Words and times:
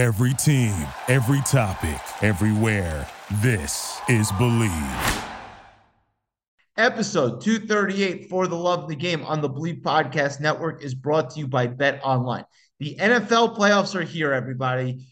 Every 0.00 0.32
team, 0.32 0.74
every 1.08 1.42
topic, 1.42 2.00
everywhere. 2.22 3.06
This 3.42 4.00
is 4.08 4.32
Bleav. 4.32 5.24
Episode 6.78 7.42
238 7.42 8.30
for 8.30 8.46
the 8.46 8.56
love 8.56 8.84
of 8.84 8.88
the 8.88 8.96
game 8.96 9.22
on 9.26 9.42
the 9.42 9.50
Bleav 9.50 9.82
Podcast 9.82 10.40
Network 10.40 10.82
is 10.82 10.94
brought 10.94 11.28
to 11.32 11.40
you 11.40 11.46
by 11.46 11.66
Bet 11.66 12.00
Online. 12.02 12.46
The 12.78 12.96
NFL 12.98 13.58
playoffs 13.58 13.94
are 13.94 14.02
here, 14.02 14.32
everybody. 14.32 15.06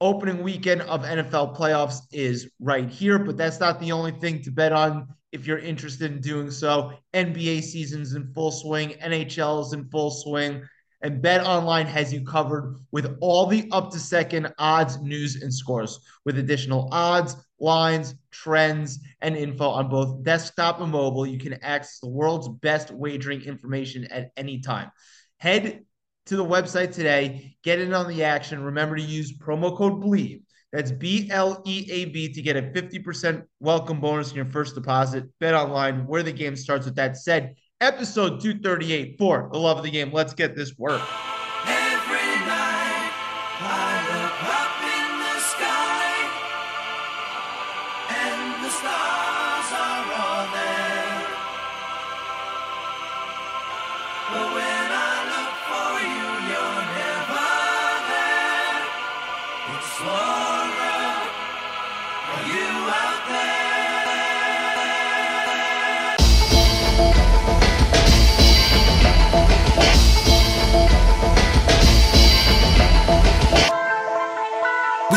Opening 0.00 0.42
weekend 0.42 0.80
of 0.80 1.02
NFL 1.02 1.54
playoffs 1.54 1.98
is 2.10 2.48
right 2.58 2.88
here, 2.88 3.18
but 3.18 3.36
that's 3.36 3.60
not 3.60 3.78
the 3.78 3.92
only 3.92 4.12
thing 4.12 4.40
to 4.44 4.50
bet 4.50 4.72
on 4.72 5.06
if 5.32 5.46
you're 5.46 5.58
interested 5.58 6.10
in 6.10 6.22
doing 6.22 6.50
so. 6.50 6.94
NBA 7.12 7.62
season's 7.62 8.14
in 8.14 8.32
full 8.32 8.52
swing, 8.52 8.94
NHL 9.02 9.66
is 9.66 9.74
in 9.74 9.84
full 9.90 10.10
swing 10.10 10.62
and 11.04 11.20
Bet 11.20 11.44
Online 11.44 11.86
has 11.86 12.14
you 12.14 12.24
covered 12.24 12.76
with 12.90 13.18
all 13.20 13.46
the 13.46 13.68
up 13.72 13.92
to 13.92 13.98
second 13.98 14.54
odds, 14.58 14.98
news, 15.02 15.42
and 15.42 15.52
scores, 15.52 16.00
with 16.24 16.38
additional 16.38 16.88
odds, 16.92 17.36
lines, 17.60 18.14
trends, 18.30 19.00
and 19.20 19.36
info 19.36 19.68
on 19.68 19.90
both 19.90 20.24
desktop 20.24 20.80
and 20.80 20.90
mobile. 20.90 21.26
You 21.26 21.38
can 21.38 21.62
access 21.62 21.98
the 22.00 22.08
world's 22.08 22.48
best 22.48 22.90
wagering 22.90 23.42
information 23.42 24.06
at 24.06 24.30
any 24.38 24.60
time. 24.60 24.90
Head 25.36 25.84
to 26.26 26.36
the 26.36 26.44
website 26.44 26.94
today, 26.94 27.58
get 27.62 27.80
in 27.80 27.92
on 27.92 28.08
the 28.08 28.24
action. 28.24 28.64
Remember 28.64 28.96
to 28.96 29.02
use 29.02 29.36
promo 29.36 29.76
code 29.76 30.02
BLEAV. 30.02 30.40
That's 30.72 30.90
B 30.90 31.28
L 31.30 31.62
E 31.66 31.86
A 31.92 32.06
B 32.06 32.32
to 32.32 32.40
get 32.40 32.56
a 32.56 32.62
50% 32.62 33.44
welcome 33.60 34.00
bonus 34.00 34.30
in 34.30 34.36
your 34.36 34.50
first 34.50 34.74
deposit. 34.74 35.26
Bet 35.38 35.52
online 35.52 36.06
where 36.06 36.22
the 36.22 36.32
game 36.32 36.56
starts. 36.56 36.86
With 36.86 36.96
that 36.96 37.18
said, 37.18 37.56
episode 37.84 38.40
238 38.40 39.18
for 39.18 39.48
the 39.52 39.58
love 39.58 39.76
of 39.76 39.84
the 39.84 39.90
game. 39.90 40.10
Let's 40.10 40.32
get 40.32 40.56
this 40.56 40.76
work. 40.78 41.02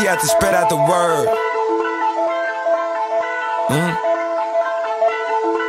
To 0.07 0.25
spread 0.25 0.55
out 0.55 0.69
the 0.69 0.77
word. 0.77 1.27
Mm. 3.67 3.93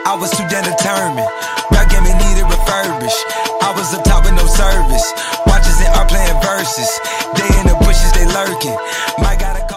I 0.06 0.17
was 0.19 0.31
too 0.31 0.47
damn 0.48 0.62
determined. 0.62 1.27
Rap 1.75 1.91
game 1.91 2.05
needed 2.05 2.47
refurbish. 2.47 3.19
I 3.61 3.75
was 3.77 3.92
up 3.92 4.05
top 4.05 4.25
with 4.25 4.34
no 4.34 4.47
service. 4.47 5.12
Watches 5.44 5.81
in 5.81 5.89
art 5.92 6.09
playing 6.09 6.41
verses. 6.41 6.89
They 7.34 7.50
in 7.61 7.66
the 7.66 7.77
bushes, 7.83 8.12
they 8.12 8.25
lurking. 8.31 8.78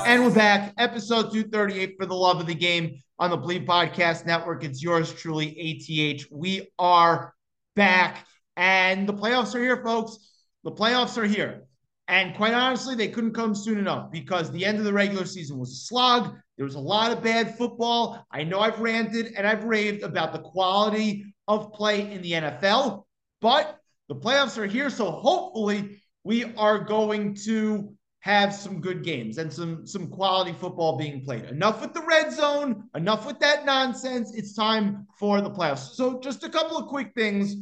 And 0.06 0.23
we're 0.23 0.30
back. 0.36 0.73
Episode 0.78 1.34
238 1.34 1.95
for 1.98 2.06
the 2.06 2.14
love 2.14 2.39
of 2.39 2.45
the 2.45 2.54
game 2.54 3.02
on 3.17 3.32
the 3.32 3.38
Bleav 3.38 3.66
Podcast 3.66 4.28
Network. 4.28 4.64
It's 4.64 4.84
yours 4.84 5.12
truly, 5.12 5.50
ATH. 5.58 6.28
We 6.30 6.67
are 6.78 7.34
back, 7.76 8.28
and 8.56 9.09
the 9.09 9.14
playoffs 9.14 9.56
are 9.56 9.59
here, 9.59 9.82
folks. 9.84 10.17
The 10.64 10.72
playoffs 10.72 11.17
are 11.17 11.26
here. 11.26 11.64
And 12.07 12.35
quite 12.35 12.53
honestly, 12.53 12.95
they 12.95 13.07
couldn't 13.07 13.33
come 13.33 13.55
soon 13.55 13.77
enough 13.77 14.11
because 14.11 14.52
the 14.52 14.66
end 14.66 14.80
of 14.80 14.83
the 14.83 14.94
regular 14.94 15.25
season 15.25 15.57
was 15.57 15.71
a 15.71 15.75
slog. 15.75 16.35
There 16.58 16.66
was 16.66 16.75
a 16.75 16.80
lot 16.80 17.11
of 17.11 17.23
bad 17.23 17.58
football. 17.58 18.25
I 18.31 18.43
know 18.43 18.59
I've 18.59 18.80
ranted 18.80 19.33
and 19.38 19.47
I've 19.47 19.63
raved 19.63 20.03
about 20.03 20.33
the 20.33 20.39
quality 20.39 21.33
of 21.48 21.73
play 21.73 22.11
in 22.11 22.21
the 22.21 22.33
NFL, 22.33 23.03
but 23.39 23.80
the 24.09 24.15
playoffs 24.15 24.58
are 24.58 24.65
here. 24.65 24.89
So 24.89 25.09
hopefully, 25.09 26.02
we 26.23 26.53
are 26.55 26.80
going 26.80 27.33
to 27.45 27.95
have 28.20 28.53
some 28.53 28.80
good 28.80 29.03
games 29.03 29.39
and 29.39 29.52
some 29.52 29.86
some 29.87 30.08
quality 30.08 30.53
football 30.53 30.97
being 30.97 31.23
played. 31.23 31.45
Enough 31.45 31.81
with 31.81 31.93
the 31.93 32.03
red 32.03 32.31
zone, 32.31 32.83
enough 32.93 33.26
with 33.26 33.39
that 33.39 33.65
nonsense. 33.65 34.36
It's 34.36 34.53
time 34.53 35.08
for 35.17 35.42
the 35.42 35.49
playoffs. 35.49 35.95
So 35.95 36.20
just 36.20 36.43
a 36.43 36.49
couple 36.49 36.77
of 36.77 36.87
quick 36.87 37.14
things 37.15 37.55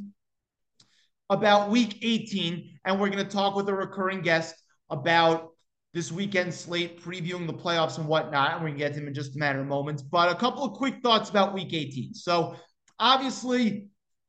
about 1.29 1.69
week 1.69 2.00
18, 2.01 2.79
and 2.85 3.00
we're 3.00 3.09
going 3.09 3.23
to 3.23 3.31
talk 3.31 3.56
with 3.56 3.69
a 3.69 3.73
recurring 3.73 4.22
guest 4.22 4.56
about 4.90 5.50
this 5.94 6.12
weekend 6.12 6.53
slate, 6.53 7.01
previewing 7.01 7.47
the 7.47 7.53
playoffs 7.53 7.97
and 7.97 8.07
whatnot. 8.07 8.53
And 8.53 8.62
going 8.62 8.73
to 8.73 8.79
get 8.79 8.94
to 8.94 9.00
him 9.00 9.07
in 9.07 9.13
just 9.13 9.35
a 9.35 9.40
matter 9.40 9.59
of 9.59 9.67
moments. 9.67 10.01
But 10.01 10.31
a 10.31 10.35
couple 10.35 10.63
of 10.63 10.73
quick 10.73 11.01
thoughts 11.01 11.29
about 11.29 11.53
week 11.53 11.73
18. 11.73 12.13
So, 12.13 12.56
obviously, 13.00 13.88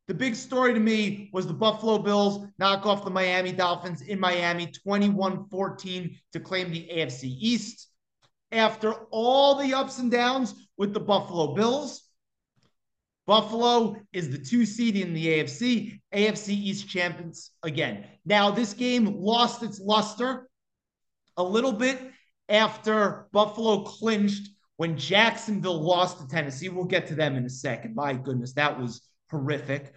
the 0.09 0.15
big 0.15 0.35
story 0.35 0.75
to 0.75 0.81
me 0.81 1.31
was 1.33 1.47
the 1.47 1.53
Buffalo 1.53 1.99
Bills 1.99 2.47
knock 2.59 2.87
off 2.87 3.05
the 3.05 3.11
Miami 3.11 3.53
Dolphins 3.53 4.03
in 4.03 4.19
Miami 4.19 4.67
21 4.67 5.49
14 5.49 6.19
to 6.33 6.41
claim 6.41 6.71
the 6.71 6.89
AFC 6.93 7.25
East. 7.25 7.89
After 8.53 8.93
all 9.13 9.55
the 9.55 9.75
ups 9.75 9.99
and 9.99 10.11
downs 10.11 10.55
with 10.77 10.93
the 10.93 11.01
Buffalo 11.01 11.55
Bills, 11.55 12.10
Buffalo 13.31 13.95
is 14.13 14.29
the 14.29 14.39
two 14.39 14.67
seed 14.67 14.97
in 14.97 15.15
the 15.15 15.25
AFC, 15.25 16.01
AFC 16.13 16.49
East 16.49 16.89
champions 16.89 17.53
again. 17.63 18.05
Now, 18.25 18.51
this 18.51 18.75
game 18.75 19.21
lost 19.21 19.63
its 19.63 19.79
luster 19.79 20.49
a 21.37 21.43
little 21.45 21.71
bit 21.71 22.11
after 22.49 23.29
Buffalo 23.31 23.85
clinched 23.85 24.49
when 24.79 24.99
Jacksonville 24.99 25.81
lost 25.81 26.19
to 26.19 26.27
Tennessee. 26.27 26.71
We'll 26.71 26.87
get 26.87 27.07
to 27.07 27.15
them 27.15 27.37
in 27.37 27.45
a 27.45 27.51
second. 27.51 27.95
My 27.95 28.15
goodness, 28.15 28.55
that 28.55 28.81
was 28.81 29.01
horrific. 29.31 29.95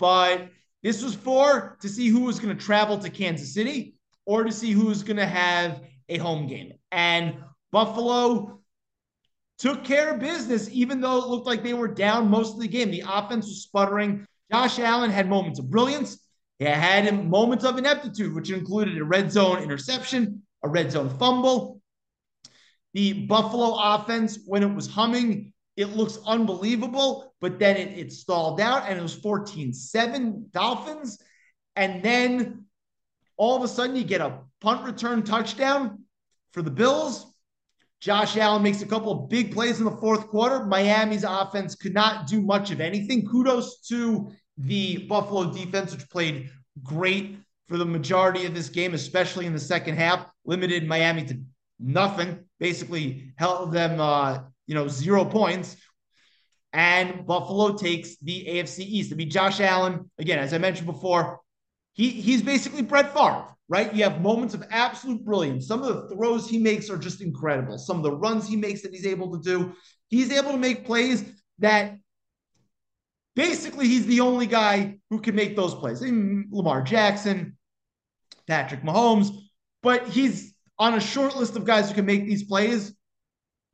But 0.00 0.48
this 0.82 1.00
was 1.00 1.14
for 1.14 1.78
to 1.80 1.88
see 1.88 2.08
who 2.08 2.22
was 2.22 2.40
going 2.40 2.58
to 2.58 2.60
travel 2.60 2.98
to 2.98 3.08
Kansas 3.08 3.54
City 3.54 3.94
or 4.26 4.42
to 4.42 4.50
see 4.50 4.72
who 4.72 4.86
was 4.86 5.04
going 5.04 5.18
to 5.18 5.26
have 5.26 5.80
a 6.08 6.18
home 6.18 6.48
game. 6.48 6.72
And 6.90 7.36
Buffalo 7.70 8.57
took 9.58 9.84
care 9.84 10.14
of 10.14 10.20
business, 10.20 10.68
even 10.70 11.00
though 11.00 11.18
it 11.18 11.28
looked 11.28 11.46
like 11.46 11.62
they 11.62 11.74
were 11.74 11.88
down 11.88 12.30
most 12.30 12.54
of 12.54 12.60
the 12.60 12.68
game. 12.68 12.90
The 12.90 13.04
offense 13.06 13.46
was 13.46 13.62
sputtering. 13.62 14.26
Josh 14.50 14.78
Allen 14.78 15.10
had 15.10 15.28
moments 15.28 15.58
of 15.58 15.70
brilliance. 15.70 16.18
He 16.58 16.64
had 16.64 17.28
moments 17.28 17.64
of 17.64 17.78
ineptitude, 17.78 18.34
which 18.34 18.50
included 18.50 18.98
a 18.98 19.04
red 19.04 19.30
zone 19.30 19.62
interception, 19.62 20.42
a 20.62 20.68
red 20.68 20.90
zone 20.90 21.10
fumble. 21.18 21.80
The 22.94 23.26
Buffalo 23.26 23.76
offense, 23.78 24.38
when 24.46 24.62
it 24.62 24.74
was 24.74 24.88
humming, 24.88 25.52
it 25.76 25.96
looks 25.96 26.18
unbelievable, 26.26 27.34
but 27.40 27.60
then 27.60 27.76
it, 27.76 27.96
it 27.96 28.12
stalled 28.12 28.60
out 28.60 28.88
and 28.88 28.98
it 28.98 29.02
was 29.02 29.14
14 29.14 29.72
7 29.72 30.46
Dolphins. 30.52 31.22
And 31.76 32.02
then 32.02 32.64
all 33.36 33.56
of 33.56 33.62
a 33.62 33.68
sudden, 33.68 33.94
you 33.94 34.02
get 34.02 34.20
a 34.20 34.40
punt 34.60 34.84
return 34.84 35.22
touchdown 35.22 36.04
for 36.52 36.62
the 36.62 36.70
Bills. 36.70 37.32
Josh 38.00 38.36
Allen 38.36 38.62
makes 38.62 38.80
a 38.82 38.86
couple 38.86 39.12
of 39.12 39.28
big 39.28 39.52
plays 39.52 39.78
in 39.78 39.84
the 39.84 39.90
fourth 39.90 40.28
quarter. 40.28 40.64
Miami's 40.64 41.24
offense 41.24 41.74
could 41.74 41.94
not 41.94 42.28
do 42.28 42.40
much 42.40 42.70
of 42.70 42.80
anything. 42.80 43.26
Kudos 43.26 43.80
to 43.88 44.30
the 44.56 44.98
Buffalo 45.08 45.52
defense, 45.52 45.92
which 45.92 46.08
played 46.08 46.50
great 46.82 47.38
for 47.66 47.76
the 47.76 47.84
majority 47.84 48.46
of 48.46 48.54
this 48.54 48.68
game, 48.68 48.94
especially 48.94 49.46
in 49.46 49.52
the 49.52 49.58
second 49.58 49.96
half. 49.96 50.26
Limited 50.44 50.86
Miami 50.86 51.24
to 51.26 51.40
nothing, 51.80 52.44
basically 52.60 53.32
held 53.36 53.72
them, 53.72 54.00
uh, 54.00 54.40
you 54.66 54.74
know, 54.74 54.88
zero 54.88 55.24
points. 55.24 55.76
And 56.72 57.26
Buffalo 57.26 57.76
takes 57.76 58.16
the 58.18 58.44
AFC 58.48 58.80
East. 58.80 59.12
I 59.12 59.16
mean, 59.16 59.30
Josh 59.30 59.60
Allen, 59.60 60.10
again, 60.18 60.38
as 60.38 60.54
I 60.54 60.58
mentioned 60.58 60.86
before, 60.86 61.40
he 61.98 62.08
he's 62.08 62.40
basically 62.40 62.80
Brett 62.80 63.12
Favre 63.12 63.44
right? 63.68 63.94
You 63.94 64.04
have 64.04 64.20
moments 64.20 64.54
of 64.54 64.64
absolute 64.70 65.24
brilliance. 65.24 65.66
Some 65.66 65.82
of 65.82 65.88
the 65.88 66.14
throws 66.14 66.48
he 66.48 66.58
makes 66.58 66.88
are 66.88 66.96
just 66.96 67.20
incredible. 67.20 67.78
Some 67.78 67.98
of 67.98 68.02
the 68.02 68.12
runs 68.12 68.48
he 68.48 68.56
makes 68.56 68.82
that 68.82 68.92
he's 68.92 69.06
able 69.06 69.30
to 69.32 69.42
do, 69.42 69.74
he's 70.08 70.32
able 70.32 70.52
to 70.52 70.58
make 70.58 70.86
plays 70.86 71.24
that 71.58 71.98
basically 73.36 73.86
he's 73.86 74.06
the 74.06 74.20
only 74.20 74.46
guy 74.46 74.98
who 75.10 75.20
can 75.20 75.34
make 75.34 75.54
those 75.54 75.74
plays. 75.74 76.02
I 76.02 76.06
mean, 76.06 76.48
Lamar 76.50 76.82
Jackson, 76.82 77.56
Patrick 78.46 78.82
Mahomes, 78.82 79.30
but 79.82 80.08
he's 80.08 80.54
on 80.78 80.94
a 80.94 81.00
short 81.00 81.36
list 81.36 81.56
of 81.56 81.64
guys 81.64 81.88
who 81.88 81.94
can 81.94 82.06
make 82.06 82.24
these 82.24 82.44
plays. 82.44 82.94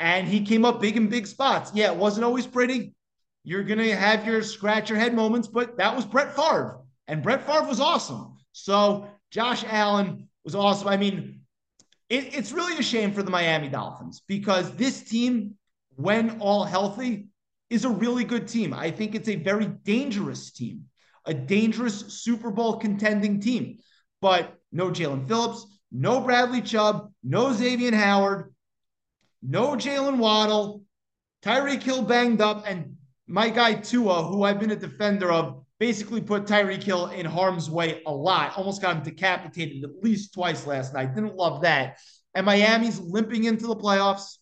And 0.01 0.27
he 0.27 0.45
came 0.45 0.65
up 0.65 0.81
big 0.81 0.97
in 0.97 1.09
big 1.09 1.25
spots. 1.25 1.71
Yeah, 1.73 1.93
it 1.93 1.97
wasn't 1.97 2.25
always 2.25 2.49
pretty. 2.49 2.95
You're 3.45 3.63
going 3.63 3.79
to 3.79 3.95
have 3.95 4.27
your 4.27 4.43
scratch 4.43 4.91
your 4.91 4.99
head 4.99 5.15
moments, 5.15 5.47
but 5.47 5.77
that 5.77 5.95
was 5.95 6.05
Brett 6.05 6.35
Favre. 6.35 6.84
And 7.09 7.23
Brett 7.23 7.47
Favre 7.47 7.67
was 7.67 7.81
awesome. 7.81 8.37
So 8.53 9.09
Josh 9.31 9.65
Allen 9.69 10.29
was 10.45 10.55
awesome. 10.55 10.89
I 10.89 10.97
mean, 10.97 11.41
it, 12.09 12.35
it's 12.35 12.53
really 12.53 12.79
a 12.79 12.83
shame 12.83 13.13
for 13.13 13.23
the 13.23 13.31
Miami 13.31 13.69
Dolphins 13.69 14.23
because 14.27 14.75
this 14.77 15.03
team, 15.03 15.57
when 15.97 16.41
all 16.41 16.65
healthy, 16.65 17.29
is 17.71 17.85
a 17.85 17.89
really 17.89 18.25
good 18.25 18.47
team. 18.47 18.73
I 18.73 18.91
think 18.91 19.15
it's 19.15 19.29
a 19.29 19.37
very 19.37 19.67
dangerous 19.67 20.53
team, 20.53 20.85
a 21.25 21.35
dangerous 21.35 22.23
Super 22.23 22.51
Bowl 22.51 22.77
contending 22.77 23.41
team. 23.41 23.79
But 24.21 24.55
no 24.71 24.91
Jaelan 24.91 25.27
Phillips, 25.27 25.67
no 25.91 26.21
Bradley 26.21 26.63
Chubb, 26.63 27.13
no 27.23 27.53
Xavier 27.53 27.95
Howard, 27.95 28.55
no 29.43 29.71
Jaylen 29.73 30.19
Waddle, 30.19 30.83
Tyreek 31.43 31.83
Hill 31.83 32.03
banged 32.03 32.41
up, 32.41 32.65
and 32.67 32.97
my 33.27 33.51
guy 33.51 33.75
Tua, 33.75 34.23
who 34.23 34.43
I've 34.43 34.59
been 34.61 34.71
a 34.71 34.77
defender 34.77 35.31
of, 35.31 35.64
basically 35.85 36.23
put 36.23 36.47
Tyreek 36.47 36.83
Hill 36.83 37.09
in 37.09 37.27
harm's 37.27 37.69
way 37.69 38.01
a 38.07 38.11
lot. 38.11 38.57
Almost 38.57 38.81
got 38.81 38.97
him 38.97 39.03
decapitated 39.03 39.85
at 39.85 40.03
least 40.03 40.33
twice 40.33 40.67
last 40.67 40.95
night. 40.95 41.15
Didn't 41.15 41.37
love 41.37 41.61
that. 41.61 41.99
And 42.35 42.47
Miami's 42.47 42.99
limping 43.01 43.45
into 43.45 43.67
the 43.67 43.77
playoffs. 43.77 44.39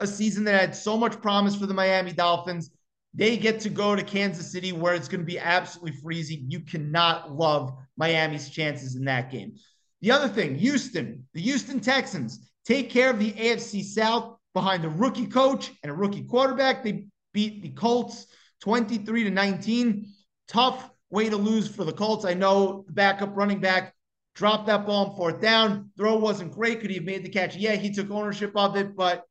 A 0.00 0.06
season 0.06 0.44
that 0.44 0.58
had 0.58 0.74
so 0.74 0.96
much 0.96 1.20
promise 1.20 1.54
for 1.54 1.66
the 1.66 1.74
Miami 1.74 2.12
Dolphins. 2.12 2.70
They 3.12 3.36
get 3.36 3.60
to 3.60 3.68
go 3.68 3.94
to 3.94 4.02
Kansas 4.02 4.50
City 4.50 4.72
where 4.72 4.94
it's 4.94 5.06
going 5.06 5.20
to 5.20 5.26
be 5.26 5.38
absolutely 5.38 6.00
freezing. 6.00 6.46
You 6.48 6.60
cannot 6.60 7.36
love 7.36 7.74
Miami's 7.98 8.48
chances 8.48 8.96
in 8.96 9.04
that 9.04 9.30
game. 9.30 9.56
The 10.00 10.12
other 10.12 10.28
thing, 10.28 10.54
Houston, 10.54 11.26
the 11.34 11.42
Houston 11.42 11.78
Texans 11.78 12.50
take 12.64 12.88
care 12.88 13.10
of 13.10 13.18
the 13.18 13.32
AFC 13.32 13.84
South 13.84 14.38
behind 14.54 14.86
a 14.86 14.88
rookie 14.88 15.26
coach 15.26 15.70
and 15.82 15.92
a 15.92 15.94
rookie 15.94 16.24
quarterback. 16.24 16.82
They 16.82 17.04
beat 17.34 17.60
the 17.60 17.68
Colts 17.68 18.28
23 18.62 19.24
to 19.24 19.30
19. 19.30 20.11
Tough 20.48 20.90
way 21.10 21.28
to 21.28 21.36
lose 21.36 21.68
for 21.68 21.84
the 21.84 21.92
Colts. 21.92 22.24
I 22.24 22.34
know 22.34 22.84
the 22.86 22.92
backup 22.92 23.36
running 23.36 23.60
back 23.60 23.94
dropped 24.34 24.66
that 24.66 24.86
ball 24.86 25.06
on 25.06 25.16
fourth 25.16 25.40
down. 25.40 25.90
Throw 25.96 26.16
wasn't 26.16 26.52
great. 26.52 26.80
Could 26.80 26.90
he 26.90 26.96
have 26.96 27.04
made 27.04 27.24
the 27.24 27.28
catch? 27.28 27.54
Yeah, 27.54 27.74
he 27.74 27.92
took 27.92 28.10
ownership 28.10 28.52
of 28.56 28.76
it, 28.76 28.96
but 28.96 29.24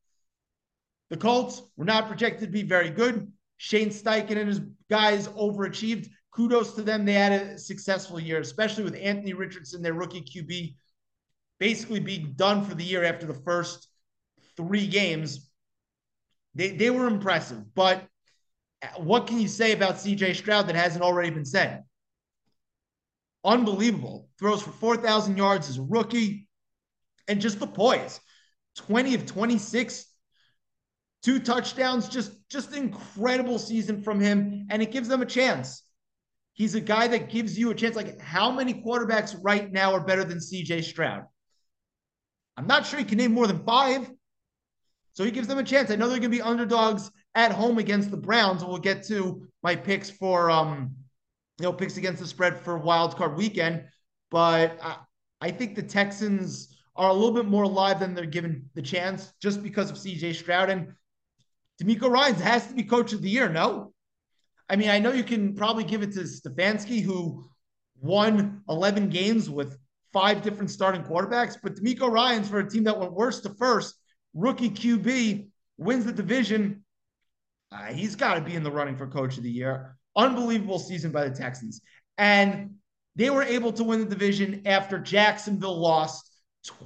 the 1.10 1.18
Colts 1.18 1.62
were 1.76 1.86
not 1.86 2.08
projected 2.08 2.48
to 2.48 2.52
be 2.52 2.64
very 2.64 2.90
good. 2.90 3.32
Shane 3.58 3.90
Steichen 3.90 4.38
and 4.38 4.48
his 4.48 4.62
guys 4.90 5.28
overachieved. 5.28 6.08
Kudos 6.32 6.74
to 6.76 6.82
them. 6.82 7.04
They 7.04 7.14
had 7.14 7.34
a 7.34 7.58
successful 7.58 8.20
year, 8.20 8.40
especially 8.40 8.84
with 8.84 8.96
Anthony 8.96 9.34
Richardson, 9.34 9.82
their 9.82 9.94
rookie 9.94 10.22
QB, 10.22 10.76
basically 11.60 12.00
being 12.00 12.34
done 12.36 12.64
for 12.64 12.74
the 12.74 12.84
year 12.84 13.04
after 13.04 13.26
the 13.26 13.34
first 13.34 13.88
three 14.56 14.88
games. 14.88 15.50
They, 16.56 16.70
they 16.70 16.90
were 16.90 17.08
impressive. 17.08 17.74
But 17.76 18.08
what 18.98 19.28
can 19.28 19.40
you 19.40 19.48
say 19.48 19.72
about 19.72 19.96
CJ 19.96 20.36
Stroud 20.36 20.68
that 20.68 20.76
hasn't 20.76 21.04
already 21.04 21.30
been 21.30 21.46
said? 21.46 21.84
Unbelievable. 23.44 24.30
Throws 24.40 24.62
for 24.62 24.72
4,000 24.72 25.38
yards 25.38 25.70
as 25.70 25.78
a 25.78 25.84
rookie. 25.84 26.48
And 27.28 27.40
just 27.40 27.60
the 27.60 27.68
poise 27.68 28.20
20 28.78 29.16
of 29.16 29.26
26, 29.26 30.06
two 31.24 31.40
touchdowns, 31.40 32.10
just, 32.10 32.34
just 32.50 32.76
incredible 32.76 33.60
season 33.60 34.02
from 34.02 34.20
him. 34.20 34.68
And 34.70 34.82
it 34.82 34.92
gives 34.92 35.08
them 35.08 35.22
a 35.22 35.26
chance. 35.26 35.84
He's 36.54 36.76
a 36.76 36.82
guy 36.82 37.08
that 37.08 37.30
gives 37.30 37.58
you 37.58 37.72
a 37.72 37.76
chance. 37.76 37.96
Like, 37.96 38.20
how 38.20 38.52
many 38.52 38.74
quarterbacks 38.74 39.38
right 39.42 39.72
now 39.72 39.94
are 39.94 40.04
better 40.04 40.24
than 40.24 40.40
CJ 40.40 40.84
Stroud? 40.84 41.24
I'm 42.58 42.68
not 42.68 42.86
sure 42.86 43.00
he 43.00 43.06
can 43.06 43.18
name 43.18 43.34
more 43.34 43.48
than 43.48 43.64
five. 43.64 44.10
So 45.14 45.24
he 45.24 45.32
gives 45.32 45.48
them 45.48 45.58
a 45.58 45.64
chance. 45.64 45.92
I 45.92 45.96
know 45.96 46.08
they're 46.08 46.20
going 46.20 46.32
to 46.32 46.38
be 46.38 46.42
underdogs 46.42 47.12
at 47.36 47.52
home 47.52 47.78
against 47.78 48.12
the 48.12 48.18
Browns. 48.18 48.64
We'll 48.64 48.78
get 48.78 49.04
to 49.08 49.48
my 49.64 49.76
picks 49.76 50.10
for 50.10 50.52
um, 50.52 50.96
you 51.60 51.64
know, 51.64 51.74
picks 51.74 51.98
against 51.98 52.20
the 52.20 52.28
spread 52.28 52.60
for 52.60 52.78
wild 52.78 53.16
card 53.16 53.38
weekend. 53.38 53.86
But 54.30 54.80
I, 54.84 54.98
I 55.40 55.52
think 55.52 55.76
the 55.76 55.84
Texans 55.84 56.76
are 56.96 57.10
a 57.10 57.14
little 57.14 57.34
bit 57.34 57.46
more 57.46 57.64
alive 57.64 58.00
than 58.00 58.14
they're 58.14 58.26
given 58.26 58.70
the 58.74 58.82
chance 58.82 59.32
just 59.42 59.64
because 59.64 59.90
of 59.90 59.98
CJ 59.98 60.36
Stroud 60.36 60.70
and 60.70 60.94
DeMeco 61.82 62.10
Ryans 62.10 62.42
has 62.42 62.68
to 62.68 62.74
be 62.74 62.84
coach 62.84 63.14
of 63.14 63.22
the 63.22 63.30
year. 63.30 63.50
No, 63.50 63.94
I 64.70 64.76
mean 64.76 64.90
I 64.90 65.00
know 65.00 65.12
you 65.12 65.24
can 65.24 65.56
probably 65.56 65.84
give 65.84 66.02
it 66.02 66.14
to 66.14 66.22
Stefanski 66.22 67.02
who 67.02 67.50
won 68.00 68.62
11 68.68 69.10
games 69.10 69.50
with 69.50 69.78
five 70.12 70.42
different 70.42 70.70
starting 70.70 71.04
quarterbacks, 71.04 71.58
but 71.62 71.76
DeMeco 71.76 72.10
Ryans 72.10 72.50
for 72.50 72.60
a 72.60 72.70
team 72.70 72.84
that 72.84 73.00
went 73.00 73.14
worst 73.14 73.44
to 73.44 73.50
first, 73.54 73.96
rookie 74.34 74.70
QB 74.70 75.48
wins 75.78 76.06
the 76.06 76.12
division 76.12 76.84
uh, 77.72 77.86
he's 77.86 78.16
got 78.16 78.36
to 78.36 78.42
be 78.42 78.56
in 78.56 78.64
the 78.64 78.72
running 78.72 78.98
for 78.98 79.08
coach 79.08 79.38
of 79.38 79.44
the 79.44 79.52
year. 79.52 79.96
Unbelievable 80.16 80.80
season 80.80 81.12
by 81.12 81.28
the 81.28 81.36
Texans. 81.36 81.82
And 82.18 82.76
they 83.16 83.30
were 83.30 83.44
able 83.44 83.72
to 83.74 83.84
win 83.84 84.00
the 84.00 84.06
division 84.06 84.64
after 84.66 85.00
Jacksonville 85.00 85.80
lost 85.80 86.30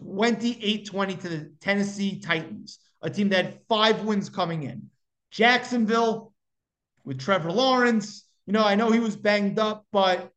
28 0.03 0.85
20 0.85 1.15
to 1.15 1.29
the 1.29 1.51
Tennessee 1.59 2.19
Titans, 2.19 2.79
a 3.01 3.09
team 3.09 3.29
that 3.29 3.45
had 3.45 3.59
five 3.67 4.03
wins 4.03 4.29
coming 4.29 4.63
in. 4.63 4.89
Jacksonville 5.31 6.33
with 7.03 7.19
Trevor 7.19 7.51
Lawrence, 7.51 8.23
you 8.45 8.53
know, 8.53 8.63
I 8.63 8.75
know 8.75 8.91
he 8.91 8.99
was 8.99 9.15
banged 9.15 9.59
up, 9.59 9.85
but 9.91 10.31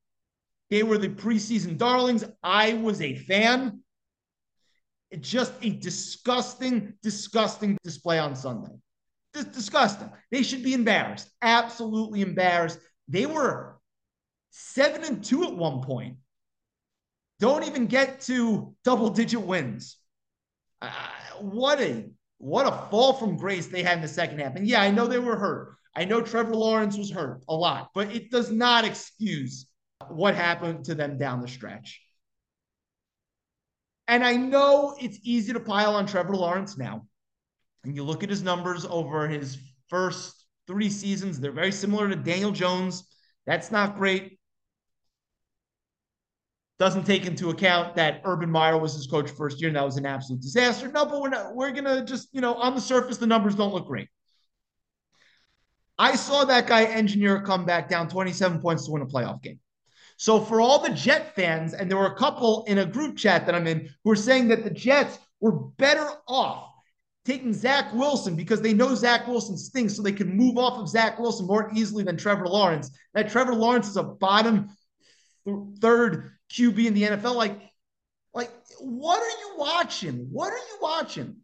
they 0.70 0.82
were 0.82 0.98
the 0.98 1.08
preseason 1.08 1.78
darlings. 1.78 2.24
I 2.42 2.74
was 2.74 3.00
a 3.00 3.14
fan. 3.14 3.80
Just 5.20 5.52
a 5.62 5.70
disgusting, 5.70 6.94
disgusting 7.02 7.78
display 7.82 8.18
on 8.18 8.34
Sunday 8.34 8.78
disgusting. 9.46 10.10
They 10.30 10.42
should 10.42 10.62
be 10.62 10.74
embarrassed. 10.74 11.30
Absolutely 11.42 12.22
embarrassed. 12.22 12.78
They 13.08 13.26
were 13.26 13.78
seven 14.50 15.04
and 15.04 15.24
two 15.24 15.44
at 15.44 15.54
one 15.54 15.82
point. 15.82 16.16
Don't 17.40 17.64
even 17.64 17.86
get 17.86 18.20
to 18.22 18.74
double 18.84 19.10
digit 19.10 19.40
wins. 19.40 19.96
Uh, 20.82 20.90
what 21.40 21.80
a 21.80 22.10
what 22.38 22.66
a 22.66 22.88
fall 22.90 23.12
from 23.12 23.36
grace 23.36 23.66
they 23.66 23.82
had 23.82 23.96
in 23.96 24.02
the 24.02 24.08
second 24.08 24.38
half. 24.38 24.56
And 24.56 24.66
yeah, 24.66 24.80
I 24.80 24.90
know 24.90 25.06
they 25.06 25.18
were 25.18 25.36
hurt. 25.36 25.76
I 25.94 26.04
know 26.04 26.20
Trevor 26.20 26.54
Lawrence 26.54 26.96
was 26.96 27.10
hurt 27.10 27.42
a 27.48 27.54
lot, 27.54 27.90
but 27.94 28.14
it 28.14 28.30
does 28.30 28.52
not 28.52 28.84
excuse 28.84 29.66
what 30.08 30.34
happened 30.36 30.84
to 30.84 30.94
them 30.94 31.18
down 31.18 31.40
the 31.40 31.48
stretch. 31.48 32.00
And 34.06 34.24
I 34.24 34.36
know 34.36 34.96
it's 35.00 35.18
easy 35.22 35.52
to 35.52 35.60
pile 35.60 35.94
on 35.94 36.06
Trevor 36.06 36.36
Lawrence 36.36 36.78
now 36.78 37.06
and 37.84 37.94
you 37.94 38.02
look 38.02 38.22
at 38.22 38.30
his 38.30 38.42
numbers 38.42 38.84
over 38.86 39.28
his 39.28 39.58
first 39.88 40.44
three 40.66 40.90
seasons, 40.90 41.40
they're 41.40 41.52
very 41.52 41.72
similar 41.72 42.08
to 42.08 42.16
Daniel 42.16 42.52
Jones. 42.52 43.04
That's 43.46 43.70
not 43.70 43.96
great. 43.96 44.38
Doesn't 46.78 47.06
take 47.06 47.26
into 47.26 47.50
account 47.50 47.96
that 47.96 48.20
Urban 48.24 48.50
Meyer 48.50 48.78
was 48.78 48.94
his 48.94 49.06
coach 49.06 49.30
first 49.30 49.60
year, 49.60 49.68
and 49.68 49.76
that 49.76 49.84
was 49.84 49.96
an 49.96 50.06
absolute 50.06 50.40
disaster. 50.40 50.88
No, 50.88 51.06
but 51.06 51.20
we're 51.20 51.30
not, 51.30 51.56
we're 51.56 51.72
gonna 51.72 52.04
just, 52.04 52.28
you 52.32 52.40
know, 52.40 52.54
on 52.54 52.74
the 52.74 52.80
surface, 52.80 53.16
the 53.16 53.26
numbers 53.26 53.56
don't 53.56 53.74
look 53.74 53.86
great. 53.86 54.08
I 55.98 56.14
saw 56.14 56.44
that 56.44 56.68
guy 56.68 56.84
engineer 56.84 57.36
a 57.36 57.42
comeback 57.42 57.88
down 57.88 58.08
27 58.08 58.60
points 58.60 58.86
to 58.86 58.92
win 58.92 59.02
a 59.02 59.06
playoff 59.06 59.42
game. 59.42 59.58
So 60.16 60.40
for 60.40 60.60
all 60.60 60.80
the 60.80 60.90
Jet 60.90 61.34
fans, 61.34 61.74
and 61.74 61.90
there 61.90 61.98
were 61.98 62.06
a 62.06 62.16
couple 62.16 62.64
in 62.64 62.78
a 62.78 62.86
group 62.86 63.16
chat 63.16 63.46
that 63.46 63.54
I'm 63.54 63.66
in 63.66 63.88
who 64.04 64.12
are 64.12 64.16
saying 64.16 64.48
that 64.48 64.62
the 64.62 64.70
Jets 64.70 65.18
were 65.40 65.52
better 65.52 66.08
off 66.28 66.67
taking 67.28 67.52
Zach 67.52 67.92
Wilson 67.92 68.34
because 68.34 68.62
they 68.62 68.72
know 68.72 68.94
Zach 68.94 69.28
Wilson 69.28 69.58
stinks, 69.58 69.94
so 69.94 70.02
they 70.02 70.12
can 70.12 70.34
move 70.34 70.56
off 70.56 70.78
of 70.78 70.88
Zach 70.88 71.18
Wilson 71.18 71.46
more 71.46 71.70
easily 71.74 72.02
than 72.02 72.16
Trevor 72.16 72.48
Lawrence. 72.48 72.90
That 73.12 73.30
Trevor 73.30 73.54
Lawrence 73.54 73.86
is 73.86 73.98
a 73.98 74.02
bottom 74.02 74.70
th- 75.44 75.58
third 75.78 76.32
QB 76.50 76.86
in 76.86 76.94
the 76.94 77.02
NFL. 77.02 77.34
Like, 77.34 77.60
like, 78.32 78.50
what 78.80 79.20
are 79.20 79.40
you 79.40 79.58
watching? 79.58 80.28
What 80.32 80.54
are 80.54 80.56
you 80.56 80.78
watching? 80.80 81.36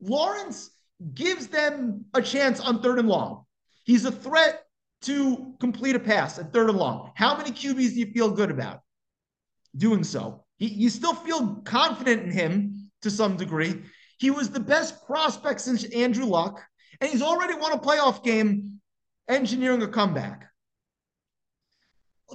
Lawrence 0.00 0.70
gives 1.14 1.46
them 1.46 2.06
a 2.12 2.20
chance 2.20 2.58
on 2.58 2.82
third 2.82 2.98
and 2.98 3.08
long. 3.08 3.44
He's 3.84 4.06
a 4.06 4.12
threat 4.12 4.64
to 5.02 5.54
complete 5.60 5.94
a 5.94 6.00
pass 6.00 6.40
at 6.40 6.52
third 6.52 6.70
and 6.70 6.78
long. 6.78 7.12
How 7.14 7.36
many 7.36 7.52
QBs 7.52 7.90
do 7.90 8.00
you 8.00 8.12
feel 8.12 8.32
good 8.32 8.50
about 8.50 8.80
doing 9.76 10.02
so? 10.02 10.44
He, 10.56 10.66
you 10.66 10.90
still 10.90 11.14
feel 11.14 11.54
confident 11.64 12.24
in 12.24 12.32
him 12.32 12.90
to 13.02 13.10
some 13.10 13.36
degree. 13.36 13.82
He 14.20 14.30
was 14.30 14.50
the 14.50 14.60
best 14.60 15.06
prospect 15.06 15.62
since 15.62 15.82
Andrew 15.84 16.26
Luck, 16.26 16.62
and 17.00 17.10
he's 17.10 17.22
already 17.22 17.54
won 17.54 17.72
a 17.72 17.78
playoff 17.78 18.22
game 18.22 18.78
engineering 19.28 19.80
a 19.80 19.88
comeback. 19.88 20.46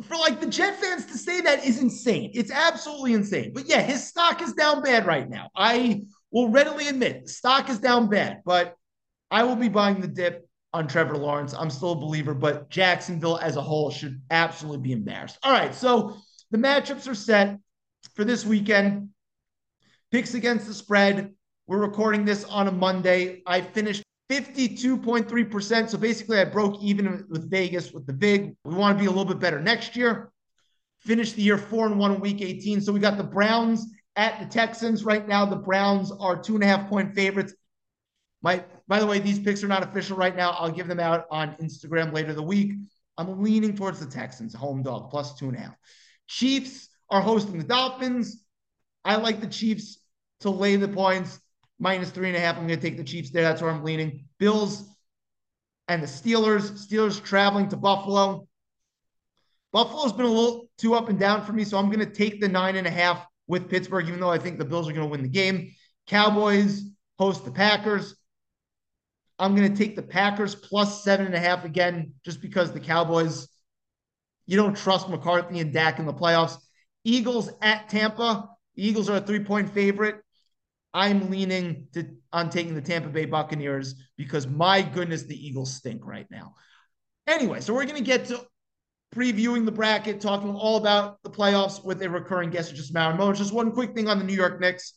For 0.02 0.18
like 0.18 0.42
the 0.42 0.48
Jet 0.48 0.76
fans 0.82 1.06
to 1.06 1.18
say 1.18 1.42
that 1.42 1.64
is 1.64 1.80
insane. 1.80 2.32
It's 2.34 2.52
absolutely 2.52 3.14
insane. 3.14 3.54
But 3.54 3.70
yeah, 3.70 3.82
his 3.82 4.06
stock 4.06 4.42
is 4.42 4.54
down 4.54 4.82
bad 4.82 5.06
right 5.06 5.30
now. 5.30 5.52
I 5.56 6.02
will 6.32 6.50
readily 6.50 6.88
admit 6.88 7.30
stock 7.30 7.70
is 7.70 7.78
down 7.78 8.10
bad, 8.10 8.42
but 8.44 8.76
I 9.30 9.44
will 9.44 9.56
be 9.56 9.70
buying 9.70 10.02
the 10.02 10.08
dip 10.08 10.50
on 10.74 10.88
Trevor 10.88 11.18
Lawrence. 11.18 11.54
I'm 11.54 11.70
still 11.70 11.92
a 11.92 11.96
believer, 11.96 12.34
but 12.34 12.68
Jacksonville 12.72 13.38
as 13.38 13.58
a 13.58 13.62
whole 13.62 13.92
should 13.92 14.22
absolutely 14.32 14.82
be 14.82 14.92
embarrassed. 14.92 15.38
All 15.44 15.52
right, 15.52 15.74
so 15.74 16.18
the 16.50 16.58
matchups 16.58 17.08
are 17.08 17.16
set 17.16 17.60
for 18.16 18.26
this 18.26 18.44
weekend. 18.44 19.10
Picks 20.12 20.34
against 20.34 20.66
the 20.66 20.74
spread. 20.74 21.35
We're 21.68 21.80
recording 21.80 22.26
this 22.26 22.44
on 22.44 22.68
a 22.68 22.72
Monday. 22.72 23.42
I 23.48 23.60
finished 23.60 24.04
52.3%. 24.30 25.90
So 25.90 25.98
basically, 25.98 26.40
I 26.40 26.46
broke 26.46 26.80
even 26.80 27.26
with 27.28 27.50
Vegas 27.50 27.92
with 27.92 28.06
the 28.06 28.14
big. 28.14 28.56
We 28.64 28.76
want 28.76 28.96
to 28.96 29.02
be 29.02 29.08
a 29.08 29.10
little 29.10 29.26
bit 29.26 29.40
better 29.40 29.60
next 29.60 29.96
year. 29.96 30.32
Finish 31.00 31.32
the 31.32 31.42
year 31.42 31.58
four 31.58 31.88
and 31.88 31.98
one 31.98 32.14
in 32.14 32.20
week 32.20 32.42
18. 32.42 32.82
So 32.82 32.94
we 32.94 33.00
got 33.00 33.18
the 33.18 33.24
Browns 33.24 33.88
at 34.16 34.40
the 34.40 34.46
Texans. 34.46 35.04
Right 35.04 35.28
now, 35.28 35.44
the 35.44 35.56
Browns 35.56 36.12
are 36.12 36.40
two 36.40 36.54
and 36.54 36.64
a 36.64 36.68
half 36.68 36.88
point 36.88 37.16
favorites. 37.16 37.56
My, 38.44 38.64
by 38.88 39.00
the 39.00 39.08
way, 39.08 39.18
these 39.18 39.40
picks 39.40 39.64
are 39.64 39.68
not 39.68 39.82
official 39.82 40.18
right 40.18 40.36
now. 40.36 40.52
I'll 40.52 40.72
give 40.72 40.88
them 40.88 41.00
out 41.00 41.26
on 41.32 41.56
Instagram 41.56 42.14
later 42.14 42.36
the 42.36 42.44
week. 42.44 42.74
I'm 43.18 43.42
leaning 43.42 43.76
towards 43.76 44.00
the 44.00 44.06
Texans, 44.06 44.54
home 44.54 44.84
dog, 44.84 45.10
plus 45.10 45.36
two 45.36 45.48
and 45.48 45.58
a 45.58 45.62
half. 45.62 45.76
Chiefs 46.28 46.90
are 47.10 47.22
hosting 47.22 47.58
the 47.58 47.64
Dolphins. 47.64 48.44
I 49.04 49.16
like 49.16 49.42
the 49.42 49.48
Chiefs 49.48 49.98
to 50.42 50.52
lay 50.52 50.76
the 50.76 50.88
points 50.88 51.40
minus 51.80 52.10
three 52.10 52.28
and 52.28 52.38
a 52.38 52.40
half. 52.40 52.58
I'm 52.58 52.68
going 52.68 52.80
to 52.80 52.90
take 52.90 52.98
the 52.98 53.04
Chiefs 53.04 53.32
there. 53.32 53.44
That's 53.44 53.62
where 53.62 53.72
I'm 53.72 53.84
leaning. 53.84 54.26
Bills 54.40 54.88
and 55.88 56.02
the 56.02 56.08
Steelers. 56.08 56.72
Steelers 56.88 57.22
traveling 57.24 57.70
to 57.70 57.78
Buffalo. 57.78 58.48
Buffalo's 59.72 60.14
been 60.14 60.26
a 60.26 60.30
little 60.30 60.70
too 60.78 60.96
up 60.96 61.10
and 61.10 61.20
down 61.20 61.44
for 61.44 61.52
me, 61.52 61.66
so 61.66 61.78
I'm 61.78 61.88
going 61.88 62.00
to 62.00 62.06
take 62.06 62.40
the 62.40 62.48
nine 62.48 62.78
and 62.78 62.88
a 62.88 62.92
half 62.92 63.26
with 63.48 63.70
Pittsburgh, 63.70 64.08
even 64.08 64.20
though 64.20 64.32
I 64.32 64.38
think 64.38 64.58
the 64.58 64.66
Bills 64.66 64.88
are 64.88 64.94
going 64.94 65.06
to 65.06 65.12
win 65.12 65.22
the 65.22 65.28
game. 65.28 65.74
Cowboys 66.08 66.84
host 67.20 67.44
the 67.44 67.52
Packers. 67.52 68.16
I'm 69.38 69.54
going 69.54 69.70
to 69.70 69.78
take 69.78 69.98
the 69.98 70.02
Packers 70.02 70.56
plus 70.56 71.04
seven 71.04 71.26
and 71.26 71.36
a 71.36 71.40
half 71.40 71.66
again, 71.66 72.14
just 72.24 72.42
because 72.42 72.72
the 72.72 72.80
Cowboys, 72.80 73.50
you 74.46 74.56
don't 74.56 74.78
trust 74.78 75.10
McCarthy 75.10 75.60
and 75.60 75.74
Dak 75.74 76.00
in 76.00 76.06
the 76.06 76.14
playoffs. 76.14 76.58
Eagles 77.04 77.50
at 77.62 77.90
Tampa. 77.90 78.50
The 78.76 78.88
Eagles 78.88 79.10
are 79.10 79.18
a 79.18 79.22
three 79.22 79.44
point 79.44 79.70
favorite. 79.70 80.22
I'm 80.96 81.30
leaning 81.30 81.88
to 81.94 82.08
on 82.32 82.50
taking 82.50 82.74
the 82.74 82.82
Tampa 82.82 83.10
Bay 83.10 83.26
Buccaneers 83.26 83.96
because 84.16 84.48
my 84.48 84.82
goodness, 84.82 85.24
the 85.24 85.36
Eagles 85.36 85.76
stink 85.76 86.06
right 86.06 86.26
now. 86.32 86.56
Anyway, 87.28 87.60
so 87.60 87.74
we're 87.74 87.84
going 87.84 87.98
to 87.98 88.02
get 88.02 88.26
to 88.28 88.40
previewing 89.14 89.66
the 89.66 89.74
bracket, 89.74 90.22
talking 90.22 90.56
all 90.56 90.78
about 90.78 91.22
the 91.22 91.30
playoffs 91.30 91.84
with 91.84 92.02
a 92.02 92.10
recurring 92.10 92.50
guest 92.50 92.74
just 92.74 92.96
of 92.96 93.18
moments. 93.18 93.42
Just 93.42 93.54
one 93.54 93.74
quick 93.74 93.94
thing 93.94 94.08
on 94.08 94.20
the 94.20 94.24
New 94.24 94.34
York 94.34 94.62
Knicks. 94.62 94.94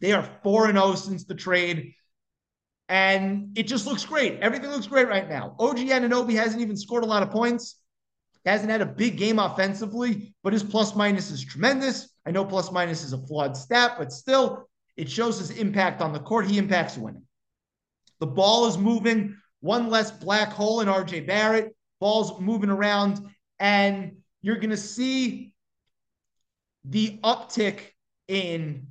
They 0.00 0.12
are 0.12 0.28
4 0.42 0.72
0 0.72 0.94
since 0.96 1.24
the 1.24 1.36
trade, 1.36 1.94
and 2.88 3.56
it 3.56 3.68
just 3.68 3.86
looks 3.86 4.04
great. 4.04 4.40
Everything 4.40 4.70
looks 4.70 4.88
great 4.88 5.06
right 5.06 5.28
now. 5.28 5.54
OG 5.60 5.76
Anunoby 5.76 6.34
hasn't 6.34 6.60
even 6.60 6.76
scored 6.76 7.04
a 7.04 7.06
lot 7.06 7.22
of 7.22 7.30
points, 7.30 7.80
hasn't 8.44 8.72
had 8.72 8.80
a 8.80 8.86
big 8.86 9.18
game 9.18 9.38
offensively, 9.38 10.34
but 10.42 10.52
his 10.52 10.64
plus 10.64 10.96
minus 10.96 11.30
is 11.30 11.44
tremendous. 11.44 12.08
I 12.26 12.32
know 12.32 12.44
plus 12.44 12.72
minus 12.72 13.04
is 13.04 13.12
a 13.12 13.18
flawed 13.18 13.56
stat, 13.56 13.94
but 13.98 14.12
still, 14.12 14.68
it 14.96 15.10
shows 15.10 15.38
his 15.38 15.50
impact 15.50 16.00
on 16.00 16.12
the 16.12 16.20
court. 16.20 16.46
He 16.46 16.58
impacts 16.58 16.96
winning. 16.96 17.22
The 18.20 18.26
ball 18.26 18.66
is 18.66 18.78
moving, 18.78 19.36
one 19.60 19.90
less 19.90 20.10
black 20.10 20.50
hole 20.50 20.80
in 20.80 20.88
RJ 20.88 21.26
Barrett, 21.26 21.74
ball's 22.00 22.40
moving 22.40 22.70
around, 22.70 23.20
and 23.58 24.16
you're 24.42 24.56
going 24.56 24.70
to 24.70 24.76
see 24.76 25.54
the 26.84 27.18
uptick 27.24 27.80
in 28.28 28.86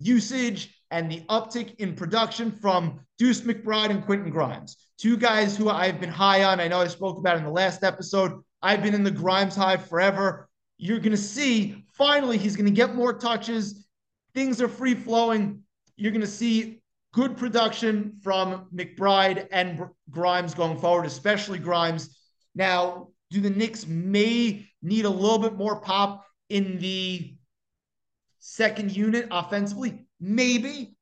usage 0.00 0.74
and 0.90 1.10
the 1.10 1.20
uptick 1.28 1.74
in 1.76 1.94
production 1.94 2.50
from 2.50 3.00
Deuce 3.18 3.42
McBride 3.42 3.90
and 3.90 4.04
Quentin 4.04 4.30
Grimes, 4.30 4.76
two 4.96 5.16
guys 5.16 5.56
who 5.56 5.68
I've 5.68 6.00
been 6.00 6.08
high 6.08 6.44
on. 6.44 6.60
I 6.60 6.68
know 6.68 6.80
I 6.80 6.86
spoke 6.86 7.18
about 7.18 7.36
in 7.36 7.44
the 7.44 7.50
last 7.50 7.82
episode. 7.84 8.40
I've 8.62 8.82
been 8.82 8.94
in 8.94 9.04
the 9.04 9.10
Grimes 9.10 9.56
hive 9.56 9.86
forever. 9.86 10.48
You're 10.78 11.00
going 11.00 11.10
to 11.10 11.16
see 11.16 11.84
finally 11.94 12.38
he's 12.38 12.56
going 12.56 12.66
to 12.66 12.72
get 12.72 12.94
more 12.94 13.12
touches. 13.12 13.87
Things 14.38 14.62
are 14.62 14.68
free 14.68 14.94
flowing. 14.94 15.64
You're 15.96 16.12
going 16.12 16.20
to 16.20 16.26
see 16.28 16.80
good 17.12 17.36
production 17.36 18.20
from 18.22 18.68
McBride 18.72 19.48
and 19.50 19.88
Grimes 20.10 20.54
going 20.54 20.78
forward, 20.78 21.06
especially 21.06 21.58
Grimes. 21.58 22.16
Now, 22.54 23.08
do 23.32 23.40
the 23.40 23.50
Knicks 23.50 23.84
may 23.88 24.64
need 24.80 25.06
a 25.06 25.10
little 25.10 25.40
bit 25.40 25.56
more 25.56 25.80
pop 25.80 26.24
in 26.50 26.78
the 26.78 27.36
second 28.38 28.96
unit 28.96 29.26
offensively? 29.32 30.06
Maybe. 30.20 30.94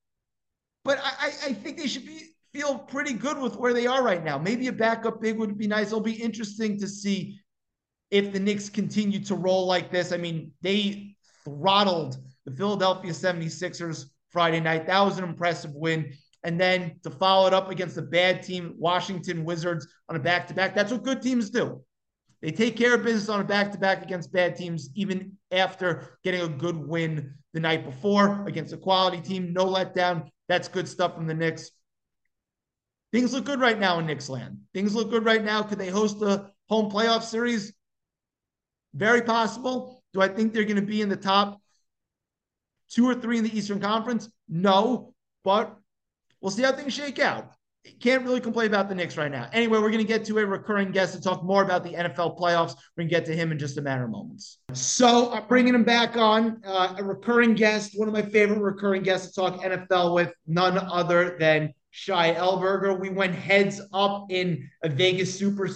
But 0.82 0.98
I, 1.04 1.26
I 1.26 1.52
think 1.52 1.76
they 1.76 1.88
should 1.88 2.06
be 2.06 2.22
feel 2.54 2.78
pretty 2.78 3.12
good 3.12 3.36
with 3.36 3.56
where 3.56 3.74
they 3.74 3.86
are 3.86 4.02
right 4.02 4.24
now. 4.24 4.38
Maybe 4.38 4.68
a 4.68 4.72
backup 4.72 5.20
big 5.20 5.38
would 5.38 5.58
be 5.58 5.66
nice. 5.66 5.88
It'll 5.88 6.00
be 6.00 6.22
interesting 6.22 6.80
to 6.80 6.88
see 6.88 7.38
if 8.10 8.32
the 8.32 8.40
Knicks 8.40 8.70
continue 8.70 9.22
to 9.26 9.34
roll 9.34 9.66
like 9.66 9.90
this. 9.90 10.10
I 10.10 10.16
mean, 10.16 10.52
they 10.62 11.16
throttled 11.44 12.16
the 12.46 12.52
Philadelphia 12.52 13.10
76ers 13.10 14.06
Friday 14.30 14.60
night. 14.60 14.86
That 14.86 15.00
was 15.00 15.18
an 15.18 15.24
impressive 15.24 15.74
win. 15.74 16.14
And 16.44 16.60
then 16.60 16.98
to 17.02 17.10
follow 17.10 17.48
it 17.48 17.52
up 17.52 17.70
against 17.70 17.98
a 17.98 18.02
bad 18.02 18.42
team, 18.42 18.74
Washington 18.78 19.44
Wizards 19.44 19.86
on 20.08 20.16
a 20.16 20.20
back 20.20 20.46
to 20.48 20.54
back. 20.54 20.74
That's 20.74 20.92
what 20.92 21.02
good 21.02 21.20
teams 21.20 21.50
do. 21.50 21.82
They 22.40 22.52
take 22.52 22.76
care 22.76 22.94
of 22.94 23.02
business 23.02 23.28
on 23.28 23.40
a 23.40 23.44
back 23.44 23.72
to 23.72 23.78
back 23.78 24.02
against 24.02 24.32
bad 24.32 24.54
teams, 24.56 24.90
even 24.94 25.32
after 25.50 26.18
getting 26.22 26.42
a 26.42 26.48
good 26.48 26.76
win 26.76 27.34
the 27.52 27.60
night 27.60 27.84
before 27.84 28.46
against 28.46 28.72
a 28.72 28.76
quality 28.76 29.20
team. 29.20 29.52
No 29.52 29.66
letdown. 29.66 30.28
That's 30.48 30.68
good 30.68 30.86
stuff 30.86 31.16
from 31.16 31.26
the 31.26 31.34
Knicks. 31.34 31.70
Things 33.12 33.32
look 33.32 33.44
good 33.44 33.60
right 33.60 33.78
now 33.78 33.98
in 33.98 34.06
Knicks 34.06 34.28
land. 34.28 34.58
Things 34.74 34.94
look 34.94 35.10
good 35.10 35.24
right 35.24 35.42
now. 35.42 35.62
Could 35.62 35.78
they 35.78 35.88
host 35.88 36.22
a 36.22 36.50
home 36.68 36.90
playoff 36.90 37.22
series? 37.22 37.72
Very 38.94 39.22
possible. 39.22 40.04
Do 40.12 40.20
I 40.20 40.28
think 40.28 40.52
they're 40.52 40.64
going 40.64 40.76
to 40.76 40.82
be 40.82 41.00
in 41.00 41.08
the 41.08 41.16
top 41.16 41.60
two 42.90 43.08
or 43.08 43.14
three 43.14 43.38
in 43.38 43.44
the 43.44 43.56
Eastern 43.56 43.80
Conference? 43.80 44.30
No, 44.48 45.14
but 45.44 45.76
we'll 46.40 46.50
see 46.50 46.62
how 46.62 46.72
things 46.72 46.94
shake 46.94 47.18
out. 47.18 47.52
Can't 48.00 48.24
really 48.24 48.40
complain 48.40 48.66
about 48.66 48.88
the 48.88 48.96
Knicks 48.96 49.16
right 49.16 49.30
now. 49.30 49.48
Anyway, 49.52 49.78
we're 49.78 49.90
going 49.90 50.04
to 50.04 50.08
get 50.08 50.24
to 50.24 50.38
a 50.38 50.44
recurring 50.44 50.90
guest 50.90 51.14
to 51.14 51.20
talk 51.20 51.44
more 51.44 51.62
about 51.62 51.84
the 51.84 51.90
NFL 51.90 52.36
playoffs. 52.36 52.74
We're 52.96 53.02
going 53.02 53.08
to 53.08 53.14
get 53.14 53.24
to 53.26 53.36
him 53.36 53.52
in 53.52 53.58
just 53.58 53.78
a 53.78 53.82
matter 53.82 54.04
of 54.04 54.10
moments. 54.10 54.58
So 54.72 55.32
I'm 55.32 55.46
bringing 55.46 55.72
him 55.72 55.84
back 55.84 56.16
on, 56.16 56.60
uh, 56.66 56.96
a 56.98 57.04
recurring 57.04 57.54
guest, 57.54 57.92
one 57.94 58.08
of 58.08 58.14
my 58.14 58.22
favorite 58.22 58.58
recurring 58.58 59.02
guests 59.02 59.28
to 59.28 59.40
talk 59.40 59.62
NFL 59.62 60.14
with, 60.14 60.32
none 60.48 60.78
other 60.78 61.36
than 61.38 61.72
Shai 61.92 62.34
Elberger. 62.34 62.98
We 62.98 63.08
went 63.08 63.36
heads 63.36 63.80
up 63.92 64.26
in 64.30 64.68
a 64.82 64.88
Vegas 64.88 65.38
Super 65.38 65.68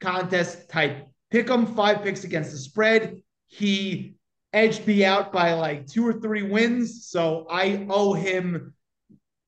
contest 0.00 0.70
type 0.70 1.08
pick 1.30 1.50
'em, 1.50 1.66
five 1.66 2.02
picks 2.02 2.24
against 2.24 2.52
the 2.52 2.58
spread. 2.58 3.22
He 3.46 4.17
edged 4.52 4.86
me 4.86 5.04
out 5.04 5.32
by 5.32 5.52
like 5.54 5.86
two 5.86 6.06
or 6.06 6.14
three 6.14 6.42
wins. 6.42 7.06
So 7.06 7.46
I 7.50 7.86
owe 7.88 8.14
him 8.14 8.74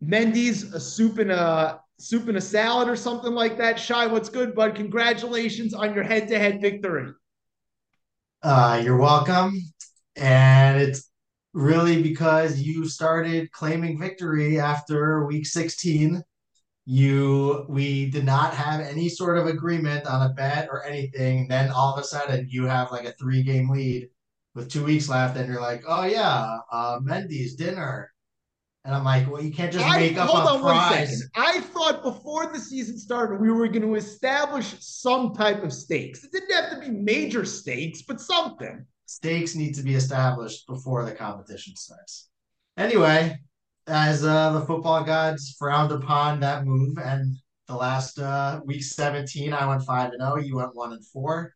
Mendy's 0.02 0.73
a 0.73 0.80
soup 0.80 1.19
and 1.19 1.30
a 1.30 1.80
soup 1.99 2.28
and 2.28 2.38
a 2.38 2.40
salad 2.40 2.88
or 2.88 2.97
something 2.97 3.33
like 3.33 3.59
that. 3.59 3.78
Shai, 3.78 4.07
what's 4.07 4.28
good, 4.28 4.54
bud? 4.54 4.75
Congratulations 4.75 5.75
on 5.75 5.95
your 5.95 6.04
head-to-head 6.04 6.61
victory. 6.61 7.12
Uh, 8.42 8.80
you're 8.83 8.97
welcome. 8.97 9.61
And 10.16 10.80
it's 10.80 11.11
really 11.52 12.02
because 12.02 12.61
you 12.61 12.88
started 12.88 13.52
claiming 13.52 13.99
victory 13.99 14.59
after 14.59 15.26
week 15.26 15.47
16. 15.47 16.23
You 16.87 17.66
we 17.69 18.11
did 18.11 18.25
not 18.25 18.54
have 18.54 18.80
any 18.80 19.09
sort 19.09 19.37
of 19.37 19.47
agreement 19.47 20.07
on 20.07 20.28
a 20.28 20.33
bet 20.33 20.69
or 20.71 20.85
anything. 20.85 21.47
Then 21.47 21.71
all 21.71 21.92
of 21.92 22.00
a 22.00 22.04
sudden 22.04 22.47
you 22.49 22.64
have 22.64 22.90
like 22.90 23.04
a 23.04 23.12
three 23.12 23.42
game 23.42 23.69
lead 23.69 24.09
with 24.54 24.71
two 24.71 24.85
weeks 24.85 25.09
left, 25.09 25.37
and 25.37 25.50
you're 25.50 25.61
like, 25.61 25.83
oh 25.87 26.04
yeah, 26.04 26.59
uh, 26.73 26.99
Mendy's 27.00 27.54
dinner. 27.54 28.11
And 28.85 28.95
I'm 28.95 29.04
like, 29.04 29.30
well, 29.30 29.42
you 29.42 29.52
can't 29.52 29.71
just 29.71 29.87
make 29.87 30.16
I, 30.16 30.23
up 30.23 30.30
hold 30.30 30.45
a 30.45 30.50
on 30.52 30.61
prize. 30.62 31.23
I 31.37 31.61
thought 31.61 32.02
before 32.02 32.50
the 32.50 32.59
season 32.59 32.97
started, 32.97 33.38
we 33.38 33.50
were 33.50 33.69
going 33.69 33.83
to 33.83 33.95
establish 33.95 34.75
some 34.80 35.35
type 35.35 35.62
of 35.62 35.73
stakes. 35.73 36.25
It 36.25 36.33
didn't 36.33 36.54
have 36.54 36.71
to 36.71 36.80
be 36.80 36.90
major 36.90 37.45
stakes, 37.45 38.02
but 38.02 38.21
something. 38.21 38.87
Stakes 39.04 39.54
need 39.54 39.75
to 39.75 39.83
be 39.83 39.95
established 39.95 40.66
before 40.66 41.04
the 41.04 41.12
competition 41.12 41.76
starts. 41.76 42.30
Anyway, 42.78 43.38
as 43.87 44.25
uh, 44.25 44.52
the 44.52 44.62
football 44.62 45.04
gods 45.04 45.54
frowned 45.59 45.92
upon 45.92 46.40
that 46.40 46.64
move, 46.64 46.97
and 46.97 47.37
the 47.69 47.75
last 47.75 48.19
uh, 48.19 48.61
week 48.64 48.83
17, 48.83 49.52
I 49.52 49.66
went 49.66 49.83
five 49.83 50.12
and 50.12 50.21
zero. 50.21 50.35
Oh, 50.35 50.38
you 50.38 50.57
went 50.57 50.75
one 50.75 50.92
and 50.92 51.04
four. 51.07 51.52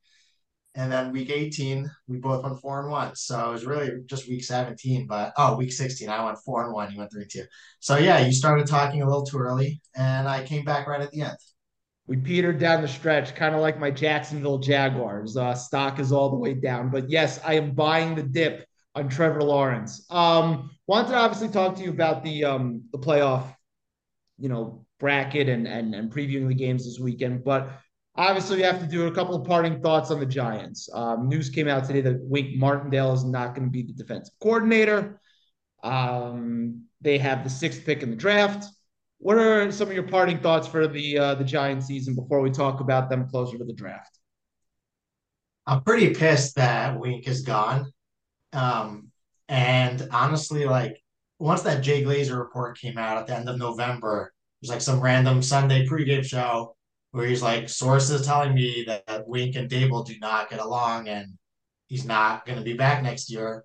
And 0.77 0.91
then 0.91 1.13
week 1.13 1.31
18, 1.31 1.89
we 2.09 2.19
both 2.19 2.43
went 2.43 2.61
four 2.61 2.81
and 2.81 2.91
one. 2.91 3.15
So 3.15 3.49
it 3.49 3.53
was 3.53 3.65
really 3.65 4.03
just 4.07 4.29
week 4.29 4.43
17, 4.43 5.07
but 5.07 5.33
oh, 5.37 5.57
week 5.57 5.73
16, 5.73 6.09
I 6.09 6.25
went 6.25 6.39
four 6.39 6.65
and 6.65 6.73
one. 6.73 6.91
You 6.91 6.99
went 6.99 7.13
three 7.13 7.23
and 7.23 7.31
two. 7.31 7.45
So 7.79 7.97
yeah, 7.97 8.19
you 8.19 8.33
started 8.33 8.67
talking 8.67 9.03
a 9.03 9.07
little 9.07 9.25
too 9.25 9.39
early, 9.39 9.81
and 9.95 10.27
I 10.29 10.43
came 10.43 10.65
back 10.65 10.89
right 10.89 11.01
at 11.01 11.13
the 11.13 11.23
end. 11.23 11.37
We 12.07 12.17
petered 12.17 12.59
down 12.59 12.83
the 12.83 12.89
stretch, 12.89 13.35
kind 13.35 13.55
of 13.55 13.61
like 13.61 13.79
my 13.79 13.91
Jacksonville 13.91 14.59
Jaguars. 14.59 15.37
Uh, 15.37 15.55
stock 15.55 16.01
is 16.01 16.13
all 16.13 16.29
the 16.29 16.37
way 16.37 16.55
down. 16.55 16.91
But 16.91 17.09
yes, 17.09 17.41
I 17.45 17.55
am 17.55 17.71
buying 17.73 18.15
the 18.15 18.23
dip 18.23 18.67
on 18.95 19.09
Trevor 19.09 19.43
Lawrence. 19.43 20.05
Um, 20.11 20.71
wanted 20.87 21.09
to 21.09 21.17
obviously 21.17 21.49
talk 21.49 21.77
to 21.77 21.83
you 21.83 21.91
about 21.91 22.23
the 22.23 22.45
um, 22.45 22.83
the 22.93 22.99
playoff, 22.99 23.55
you 24.39 24.49
know, 24.49 24.85
bracket 24.99 25.49
and 25.49 25.67
and 25.67 25.95
and 25.95 26.13
previewing 26.13 26.49
the 26.49 26.55
games 26.55 26.85
this 26.85 26.99
weekend. 26.99 27.45
But 27.45 27.71
Obviously, 28.17 28.59
we 28.59 28.63
have 28.63 28.79
to 28.79 28.87
do 28.87 29.09
a 29.09 29.13
couple 29.13 29.35
of 29.35 29.45
parting 29.45 29.81
thoughts 29.81 30.11
on 30.13 30.21
the 30.21 30.27
Giants. 30.27 30.89
Um, 30.93 31.29
news 31.29 31.51
came 31.51 31.67
out 31.67 31.85
today 31.85 32.01
that 32.03 32.21
Wink 32.21 32.57
Martindale 32.57 33.13
is 33.13 33.25
not 33.25 33.55
going 33.55 33.67
to 33.67 33.71
be 33.71 33.83
the 33.83 33.93
defensive 33.93 34.35
coordinator. 34.41 35.21
Um, 35.83 36.85
they 37.01 37.19
have 37.19 37.43
the 37.43 37.51
sixth 37.51 37.85
pick 37.85 38.03
in 38.03 38.11
the 38.11 38.17
draft. 38.17 38.67
What 39.19 39.37
are 39.37 39.73
some 39.73 39.89
of 39.89 39.95
your 39.95 40.07
parting 40.07 40.39
thoughts 40.39 40.69
for 40.69 40.87
the 40.87 41.19
uh, 41.19 41.35
the 41.35 41.45
Giants 41.45 41.87
season 41.87 42.15
before 42.15 42.41
we 42.41 42.51
talk 42.51 42.81
about 42.81 43.11
them 43.11 43.29
closer 43.29 43.59
to 43.59 43.65
the 43.65 43.73
draft? 43.73 44.19
I'm 45.67 45.83
pretty 45.83 46.15
pissed 46.15 46.57
that 46.57 46.99
Wink 46.99 47.27
is 47.27 47.41
gone. 47.41 47.91
Um, 48.53 49.11
and 49.49 50.07
honestly, 50.13 50.67
like 50.67 51.03
once 51.39 51.63
that 51.63 51.83
Jay 51.83 52.05
Glazer 52.05 52.39
report 52.39 52.79
came 52.79 52.97
out 52.97 53.19
at 53.19 53.27
the 53.27 53.35
end 53.35 53.49
of 53.49 53.59
November, 53.59 54.33
it 54.61 54.67
was 54.67 54.71
like 54.71 54.81
some 54.81 55.01
random 55.01 55.43
Sunday 55.43 55.87
pregame 55.87 56.25
show 56.25 56.77
where 57.15 57.27
he's 57.27 57.43
like, 57.43 57.69
sources 57.69 58.27
telling 58.27 58.55
me 58.55 58.85
that, 58.89 59.29
Wink 59.29 59.55
and 59.55 59.71
Daboll 59.71 60.05
do 60.05 60.19
not 60.21 60.51
get 60.51 60.59
along 60.59 61.07
and 61.09 61.39
he's 61.87 62.05
not 62.05 62.45
going 62.45 62.59
to 62.59 62.65
be 62.65 62.75
back 62.75 63.05
next 63.05 63.31
year. 63.31 63.65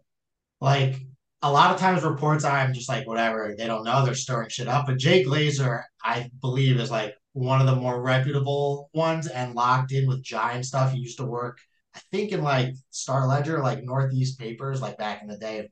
like 0.62 0.98
a 1.42 1.52
lot 1.52 1.74
of 1.74 1.80
times 1.80 2.04
reports 2.04 2.44
I'm 2.44 2.74
just 2.74 2.90
like 2.90 3.08
whatever 3.08 3.56
they 3.58 3.66
don't 3.66 3.86
know 3.86 4.06
they're 4.06 4.14
stirring 4.14 4.50
shit 4.50 4.68
up. 4.68 4.86
But 4.86 5.00
Jay 5.00 5.24
Glazer, 5.24 5.82
I 6.04 6.30
believe, 6.42 6.80
is 6.80 6.92
like 6.92 7.16
one 7.34 7.60
of 7.60 7.66
the 7.66 7.76
more 7.76 8.00
reputable 8.04 8.92
ones 8.94 9.26
and 9.26 9.56
locked 9.56 9.94
in 9.94 10.08
with 10.08 10.22
Giant 10.22 10.66
stuff. 10.66 10.92
He 10.92 11.00
used 11.00 11.18
to 11.18 11.26
work, 11.26 11.58
I 11.96 12.02
think, 12.12 12.32
in 12.32 12.44
like 12.44 12.76
Star 12.92 13.26
Ledger, 13.28 13.64
like 13.64 13.84
Northeast 13.84 14.38
Papers, 14.38 14.80
like 14.82 14.98
back 15.00 15.24
in 15.24 15.28
the 15.28 15.38
day. 15.38 15.70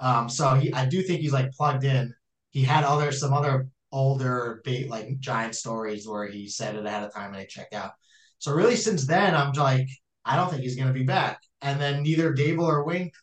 Um, 0.00 0.28
so 0.28 0.54
he, 0.54 0.72
I 0.74 0.86
do 0.86 1.00
think 1.02 1.20
he's 1.20 1.32
like 1.32 1.52
plugged 1.52 1.84
in. 1.84 2.12
He 2.50 2.62
had 2.62 2.82
other 2.82 3.12
some 3.12 3.32
other 3.32 3.68
older 3.94 4.60
big 4.64 4.90
like 4.90 5.18
Giant 5.20 5.54
stories 5.54 6.06
where 6.06 6.26
he 6.26 6.48
said 6.48 6.74
it 6.74 6.84
ahead 6.84 7.04
of 7.04 7.14
time 7.14 7.32
and 7.32 7.36
they 7.36 7.46
checked 7.46 7.74
out. 7.74 7.92
So 8.38 8.52
really, 8.52 8.76
since 8.76 9.06
then, 9.06 9.34
I'm 9.34 9.52
like, 9.52 9.86
I 10.24 10.36
don't 10.36 10.50
think 10.50 10.62
he's 10.62 10.76
gonna 10.76 10.92
be 10.92 11.04
back. 11.04 11.40
And 11.62 11.80
then 11.80 12.02
neither 12.02 12.34
Daboll 12.34 12.66
or 12.66 12.84
Wink 12.84 13.14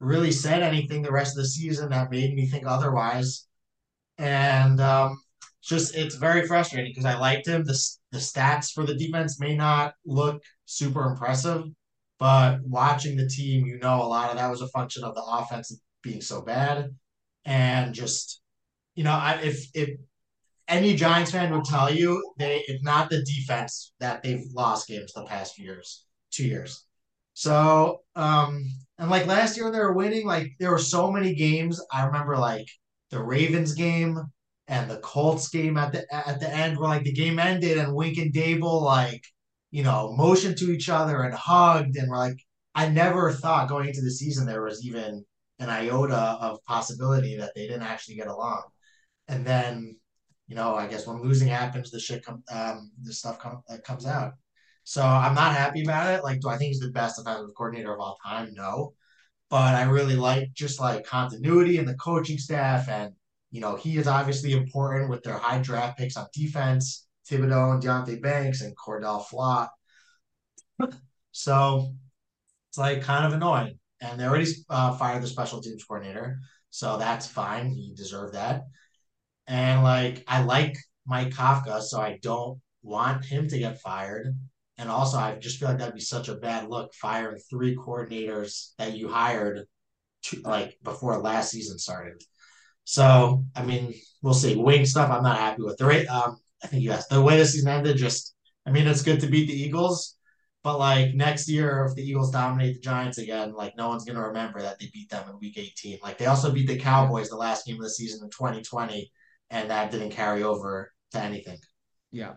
really 0.00 0.32
said 0.32 0.62
anything 0.62 1.02
the 1.02 1.12
rest 1.12 1.36
of 1.36 1.42
the 1.42 1.48
season 1.48 1.90
that 1.90 2.10
made 2.10 2.34
me 2.34 2.46
think 2.46 2.64
otherwise. 2.66 3.46
And 4.18 4.80
um, 4.80 5.20
just 5.62 5.94
it's 5.94 6.16
very 6.16 6.46
frustrating 6.46 6.90
because 6.90 7.04
I 7.04 7.18
liked 7.18 7.46
him. 7.46 7.64
The 7.64 7.78
the 8.10 8.18
stats 8.18 8.72
for 8.72 8.84
the 8.84 8.94
defense 8.94 9.38
may 9.38 9.54
not 9.54 9.94
look 10.06 10.42
super 10.64 11.04
impressive, 11.04 11.64
but 12.18 12.60
watching 12.62 13.16
the 13.16 13.28
team, 13.28 13.66
you 13.66 13.78
know, 13.78 14.02
a 14.02 14.04
lot 14.04 14.30
of 14.30 14.36
that 14.38 14.50
was 14.50 14.62
a 14.62 14.68
function 14.68 15.04
of 15.04 15.14
the 15.14 15.22
offense 15.22 15.78
being 16.02 16.22
so 16.22 16.40
bad, 16.40 16.90
and 17.44 17.94
just 17.94 18.39
you 19.00 19.04
know, 19.04 19.12
I, 19.12 19.40
if 19.42 19.66
if 19.72 19.96
any 20.68 20.94
Giants 20.94 21.30
fan 21.30 21.50
would 21.54 21.64
tell 21.64 21.90
you 21.90 22.22
they 22.36 22.62
it's 22.68 22.84
not 22.84 23.08
the 23.08 23.22
defense 23.22 23.94
that 23.98 24.22
they've 24.22 24.44
lost 24.52 24.88
games 24.88 25.14
the 25.14 25.24
past 25.24 25.58
years, 25.58 26.04
two 26.30 26.46
years. 26.46 26.84
So 27.32 28.02
um, 28.14 28.62
and 28.98 29.08
like 29.08 29.26
last 29.26 29.56
year 29.56 29.64
when 29.64 29.72
they 29.72 29.78
were 29.78 29.94
winning, 29.94 30.26
like 30.26 30.52
there 30.60 30.70
were 30.70 30.78
so 30.78 31.10
many 31.10 31.34
games. 31.34 31.80
I 31.90 32.04
remember 32.04 32.36
like 32.36 32.68
the 33.08 33.22
Ravens 33.22 33.72
game 33.72 34.20
and 34.68 34.90
the 34.90 34.98
Colts 34.98 35.48
game 35.48 35.78
at 35.78 35.94
the 35.94 36.04
at 36.14 36.38
the 36.38 36.54
end 36.54 36.76
where 36.76 36.90
like 36.90 37.04
the 37.04 37.12
game 37.12 37.38
ended 37.38 37.78
and 37.78 37.94
Wink 37.94 38.18
and 38.18 38.34
Daboll 38.34 38.82
like, 38.82 39.24
you 39.70 39.82
know, 39.82 40.12
motioned 40.14 40.58
to 40.58 40.70
each 40.70 40.90
other 40.90 41.22
and 41.22 41.32
hugged 41.32 41.96
and 41.96 42.10
were 42.10 42.18
like, 42.18 42.36
I 42.74 42.90
never 42.90 43.32
thought 43.32 43.70
going 43.70 43.88
into 43.88 44.02
the 44.02 44.10
season 44.10 44.44
there 44.44 44.62
was 44.62 44.84
even 44.84 45.24
an 45.58 45.70
iota 45.70 46.36
of 46.42 46.62
possibility 46.66 47.38
that 47.38 47.54
they 47.54 47.66
didn't 47.66 47.84
actually 47.84 48.16
get 48.16 48.26
along. 48.26 48.60
And 49.30 49.46
then, 49.46 49.96
you 50.48 50.56
know, 50.56 50.74
I 50.74 50.88
guess 50.88 51.06
when 51.06 51.22
losing 51.22 51.48
happens, 51.48 51.90
the 51.90 52.00
shit 52.00 52.24
come 52.24 52.42
um 52.52 52.90
the 53.02 53.12
stuff 53.12 53.38
come 53.38 53.62
that 53.68 53.84
comes 53.84 54.04
out. 54.04 54.32
So 54.84 55.02
I'm 55.02 55.34
not 55.34 55.54
happy 55.54 55.84
about 55.84 56.12
it. 56.12 56.24
Like, 56.24 56.40
do 56.40 56.48
I 56.48 56.56
think 56.56 56.68
he's 56.68 56.80
the 56.80 56.90
best 56.90 57.20
offensive 57.20 57.54
coordinator 57.56 57.94
of 57.94 58.00
all 58.00 58.18
time? 58.26 58.52
No. 58.54 58.94
But 59.48 59.74
I 59.76 59.84
really 59.84 60.16
like 60.16 60.52
just 60.52 60.80
like 60.80 61.04
continuity 61.04 61.78
and 61.78 61.86
the 61.86 61.94
coaching 61.94 62.38
staff. 62.38 62.88
And, 62.88 63.12
you 63.52 63.60
know, 63.60 63.76
he 63.76 63.98
is 63.98 64.08
obviously 64.08 64.52
important 64.52 65.10
with 65.10 65.22
their 65.22 65.38
high 65.38 65.60
draft 65.60 65.96
picks 65.96 66.16
on 66.16 66.26
defense, 66.32 67.06
Thibodeaux 67.28 67.74
and 67.74 67.82
Deonte 67.82 68.20
Banks 68.20 68.62
and 68.62 68.76
Cor'Dale 68.76 69.24
Flott. 69.30 69.68
so 71.30 71.92
it's 72.68 72.78
like 72.78 73.02
kind 73.02 73.26
of 73.26 73.32
annoying. 73.32 73.78
And 74.00 74.18
they 74.18 74.24
already 74.24 74.50
uh, 74.68 74.96
fired 74.96 75.22
the 75.22 75.28
special 75.28 75.60
teams 75.60 75.84
coordinator. 75.84 76.40
So 76.70 76.96
that's 76.96 77.26
fine. 77.28 77.70
He 77.70 77.92
deserved 77.94 78.34
that. 78.34 78.62
And 79.50 79.82
like, 79.82 80.22
I 80.28 80.44
like 80.44 80.76
Mike 81.06 81.30
Kafka, 81.30 81.82
so 81.82 82.00
I 82.00 82.20
don't 82.22 82.60
want 82.82 83.24
him 83.24 83.48
to 83.48 83.58
get 83.58 83.80
fired. 83.80 84.38
And 84.78 84.88
also, 84.88 85.18
I 85.18 85.34
just 85.34 85.58
feel 85.58 85.68
like 85.68 85.78
that'd 85.78 85.92
be 85.92 86.00
such 86.00 86.28
a 86.28 86.36
bad 86.36 86.70
look 86.70 86.94
firing 86.94 87.40
three 87.50 87.76
coordinators 87.76 88.70
that 88.78 88.96
you 88.96 89.08
hired 89.08 89.66
to, 90.22 90.40
like 90.42 90.78
before 90.84 91.18
last 91.18 91.50
season 91.50 91.78
started. 91.78 92.22
So, 92.84 93.44
I 93.56 93.64
mean, 93.64 93.92
we'll 94.22 94.34
see. 94.34 94.54
Wink 94.54 94.86
stuff, 94.86 95.10
I'm 95.10 95.24
not 95.24 95.38
happy 95.38 95.62
with. 95.62 95.76
The 95.78 95.84
rate, 95.84 96.06
um, 96.06 96.36
I 96.62 96.68
think 96.68 96.84
you 96.84 96.92
asked 96.92 97.10
the 97.10 97.20
way 97.20 97.36
the 97.36 97.44
season 97.44 97.68
ended. 97.70 97.96
Just, 97.96 98.36
I 98.66 98.70
mean, 98.70 98.86
it's 98.86 99.02
good 99.02 99.20
to 99.20 99.26
beat 99.26 99.48
the 99.48 99.60
Eagles, 99.60 100.16
but 100.62 100.78
like 100.78 101.12
next 101.14 101.48
year, 101.48 101.86
if 101.88 101.96
the 101.96 102.08
Eagles 102.08 102.30
dominate 102.30 102.74
the 102.74 102.80
Giants 102.80 103.18
again, 103.18 103.52
like 103.52 103.76
no 103.76 103.88
one's 103.88 104.04
gonna 104.04 104.28
remember 104.28 104.62
that 104.62 104.78
they 104.78 104.90
beat 104.92 105.10
them 105.10 105.28
in 105.28 105.40
Week 105.40 105.58
18. 105.58 105.98
Like 106.02 106.18
they 106.18 106.26
also 106.26 106.52
beat 106.52 106.68
the 106.68 106.78
Cowboys 106.78 107.30
the 107.30 107.36
last 107.36 107.66
game 107.66 107.76
of 107.76 107.82
the 107.82 107.90
season 107.90 108.22
in 108.22 108.30
2020, 108.30 109.10
and 109.50 109.70
that 109.70 109.90
didn't 109.90 110.10
carry 110.10 110.42
over 110.42 110.92
to 111.12 111.20
anything. 111.20 111.58
Yeah. 112.10 112.34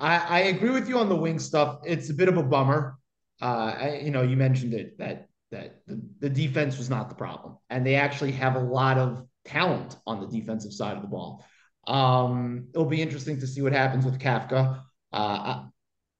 I, 0.00 0.16
I 0.16 0.38
agree 0.40 0.70
with 0.70 0.88
you 0.88 0.98
on 0.98 1.08
the 1.08 1.16
Wink 1.16 1.40
stuff. 1.40 1.80
It's 1.84 2.10
a 2.10 2.14
bit 2.14 2.28
of 2.28 2.36
a 2.36 2.42
bummer. 2.42 2.98
Uh, 3.40 3.74
I, 3.78 4.00
you 4.04 4.10
know, 4.10 4.22
you 4.22 4.36
mentioned 4.36 4.74
it 4.74 4.98
that 4.98 5.28
that 5.52 5.80
the, 5.86 6.02
the 6.20 6.28
defense 6.28 6.76
was 6.76 6.90
not 6.90 7.08
the 7.08 7.14
problem, 7.14 7.56
and 7.70 7.86
they 7.86 7.94
actually 7.94 8.32
have 8.32 8.56
a 8.56 8.60
lot 8.60 8.98
of 8.98 9.24
talent 9.44 9.96
on 10.06 10.20
the 10.20 10.26
defensive 10.26 10.72
side 10.72 10.96
of 10.96 11.02
the 11.02 11.08
ball. 11.08 11.44
Um, 11.86 12.66
it'll 12.74 12.86
be 12.86 13.00
interesting 13.00 13.38
to 13.40 13.46
see 13.46 13.62
what 13.62 13.72
happens 13.72 14.04
with 14.04 14.18
Kafka. 14.18 14.82
Uh, 15.12 15.62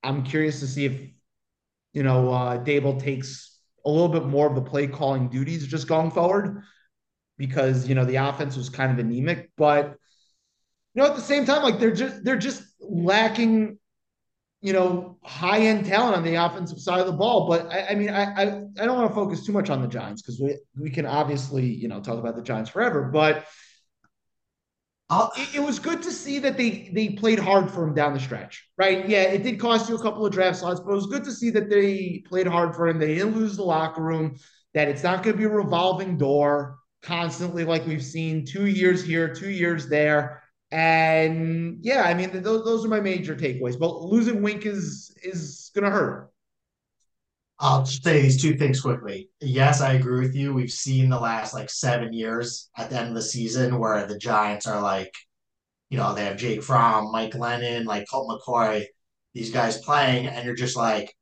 I, 0.04 0.08
am 0.08 0.22
curious 0.22 0.60
to 0.60 0.66
see 0.66 0.84
if 0.84 1.00
you 1.92 2.02
know 2.02 2.32
uh, 2.32 2.62
Daboll 2.62 3.00
takes 3.00 3.58
a 3.84 3.90
little 3.90 4.08
bit 4.08 4.26
more 4.26 4.46
of 4.46 4.54
the 4.54 4.62
play 4.62 4.86
calling 4.86 5.28
duties 5.28 5.66
just 5.66 5.88
going 5.88 6.10
forward, 6.10 6.62
because 7.36 7.88
you 7.88 7.94
know 7.94 8.04
the 8.04 8.16
offense 8.16 8.56
was 8.56 8.68
kind 8.68 8.92
of 8.92 8.98
anemic, 8.98 9.50
but 9.56 9.96
you 10.96 11.02
know 11.02 11.08
at 11.10 11.14
the 11.14 11.22
same 11.22 11.44
time, 11.44 11.62
like 11.62 11.78
they're 11.78 11.94
just 11.94 12.24
they're 12.24 12.38
just 12.38 12.62
lacking, 12.80 13.78
you 14.62 14.72
know, 14.72 15.18
high 15.22 15.60
end 15.60 15.84
talent 15.84 16.16
on 16.16 16.24
the 16.24 16.36
offensive 16.36 16.80
side 16.80 17.00
of 17.00 17.06
the 17.06 17.12
ball. 17.12 17.46
But 17.48 17.70
I, 17.70 17.88
I 17.90 17.94
mean, 17.94 18.08
I, 18.08 18.22
I, 18.24 18.42
I 18.80 18.86
don't 18.86 18.96
want 18.96 19.10
to 19.10 19.14
focus 19.14 19.44
too 19.44 19.52
much 19.52 19.68
on 19.68 19.82
the 19.82 19.88
Giants 19.88 20.22
because 20.22 20.40
we 20.40 20.56
we 20.80 20.90
can 20.90 21.04
obviously 21.04 21.66
you 21.66 21.86
know 21.86 22.00
talk 22.00 22.18
about 22.18 22.34
the 22.34 22.42
Giants 22.42 22.70
forever, 22.70 23.10
but. 23.12 23.46
Uh, 25.08 25.28
it, 25.36 25.54
it, 25.54 25.60
was 25.60 25.78
good 25.78 26.02
to 26.02 26.10
see 26.10 26.40
that 26.40 26.56
they 26.56 26.90
they 26.92 27.10
played 27.10 27.38
hard 27.38 27.70
for 27.70 27.84
him 27.84 27.94
down 27.94 28.12
the 28.12 28.18
stretch, 28.18 28.68
right? 28.76 29.08
Yeah, 29.08 29.22
it 29.22 29.44
did 29.44 29.60
cost 29.60 29.88
you 29.88 29.94
a 29.94 30.02
couple 30.02 30.26
of 30.26 30.32
draft 30.32 30.58
slots, 30.58 30.80
but 30.80 30.90
it 30.90 30.96
was 30.96 31.06
good 31.06 31.22
to 31.22 31.30
see 31.30 31.48
that 31.50 31.70
they 31.70 32.24
played 32.26 32.48
hard 32.48 32.74
for 32.74 32.88
him. 32.88 32.98
They 32.98 33.14
didn't 33.14 33.36
lose 33.36 33.56
the 33.56 33.62
locker 33.62 34.02
room. 34.02 34.34
That 34.74 34.88
it's 34.88 35.04
not 35.04 35.22
going 35.22 35.36
to 35.36 35.38
be 35.38 35.44
a 35.44 35.48
revolving 35.48 36.18
door 36.18 36.78
constantly 37.04 37.62
like 37.62 37.86
we've 37.86 38.02
seen 38.02 38.44
two 38.44 38.66
years 38.66 39.04
here, 39.04 39.32
two 39.32 39.50
years 39.50 39.88
there. 39.88 40.42
And 40.70 41.78
yeah, 41.82 42.02
I 42.02 42.14
mean, 42.14 42.42
those, 42.42 42.64
those 42.64 42.84
are 42.84 42.88
my 42.88 43.00
major 43.00 43.36
takeaways. 43.36 43.78
But 43.78 44.02
losing 44.02 44.42
Wink 44.42 44.66
is 44.66 45.14
is 45.22 45.70
going 45.74 45.84
to 45.84 45.90
hurt. 45.90 46.30
I'll 47.58 47.86
say 47.86 48.20
these 48.20 48.40
two 48.40 48.56
things 48.56 48.80
quickly. 48.80 49.30
Yes, 49.40 49.80
I 49.80 49.94
agree 49.94 50.20
with 50.20 50.34
you. 50.34 50.52
We've 50.52 50.70
seen 50.70 51.08
the 51.08 51.18
last 51.18 51.54
like 51.54 51.70
seven 51.70 52.12
years 52.12 52.68
at 52.76 52.90
the 52.90 52.98
end 52.98 53.08
of 53.08 53.14
the 53.14 53.22
season 53.22 53.78
where 53.78 54.06
the 54.06 54.18
Giants 54.18 54.66
are 54.66 54.80
like, 54.80 55.14
you 55.88 55.96
know, 55.96 56.14
they 56.14 56.24
have 56.24 56.36
Jake 56.36 56.62
Fromm, 56.62 57.10
Mike 57.12 57.32
Glennon, 57.32 57.86
like 57.86 58.06
Colt 58.10 58.28
McCoy, 58.28 58.84
these 59.32 59.50
guys 59.50 59.78
playing, 59.78 60.26
and 60.26 60.44
you're 60.44 60.54
just 60.54 60.76
like, 60.76 61.14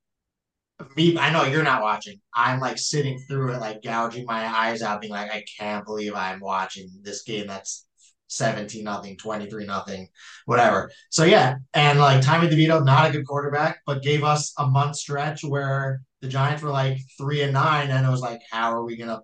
me. 0.97 1.17
I 1.17 1.31
know 1.31 1.45
you're 1.45 1.63
not 1.63 1.83
watching. 1.83 2.21
I'm 2.35 2.61
like 2.61 2.79
sitting 2.79 3.19
through 3.29 3.53
it, 3.53 3.61
like 3.61 3.83
gouging 3.83 4.25
my 4.27 4.45
eyes 4.45 4.83
out, 4.83 5.01
being 5.01 5.13
like, 5.13 5.31
I 5.31 5.45
can't 5.59 5.85
believe 5.85 6.15
I'm 6.15 6.41
watching 6.41 6.91
this 7.03 7.23
game 7.23 7.47
that's 7.47 7.87
17 8.29 8.85
nothing, 8.85 9.17
23 9.17 9.67
nothing, 9.67 10.09
whatever. 10.47 10.91
So 11.11 11.25
yeah, 11.25 11.57
and 11.73 11.99
like 11.99 12.23
Tommy 12.23 12.49
DeVito, 12.49 12.85
not 12.85 13.09
a 13.09 13.13
good 13.13 13.27
quarterback, 13.27 13.79
but 13.87 14.03
gave 14.03 14.25
us 14.25 14.53
a 14.59 14.67
month 14.67 14.97
stretch 14.97 15.45
where 15.45 16.03
the 16.21 16.29
Giants 16.29 16.63
were 16.63 16.71
like 16.71 16.99
three 17.19 17.43
and 17.43 17.53
nine, 17.53 17.91
and 17.91 18.07
it 18.07 18.11
was 18.11 18.23
like, 18.23 18.41
how 18.51 18.73
are 18.73 18.85
we 18.85 18.97
gonna 18.97 19.23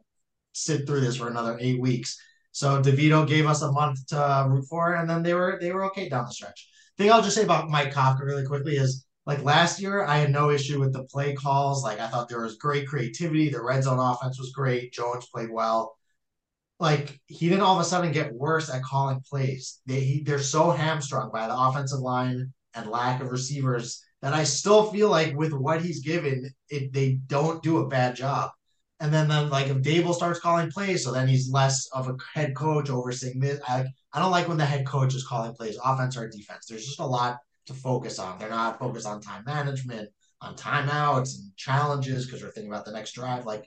sit 0.52 0.86
through 0.86 1.00
this 1.00 1.16
for 1.16 1.28
another 1.28 1.56
eight 1.60 1.80
weeks? 1.80 2.18
So 2.52 2.82
DeVito 2.82 3.26
gave 3.26 3.46
us 3.46 3.62
a 3.62 3.72
month 3.72 4.06
to 4.08 4.46
root 4.48 4.66
for, 4.68 4.94
and 4.94 5.08
then 5.08 5.22
they 5.22 5.34
were 5.34 5.58
they 5.60 5.72
were 5.72 5.84
okay 5.86 6.08
down 6.08 6.26
the 6.26 6.32
stretch. 6.32 6.68
thing 6.96 7.10
I'll 7.10 7.22
just 7.22 7.36
say 7.36 7.44
about 7.44 7.70
Mike 7.70 7.92
Kafka 7.92 8.20
really 8.20 8.46
quickly 8.46 8.76
is 8.76 9.06
like 9.26 9.42
last 9.44 9.80
year, 9.80 10.04
I 10.04 10.18
had 10.18 10.30
no 10.32 10.50
issue 10.50 10.80
with 10.80 10.92
the 10.92 11.04
play 11.04 11.34
calls. 11.34 11.84
Like 11.84 12.00
I 12.00 12.08
thought 12.08 12.28
there 12.28 12.42
was 12.42 12.56
great 12.56 12.88
creativity. 12.88 13.48
The 13.48 13.62
red 13.62 13.84
zone 13.84 13.98
offense 13.98 14.38
was 14.38 14.52
great. 14.52 14.92
Jones 14.92 15.26
played 15.32 15.50
well 15.50 15.96
like 16.80 17.20
he 17.26 17.48
didn't 17.48 17.62
all 17.62 17.76
of 17.76 17.80
a 17.80 17.84
sudden 17.84 18.10
get 18.10 18.32
worse 18.32 18.70
at 18.70 18.82
calling 18.82 19.20
plays. 19.28 19.80
They 19.86 20.00
he, 20.00 20.22
they're 20.22 20.40
so 20.40 20.70
hamstrung 20.70 21.30
by 21.32 21.46
the 21.46 21.56
offensive 21.56 22.00
line 22.00 22.52
and 22.74 22.90
lack 22.90 23.20
of 23.20 23.30
receivers 23.30 24.02
that 24.22 24.32
I 24.32 24.44
still 24.44 24.90
feel 24.90 25.08
like 25.08 25.36
with 25.36 25.52
what 25.52 25.82
he's 25.82 26.00
given, 26.00 26.50
it, 26.68 26.92
they 26.92 27.20
don't 27.26 27.62
do 27.62 27.78
a 27.78 27.88
bad 27.88 28.16
job. 28.16 28.50
And 28.98 29.12
then, 29.12 29.28
then 29.28 29.48
like 29.48 29.68
if 29.68 29.78
Daboll 29.78 30.14
starts 30.14 30.40
calling 30.40 30.70
plays, 30.70 31.04
so 31.04 31.12
then 31.12 31.28
he's 31.28 31.50
less 31.50 31.86
of 31.92 32.08
a 32.08 32.16
head 32.34 32.54
coach 32.54 32.90
overseeing 32.90 33.40
this. 33.40 33.60
I, 33.66 33.86
I 34.12 34.20
don't 34.20 34.30
like 34.30 34.48
when 34.48 34.58
the 34.58 34.66
head 34.66 34.86
coach 34.86 35.14
is 35.14 35.26
calling 35.26 35.54
plays, 35.54 35.78
offense 35.82 36.16
or 36.16 36.28
defense. 36.28 36.66
There's 36.66 36.84
just 36.84 37.00
a 37.00 37.06
lot 37.06 37.38
to 37.66 37.74
focus 37.74 38.18
on. 38.18 38.38
They're 38.38 38.50
not 38.50 38.78
focused 38.78 39.06
on 39.06 39.22
time 39.22 39.44
management, 39.46 40.10
on 40.42 40.54
timeouts 40.54 41.38
and 41.38 41.56
challenges 41.56 42.26
because 42.26 42.40
they're 42.40 42.50
thinking 42.50 42.70
about 42.70 42.84
the 42.84 42.92
next 42.92 43.12
drive. 43.12 43.46
Like 43.46 43.64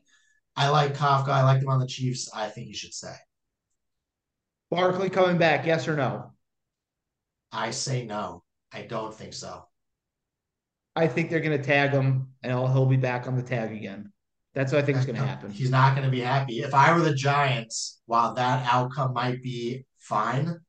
I 0.55 0.69
like 0.69 0.95
Kafka. 0.95 1.29
I 1.29 1.43
like 1.43 1.61
him 1.61 1.69
on 1.69 1.79
the 1.79 1.87
Chiefs. 1.87 2.29
I 2.33 2.47
think 2.47 2.67
he 2.67 2.73
should 2.73 2.93
stay. 2.93 3.15
Barkley 4.69 5.09
coming 5.09 5.37
back, 5.37 5.65
yes 5.65 5.87
or 5.87 5.95
no? 5.95 6.31
I 7.51 7.71
say 7.71 8.05
no. 8.05 8.43
I 8.71 8.83
don't 8.83 9.13
think 9.13 9.33
so. 9.33 9.65
I 10.95 11.07
think 11.07 11.29
they're 11.29 11.39
going 11.39 11.57
to 11.57 11.63
tag 11.63 11.91
him, 11.91 12.29
and 12.43 12.51
he'll, 12.51 12.67
he'll 12.67 12.85
be 12.85 12.97
back 12.97 13.27
on 13.27 13.35
the 13.35 13.41
tag 13.41 13.71
again. 13.71 14.11
That's 14.53 14.71
what 14.71 14.83
I 14.83 14.85
think 14.85 14.99
is 14.99 15.05
going 15.05 15.15
to 15.15 15.25
happen. 15.25 15.51
He's 15.51 15.71
not 15.71 15.95
going 15.95 16.05
to 16.05 16.11
be 16.11 16.21
happy. 16.21 16.61
If 16.61 16.75
I 16.75 16.93
were 16.93 17.01
the 17.01 17.15
Giants, 17.15 18.01
while 18.05 18.35
that 18.35 18.67
outcome 18.71 19.13
might 19.13 19.41
be 19.41 19.85
fine, 19.97 20.59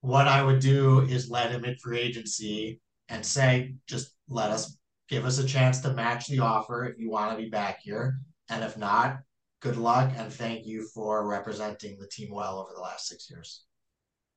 what 0.00 0.28
I 0.28 0.42
would 0.42 0.60
do 0.60 1.00
is 1.00 1.30
let 1.30 1.50
him 1.50 1.64
in 1.64 1.76
free 1.76 1.98
agency 1.98 2.80
and 3.10 3.24
say, 3.24 3.74
just 3.86 4.14
let 4.28 4.50
us 4.50 4.78
give 5.08 5.26
us 5.26 5.38
a 5.38 5.46
chance 5.46 5.80
to 5.80 5.92
match 5.92 6.26
the 6.26 6.38
offer 6.38 6.86
if 6.86 6.98
you 6.98 7.10
want 7.10 7.36
to 7.36 7.42
be 7.42 7.50
back 7.50 7.80
here. 7.82 8.20
And 8.48 8.62
if 8.62 8.76
not, 8.76 9.18
good 9.60 9.76
luck 9.76 10.12
and 10.16 10.32
thank 10.32 10.66
you 10.66 10.86
for 10.94 11.26
representing 11.26 11.98
the 11.98 12.06
team 12.06 12.32
well 12.32 12.58
over 12.58 12.70
the 12.74 12.80
last 12.80 13.06
six 13.06 13.28
years. 13.30 13.64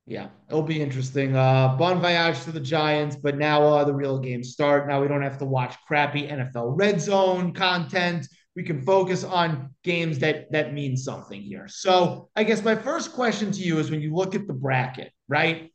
Yeah, 0.06 0.28
it'll 0.48 0.62
be 0.62 0.82
interesting. 0.82 1.36
Uh, 1.36 1.76
bon 1.76 2.00
voyage 2.00 2.42
to 2.42 2.52
the 2.52 2.60
Giants, 2.60 3.16
but 3.16 3.36
now 3.36 3.62
uh, 3.62 3.84
the 3.84 3.94
real 3.94 4.18
games 4.18 4.50
start. 4.52 4.88
Now 4.88 5.00
we 5.00 5.08
don't 5.08 5.22
have 5.22 5.38
to 5.38 5.44
watch 5.44 5.76
crappy 5.86 6.26
NFL 6.26 6.72
red 6.76 7.00
zone 7.00 7.52
content. 7.52 8.26
We 8.56 8.64
can 8.64 8.82
focus 8.82 9.22
on 9.22 9.72
games 9.84 10.18
that 10.18 10.50
that 10.50 10.74
mean 10.74 10.96
something 10.96 11.40
here. 11.40 11.68
So 11.68 12.28
I 12.34 12.42
guess 12.42 12.64
my 12.64 12.74
first 12.74 13.12
question 13.12 13.52
to 13.52 13.60
you 13.60 13.78
is 13.78 13.90
when 13.90 14.00
you 14.00 14.14
look 14.14 14.34
at 14.34 14.48
the 14.48 14.52
bracket, 14.52 15.12
right? 15.28 15.70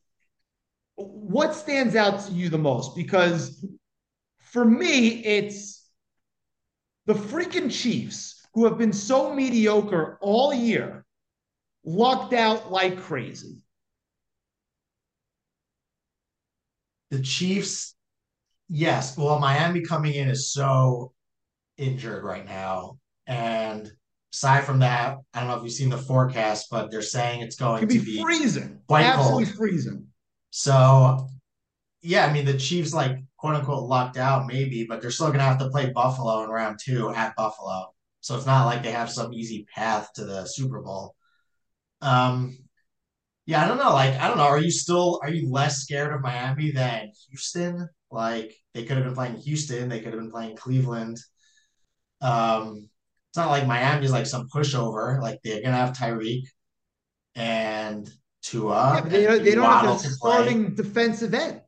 What 0.95 1.55
stands 1.55 1.95
out 1.95 2.25
to 2.25 2.33
you 2.33 2.49
the 2.49 2.57
most? 2.57 2.95
Because 2.95 3.65
for 4.37 4.65
me, 4.65 5.23
it's 5.23 5.74
the 7.05 7.13
freaking 7.13 7.71
Chiefs 7.71 8.45
who 8.53 8.65
have 8.65 8.77
been 8.77 8.93
so 8.93 9.33
mediocre 9.33 10.17
all 10.21 10.53
year, 10.53 11.05
lucked 11.83 12.33
out 12.33 12.71
like 12.71 12.97
crazy. 12.97 13.61
The 17.11 17.21
Chiefs, 17.21 17.95
yes. 18.69 19.17
Well, 19.17 19.39
Miami 19.39 19.81
coming 19.81 20.13
in 20.15 20.29
is 20.29 20.51
so 20.51 21.13
injured 21.77 22.23
right 22.23 22.45
now. 22.45 22.97
And 23.27 23.91
aside 24.33 24.63
from 24.63 24.79
that, 24.79 25.17
I 25.33 25.39
don't 25.39 25.49
know 25.49 25.57
if 25.57 25.63
you've 25.63 25.73
seen 25.73 25.89
the 25.89 25.97
forecast, 25.97 26.67
but 26.71 26.91
they're 26.91 27.01
saying 27.01 27.41
it's 27.41 27.57
going 27.57 27.85
be, 27.87 27.99
to 27.99 28.05
be 28.05 28.21
freezing. 28.21 28.79
quite 28.87 29.03
Absolutely 29.03 29.45
cold. 29.45 29.57
freezing. 29.57 30.07
So, 30.49 31.27
yeah, 32.01 32.25
I 32.25 32.33
mean, 32.33 32.45
the 32.45 32.57
Chiefs, 32.57 32.93
like, 32.93 33.17
quote 33.45 33.57
unquote, 33.57 33.87
lucked 33.87 34.17
out, 34.17 34.47
maybe, 34.47 34.87
but 34.89 35.01
they're 35.01 35.11
still 35.11 35.27
going 35.27 35.37
to 35.37 35.45
have 35.45 35.59
to 35.59 35.69
play 35.69 35.91
Buffalo 35.91 36.43
in 36.43 36.49
round 36.49 36.79
two 36.83 37.13
at 37.13 37.35
Buffalo. 37.35 37.93
So 38.21 38.35
it's 38.35 38.47
not 38.47 38.65
like 38.65 38.81
they 38.81 38.91
have 38.91 39.11
some 39.11 39.35
easy 39.35 39.67
path 39.71 40.09
to 40.15 40.25
the 40.25 40.45
Super 40.45 40.81
Bowl. 40.81 41.15
Um, 42.01 42.57
yeah, 43.45 43.63
I 43.63 43.67
don't 43.67 43.77
know. 43.77 43.93
Like, 43.93 44.15
I 44.15 44.27
don't 44.27 44.37
know. 44.37 44.45
Are 44.45 44.59
you 44.59 44.71
still, 44.71 45.19
are 45.21 45.29
you 45.29 45.47
less 45.47 45.83
scared 45.83 46.11
of 46.11 46.21
Miami 46.21 46.71
than 46.71 47.11
Houston? 47.29 47.87
Like, 48.09 48.55
they 48.73 48.83
could 48.83 48.97
have 48.97 49.05
been 49.05 49.13
playing 49.13 49.35
Houston, 49.35 49.89
they 49.89 49.99
could 49.99 50.13
have 50.13 50.21
been 50.21 50.31
playing 50.31 50.55
Cleveland. 50.55 51.19
Um, 52.21 52.89
it's 53.29 53.37
not 53.37 53.51
like 53.51 53.67
Miami's 53.67 54.11
like 54.11 54.25
some 54.25 54.49
pushover. 54.49 55.21
Like, 55.21 55.39
they're 55.43 55.61
to 55.61 55.71
have 55.71 55.95
Tyreek 55.95 56.45
and 57.35 58.09
Tua. 58.41 59.03
Yeah, 59.03 59.07
they, 59.07 59.27
and 59.27 59.45
they 59.45 59.53
don't 59.53 59.65
have 59.65 60.01
the 60.01 60.09
can 60.09 60.17
play. 60.19 60.33
starting 60.33 60.73
defensive 60.73 61.35
ends. 61.35 61.61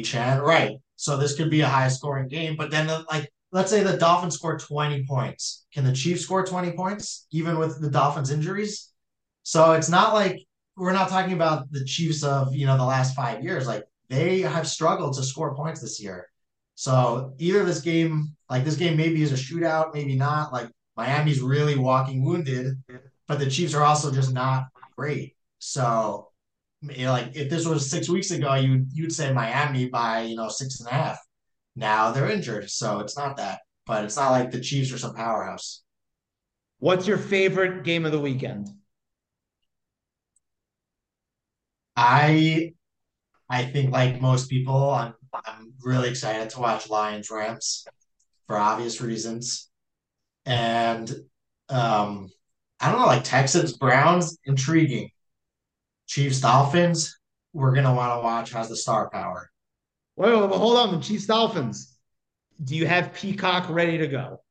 Chan, 0.00 0.40
right? 0.40 0.81
So 0.96 1.16
this 1.16 1.36
could 1.36 1.50
be 1.50 1.62
a 1.62 1.68
high 1.68 1.88
scoring 1.88 2.28
game, 2.28 2.56
but 2.56 2.70
then 2.70 2.86
the, 2.86 3.04
like 3.10 3.30
let's 3.50 3.70
say 3.70 3.82
the 3.82 3.96
Dolphins 3.96 4.34
score 4.34 4.58
20 4.58 5.04
points. 5.06 5.66
Can 5.72 5.84
the 5.84 5.92
Chiefs 5.92 6.22
score 6.22 6.44
20 6.44 6.72
points 6.72 7.26
even 7.32 7.58
with 7.58 7.80
the 7.80 7.90
Dolphins 7.90 8.30
injuries? 8.30 8.92
So 9.42 9.72
it's 9.72 9.88
not 9.88 10.14
like 10.14 10.44
we're 10.76 10.92
not 10.92 11.08
talking 11.08 11.34
about 11.34 11.70
the 11.70 11.84
Chiefs 11.84 12.22
of, 12.22 12.54
you 12.54 12.66
know, 12.66 12.76
the 12.76 12.84
last 12.84 13.14
5 13.14 13.42
years. 13.42 13.66
Like 13.66 13.84
they 14.08 14.40
have 14.40 14.68
struggled 14.68 15.14
to 15.16 15.22
score 15.22 15.54
points 15.54 15.80
this 15.80 16.00
year. 16.00 16.28
So 16.74 17.34
either 17.38 17.64
this 17.64 17.80
game, 17.80 18.34
like 18.48 18.64
this 18.64 18.76
game 18.76 18.96
maybe 18.96 19.22
is 19.22 19.32
a 19.32 19.36
shootout, 19.36 19.94
maybe 19.94 20.16
not. 20.16 20.52
Like 20.52 20.68
Miami's 20.96 21.40
really 21.40 21.76
walking 21.76 22.24
wounded, 22.24 22.82
but 23.28 23.38
the 23.38 23.50
Chiefs 23.50 23.74
are 23.74 23.82
also 23.82 24.10
just 24.10 24.32
not 24.32 24.64
great. 24.96 25.36
So 25.58 26.31
you 26.82 27.06
know, 27.06 27.12
like 27.12 27.36
if 27.36 27.48
this 27.50 27.66
was 27.66 27.88
six 27.90 28.08
weeks 28.08 28.30
ago, 28.30 28.54
you 28.54 28.86
you'd 28.92 29.12
say 29.12 29.32
Miami 29.32 29.88
by 29.88 30.22
you 30.22 30.36
know 30.36 30.48
six 30.48 30.80
and 30.80 30.88
a 30.88 30.92
half. 30.92 31.18
Now 31.76 32.12
they're 32.12 32.30
injured, 32.30 32.70
so 32.70 33.00
it's 33.00 33.16
not 33.16 33.36
that. 33.38 33.60
But 33.86 34.04
it's 34.04 34.16
not 34.16 34.30
like 34.30 34.50
the 34.50 34.60
Chiefs 34.60 34.92
are 34.92 34.98
some 34.98 35.14
powerhouse. 35.14 35.82
What's 36.80 37.06
your 37.06 37.18
favorite 37.18 37.84
game 37.84 38.04
of 38.06 38.12
the 38.12 38.20
weekend? 38.20 38.68
I 41.96 42.74
I 43.50 43.66
think 43.66 43.92
like 43.92 44.20
most 44.20 44.50
people, 44.50 44.90
I'm 44.92 45.14
I'm 45.34 45.74
really 45.82 46.10
excited 46.10 46.50
to 46.50 46.60
watch 46.60 46.90
Lions 46.90 47.30
Rams 47.30 47.86
for 48.46 48.58
obvious 48.58 49.00
reasons. 49.00 49.70
And 50.46 51.10
um 51.70 52.30
I 52.80 52.90
don't 52.92 53.00
know, 53.00 53.06
like 53.06 53.24
Texans 53.24 53.76
Browns, 53.76 54.38
intriguing. 54.46 55.10
Chiefs 56.12 56.40
Dolphins, 56.40 57.18
we're 57.54 57.74
gonna 57.74 57.94
want 57.94 58.12
to 58.18 58.22
watch 58.22 58.52
has 58.52 58.68
the 58.68 58.76
star 58.76 59.08
power. 59.08 59.50
Wait, 60.16 60.30
wait, 60.30 60.42
wait, 60.42 60.58
hold 60.58 60.76
on. 60.76 60.94
The 60.94 61.00
Chiefs 61.00 61.24
Dolphins. 61.24 61.96
Do 62.62 62.76
you 62.76 62.86
have 62.86 63.14
Peacock 63.14 63.70
ready 63.70 63.96
to 63.96 64.06
go? 64.08 64.42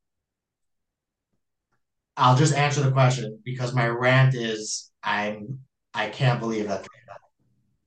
I'll 2.17 2.35
just 2.35 2.55
answer 2.55 2.81
the 2.81 2.91
question 2.91 3.37
because 3.45 3.75
my 3.75 3.87
rant 3.87 4.33
is 4.33 4.89
I'm 5.03 5.59
I 5.93 6.09
can't 6.09 6.39
believe 6.39 6.67
that. 6.67 6.87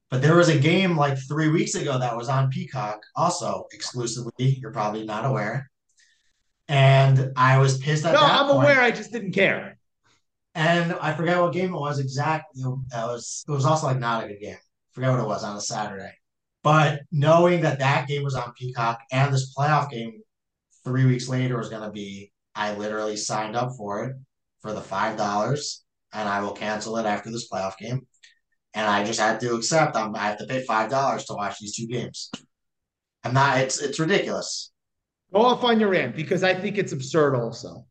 But 0.09 0.23
there 0.23 0.37
was 0.37 0.51
a 0.51 0.59
game 0.59 0.97
like 0.97 1.19
three 1.19 1.49
weeks 1.49 1.75
ago 1.75 1.99
that 1.99 2.17
was 2.17 2.29
on 2.29 2.51
Peacock, 2.51 3.01
also 3.17 3.67
exclusively. 3.73 4.33
You're 4.39 4.71
probably 4.71 5.05
not 5.05 5.25
aware. 5.25 5.69
And 6.69 7.33
I 7.37 7.59
was 7.59 7.79
pissed 7.79 8.05
at 8.05 8.15
No, 8.15 8.21
that 8.21 8.41
I'm 8.41 8.47
point. 8.47 8.69
aware. 8.69 8.81
I 8.81 8.93
just 8.93 9.11
didn't 9.11 9.33
care. 9.33 9.79
And 10.55 10.93
I 10.95 11.15
forget 11.15 11.41
what 11.41 11.53
game 11.53 11.75
it 11.75 11.79
was 11.79 11.99
exactly. 11.99 12.63
It 12.63 12.69
was 12.93 13.45
it 13.49 13.51
was 13.51 13.65
also 13.65 13.87
like 13.89 13.99
not 13.99 14.25
a 14.25 14.29
good 14.29 14.41
game. 14.41 14.57
forget 14.93 15.11
what 15.11 15.21
it 15.21 15.27
was 15.27 15.45
on 15.45 15.57
a 15.57 15.61
Saturday. 15.61 16.13
But 16.63 17.03
knowing 17.13 17.63
that 17.63 17.81
that 17.81 18.09
game 18.09 18.23
was 18.23 18.35
on 18.37 18.53
Peacock 18.55 19.01
and 19.13 19.33
this 19.35 19.55
playoff 19.55 19.91
game 19.91 20.23
three 20.85 21.05
weeks 21.07 21.29
later 21.29 21.59
was 21.59 21.69
going 21.71 21.83
to 21.83 21.91
be, 21.91 22.33
I 22.55 22.75
literally 22.75 23.17
signed 23.17 23.57
up 23.57 23.73
for 23.77 24.05
it 24.05 24.17
for 24.63 24.73
the 24.73 24.81
five 24.81 25.17
dollars, 25.17 25.85
and 26.13 26.29
I 26.29 26.41
will 26.43 26.53
cancel 26.53 26.97
it 26.99 27.07
after 27.07 27.31
this 27.31 27.49
playoff 27.51 27.77
game. 27.79 28.07
And 28.75 28.87
I 28.89 29.05
just 29.05 29.21
had 29.21 29.41
to 29.41 29.55
accept 29.55 29.97
I'm, 29.97 30.15
I 30.17 30.21
have 30.29 30.39
to 30.39 30.47
pay 30.47 30.65
five 30.65 30.91
dollars 30.91 31.25
to 31.27 31.35
watch 31.35 31.59
these 31.61 31.77
two 31.77 31.87
games. 31.89 32.31
I'm 33.25 33.35
not. 33.35 33.59
It's 33.59 33.81
it's 33.81 33.99
ridiculous. 33.99 34.71
Go 35.35 35.43
off 35.43 35.65
on 35.65 35.81
your 35.81 35.91
rant 35.91 36.17
because 36.17 36.43
I 36.45 36.55
think 36.55 36.79
it's 36.79 36.93
absurd 36.93 37.35
also. 37.37 37.87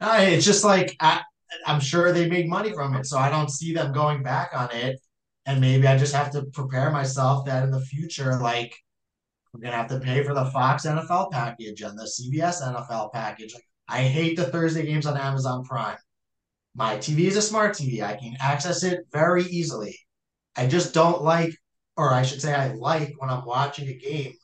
Uh, 0.00 0.18
It's 0.20 0.44
just 0.46 0.64
like 0.64 0.96
I, 1.00 1.22
I'm 1.66 1.80
sure 1.80 2.12
they 2.12 2.28
make 2.28 2.46
money 2.46 2.72
from 2.72 2.94
it, 2.94 3.06
so 3.06 3.18
I 3.18 3.30
don't 3.30 3.50
see 3.50 3.72
them 3.72 3.92
going 3.92 4.22
back 4.22 4.50
on 4.54 4.70
it. 4.72 5.00
And 5.46 5.60
maybe 5.60 5.86
I 5.86 5.96
just 5.96 6.14
have 6.14 6.30
to 6.32 6.42
prepare 6.52 6.90
myself 6.90 7.46
that 7.46 7.64
in 7.64 7.70
the 7.70 7.80
future, 7.80 8.38
like 8.40 8.74
we're 9.52 9.60
gonna 9.60 9.76
have 9.76 9.88
to 9.88 10.00
pay 10.00 10.22
for 10.22 10.34
the 10.34 10.44
Fox 10.46 10.86
NFL 10.86 11.32
package 11.32 11.82
and 11.82 11.98
the 11.98 12.04
CBS 12.04 12.62
NFL 12.62 13.12
package. 13.12 13.54
I 13.88 14.02
hate 14.02 14.36
the 14.36 14.44
Thursday 14.44 14.86
games 14.86 15.06
on 15.06 15.16
Amazon 15.16 15.64
Prime. 15.64 15.96
My 16.74 16.96
TV 16.96 17.20
is 17.22 17.36
a 17.36 17.42
smart 17.42 17.74
TV. 17.74 18.02
I 18.02 18.14
can 18.16 18.36
access 18.40 18.84
it 18.84 19.00
very 19.12 19.42
easily. 19.44 19.98
I 20.56 20.66
just 20.66 20.94
don't 20.94 21.22
like, 21.22 21.54
or 21.96 22.12
I 22.12 22.22
should 22.22 22.40
say, 22.40 22.54
I 22.54 22.72
like 22.74 23.14
when 23.18 23.30
I'm 23.30 23.44
watching 23.44 23.88
a 23.88 23.94
game 23.94 24.34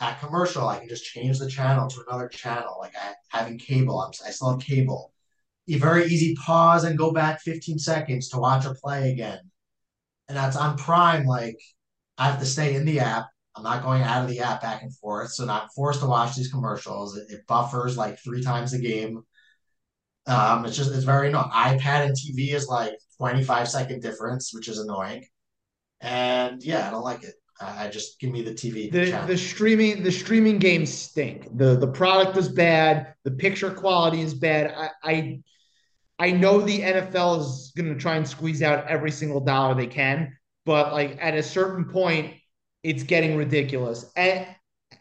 at 0.00 0.18
commercial. 0.20 0.66
I 0.66 0.78
can 0.78 0.88
just 0.88 1.04
change 1.04 1.38
the 1.38 1.48
channel 1.48 1.88
to 1.88 2.04
another 2.08 2.28
channel. 2.28 2.76
Like 2.80 2.94
I 2.96 3.14
having 3.28 3.58
cable, 3.58 4.00
I'm, 4.00 4.10
I 4.26 4.30
still 4.30 4.50
have 4.50 4.60
cable. 4.60 5.12
You 5.66 5.78
very 5.78 6.06
easy 6.06 6.34
pause 6.36 6.84
and 6.84 6.96
go 6.96 7.12
back 7.12 7.40
15 7.40 7.78
seconds 7.78 8.28
to 8.30 8.38
watch 8.38 8.64
a 8.64 8.74
play 8.74 9.10
again. 9.12 9.40
And 10.28 10.36
that's 10.36 10.56
on 10.56 10.76
Prime. 10.78 11.26
Like 11.26 11.58
I 12.18 12.26
have 12.30 12.40
to 12.40 12.46
stay 12.46 12.74
in 12.74 12.84
the 12.84 13.00
app. 13.00 13.26
I'm 13.56 13.62
not 13.62 13.82
going 13.82 14.02
out 14.02 14.22
of 14.22 14.28
the 14.30 14.40
app 14.40 14.60
back 14.60 14.82
and 14.82 14.94
forth, 14.96 15.30
so 15.32 15.44
not 15.44 15.68
forced 15.74 16.00
to 16.00 16.06
watch 16.06 16.36
these 16.36 16.50
commercials. 16.52 17.16
It, 17.16 17.26
it 17.30 17.46
buffers 17.46 17.96
like 17.96 18.18
three 18.18 18.42
times 18.42 18.74
a 18.74 18.78
game. 18.78 19.22
Um, 20.26 20.64
it's 20.66 20.76
just 20.76 20.92
it's 20.92 21.04
very 21.04 21.28
annoying. 21.28 21.50
iPad 21.52 22.06
and 22.06 22.14
TV 22.16 22.52
is 22.52 22.66
like 22.68 22.94
25 23.18 23.68
second 23.68 24.02
difference, 24.02 24.52
which 24.52 24.68
is 24.68 24.78
annoying. 24.78 25.24
And 26.00 26.62
yeah, 26.62 26.86
I 26.86 26.90
don't 26.90 27.04
like 27.04 27.22
it. 27.22 27.34
I, 27.60 27.86
I 27.86 27.88
just 27.88 28.20
give 28.20 28.30
me 28.30 28.42
the 28.42 28.52
TV 28.52 28.90
The 28.90 29.10
channel. 29.10 29.26
the 29.26 29.38
streaming 29.38 30.02
the 30.02 30.12
streaming 30.12 30.58
games 30.58 30.92
stink. 30.92 31.56
The 31.56 31.76
the 31.76 31.86
product 31.86 32.36
is 32.36 32.48
bad. 32.48 33.14
The 33.24 33.30
picture 33.30 33.70
quality 33.70 34.20
is 34.20 34.34
bad. 34.34 34.72
I 34.76 34.90
I, 35.02 35.40
I 36.18 36.30
know 36.30 36.60
the 36.60 36.80
NFL 36.80 37.40
is 37.40 37.72
going 37.76 37.92
to 37.92 38.00
try 38.00 38.16
and 38.16 38.26
squeeze 38.26 38.62
out 38.62 38.86
every 38.86 39.10
single 39.10 39.40
dollar 39.40 39.74
they 39.74 39.86
can, 39.86 40.36
but 40.64 40.92
like 40.92 41.18
at 41.20 41.34
a 41.34 41.42
certain 41.42 41.84
point, 41.84 42.34
it's 42.82 43.02
getting 43.02 43.36
ridiculous, 43.36 44.10
and 44.16 44.46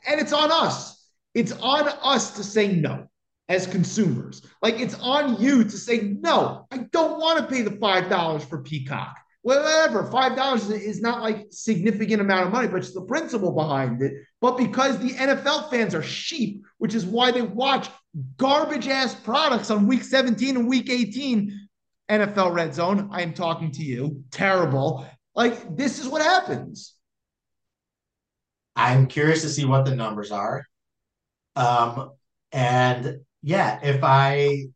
and 0.08 0.20
it's 0.20 0.34
on 0.34 0.52
us. 0.52 1.08
It's 1.34 1.52
on 1.52 1.88
us 1.88 2.36
to 2.36 2.44
say 2.44 2.74
no 2.74 3.08
as 3.50 3.68
consumers. 3.68 4.42
Like 4.62 4.80
it's 4.80 4.96
on 4.96 5.42
you 5.42 5.64
to 5.64 5.78
say 5.78 6.18
no. 6.22 6.66
I 6.72 6.78
don't 6.92 7.20
want 7.20 7.40
to 7.40 7.54
pay 7.54 7.62
the 7.62 7.78
five 7.78 8.10
dollars 8.10 8.44
for 8.44 8.62
Peacock. 8.62 9.16
Whatever. 9.46 10.10
Five 10.10 10.36
dollars 10.36 10.72
is 10.72 11.02
not 11.02 11.22
like 11.22 11.46
significant 11.52 12.20
amount 12.20 12.48
of 12.48 12.52
money, 12.52 12.68
but 12.68 12.78
it's 12.78 12.96
the 12.96 13.02
principle 13.02 13.52
behind 13.52 14.02
it. 14.02 14.14
But 14.42 14.58
because 14.58 14.98
the 14.98 15.12
NFL 15.12 15.70
fans 15.70 15.94
are 15.94 16.02
sheep, 16.02 16.66
which 16.80 16.96
is 16.96 17.06
why 17.06 17.30
they 17.30 17.44
watch 17.44 17.88
garbage 18.38 18.88
ass 18.88 19.14
products 19.14 19.70
on 19.70 19.86
week 19.86 20.04
17 20.04 20.58
and 20.58 20.68
week 20.68 20.90
18, 20.90 21.68
NFL 22.10 22.56
Red 22.56 22.74
Zone, 22.74 23.10
I 23.12 23.22
am 23.22 23.34
talking 23.34 23.70
to 23.74 23.84
you. 23.84 24.24
Terrible. 24.32 25.06
Like 25.36 25.76
this 25.78 26.00
is 26.00 26.08
what 26.08 26.24
happens. 26.24 26.96
I'm 28.76 29.06
curious 29.06 29.44
to 29.44 29.50
see 29.50 29.66
what 29.66 29.86
the 29.86 29.96
numbers 29.96 30.32
are. 30.32 30.66
Um, 31.56 32.14
and 32.52 33.20
yeah, 33.44 33.80
if 33.84 34.04
I 34.04 34.70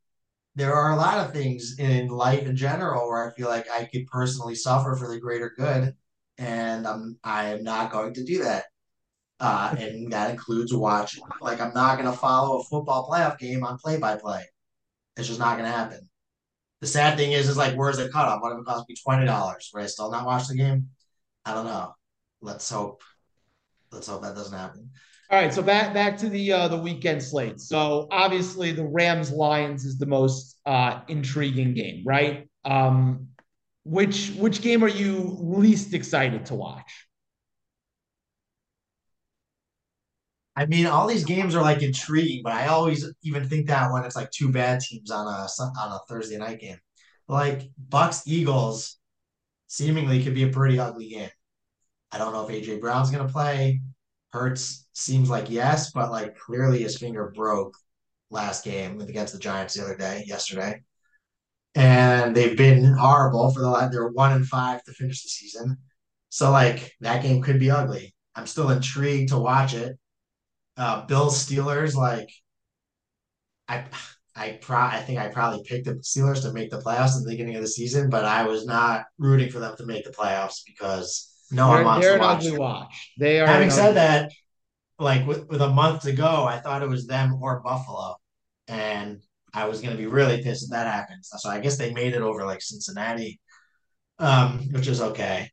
there 0.59 0.75
are 0.75 0.91
a 0.91 0.97
lot 0.97 1.25
of 1.25 1.33
things 1.33 1.79
in 1.79 2.09
life 2.09 2.45
in 2.45 2.55
general 2.55 3.07
where 3.07 3.25
I 3.25 3.33
feel 3.33 3.47
like 3.47 3.69
I 3.71 3.85
could 3.85 4.07
personally 4.07 4.55
suffer 4.55 4.95
for 4.95 5.07
the 5.07 5.19
greater 5.19 5.53
good, 5.57 5.95
and 6.37 6.85
I'm 6.85 7.17
I 7.23 7.45
am 7.45 7.63
not 7.63 7.91
going 7.91 8.13
to 8.15 8.25
do 8.25 8.43
that. 8.43 8.65
Uh, 9.39 9.73
and 9.79 10.11
that 10.11 10.31
includes 10.31 10.73
watching. 10.73 11.23
Like 11.41 11.61
I'm 11.61 11.73
not 11.73 11.97
going 11.97 12.11
to 12.11 12.17
follow 12.17 12.59
a 12.59 12.63
football 12.63 13.09
playoff 13.09 13.39
game 13.39 13.63
on 13.63 13.77
play 13.77 13.97
by 13.97 14.17
play. 14.17 14.43
It's 15.15 15.27
just 15.27 15.39
not 15.39 15.57
going 15.57 15.69
to 15.69 15.77
happen. 15.77 16.09
The 16.81 16.87
sad 16.87 17.17
thing 17.17 17.33
is, 17.33 17.49
is 17.49 17.57
like, 17.57 17.75
where's 17.75 17.97
the 17.97 18.09
cutoff? 18.09 18.41
What 18.41 18.53
if 18.53 18.59
it 18.59 18.65
cost 18.65 18.87
me 18.89 18.95
twenty 19.01 19.25
dollars? 19.25 19.71
Would 19.73 19.83
I 19.83 19.87
still 19.87 20.11
not 20.11 20.25
watch 20.25 20.47
the 20.47 20.55
game? 20.55 20.89
I 21.45 21.53
don't 21.53 21.65
know. 21.65 21.93
Let's 22.41 22.69
hope. 22.69 23.01
Let's 23.91 24.07
hope 24.07 24.23
that 24.23 24.35
doesn't 24.35 24.57
happen. 24.57 24.91
All 25.31 25.39
right, 25.39 25.53
so 25.53 25.61
back 25.61 25.93
back 25.93 26.17
to 26.17 26.29
the 26.29 26.51
uh, 26.51 26.67
the 26.67 26.77
weekend 26.77 27.21
slate. 27.21 27.59
So 27.59 28.07
obviously 28.11 28.71
the 28.71 28.85
Rams 28.85 29.31
Lions 29.31 29.85
is 29.85 29.99
the 29.99 30.07
most 30.07 30.59
uh, 30.65 31.01
intriguing 31.07 31.75
game, 31.75 32.03
right? 32.05 32.49
Um, 32.65 33.27
which 33.83 34.31
which 34.31 34.61
game 34.61 34.83
are 34.83 34.87
you 34.89 35.37
least 35.39 35.93
excited 35.93 36.47
to 36.47 36.55
watch? 36.55 36.91
I 40.55 40.65
mean, 40.65 40.85
all 40.87 41.07
these 41.07 41.23
games 41.23 41.55
are 41.55 41.61
like 41.61 41.81
intriguing, 41.81 42.41
but 42.43 42.53
I 42.53 42.67
always 42.67 43.05
even 43.23 43.47
think 43.47 43.67
that 43.67 43.91
when 43.91 44.03
it's 44.03 44.15
like 44.15 44.31
two 44.31 44.51
bad 44.51 44.81
teams 44.81 45.09
on 45.11 45.25
a 45.27 45.47
on 45.79 45.91
a 45.93 45.99
Thursday 46.09 46.37
night 46.37 46.59
game, 46.59 46.77
like 47.27 47.69
Bucs 47.89 48.23
Eagles, 48.25 48.97
seemingly 49.67 50.23
could 50.23 50.35
be 50.35 50.43
a 50.43 50.49
pretty 50.49 50.79
ugly 50.79 51.09
game. 51.09 51.29
I 52.11 52.17
don't 52.19 52.33
know 52.33 52.47
if 52.47 52.51
AJ 52.51 52.81
Brown's 52.81 53.11
gonna 53.11 53.29
play. 53.29 53.81
Hurts 54.31 54.87
seems 54.93 55.29
like 55.29 55.49
yes, 55.49 55.91
but 55.91 56.11
like 56.11 56.37
clearly 56.37 56.83
his 56.83 56.97
finger 56.97 57.31
broke 57.35 57.75
last 58.29 58.63
game 58.63 59.01
against 59.01 59.33
the 59.33 59.39
Giants 59.39 59.73
the 59.73 59.83
other 59.83 59.97
day, 59.97 60.23
yesterday. 60.27 60.81
And 61.75 62.35
they've 62.35 62.57
been 62.57 62.93
horrible 62.93 63.51
for 63.51 63.61
the 63.61 63.69
last, 63.69 63.91
they're 63.91 64.07
one 64.07 64.33
and 64.33 64.47
five 64.47 64.83
to 64.83 64.91
finish 64.93 65.23
the 65.23 65.29
season. 65.29 65.77
So 66.29 66.51
like 66.51 66.93
that 67.01 67.23
game 67.23 67.41
could 67.41 67.59
be 67.59 67.71
ugly. 67.71 68.13
I'm 68.35 68.47
still 68.47 68.69
intrigued 68.69 69.29
to 69.29 69.39
watch 69.39 69.73
it. 69.73 69.97
Uh 70.77 71.05
Bills 71.05 71.45
Steelers, 71.45 71.95
like 71.95 72.29
I 73.67 73.85
I 74.35 74.51
pro 74.61 74.77
I 74.77 75.01
think 75.01 75.19
I 75.19 75.27
probably 75.29 75.63
picked 75.63 75.85
the 75.85 75.95
Steelers 75.95 76.41
to 76.43 76.53
make 76.53 76.71
the 76.71 76.81
playoffs 76.81 77.17
in 77.17 77.23
the 77.23 77.29
beginning 77.31 77.55
of 77.55 77.61
the 77.61 77.67
season, 77.67 78.09
but 78.09 78.25
I 78.25 78.43
was 78.43 78.65
not 78.65 79.05
rooting 79.17 79.49
for 79.49 79.59
them 79.59 79.75
to 79.77 79.85
make 79.85 80.05
the 80.05 80.11
playoffs 80.11 80.61
because 80.65 81.33
no 81.51 81.73
they're, 81.73 81.83
wants 81.83 82.05
they're 82.05 82.17
to 82.17 82.23
an 82.23 82.27
watch. 82.27 82.45
ugly 82.45 82.57
watch. 82.57 83.11
They 83.17 83.39
are. 83.39 83.47
Having 83.47 83.71
said 83.71 83.93
that, 83.93 84.31
like 84.97 85.25
with, 85.25 85.47
with 85.47 85.61
a 85.61 85.69
month 85.69 86.03
to 86.03 86.11
go, 86.11 86.45
I 86.45 86.59
thought 86.59 86.83
it 86.83 86.89
was 86.89 87.07
them 87.07 87.37
or 87.41 87.61
Buffalo, 87.61 88.15
and 88.67 89.21
I 89.53 89.65
was 89.65 89.81
gonna 89.81 89.95
be 89.95 90.07
really 90.07 90.43
pissed 90.43 90.65
if 90.65 90.69
that 90.71 90.87
happens. 90.87 91.29
So 91.37 91.49
I 91.49 91.59
guess 91.59 91.77
they 91.77 91.93
made 91.93 92.13
it 92.13 92.21
over 92.21 92.45
like 92.45 92.61
Cincinnati, 92.61 93.39
um, 94.19 94.69
which 94.71 94.87
is 94.87 95.01
okay. 95.01 95.49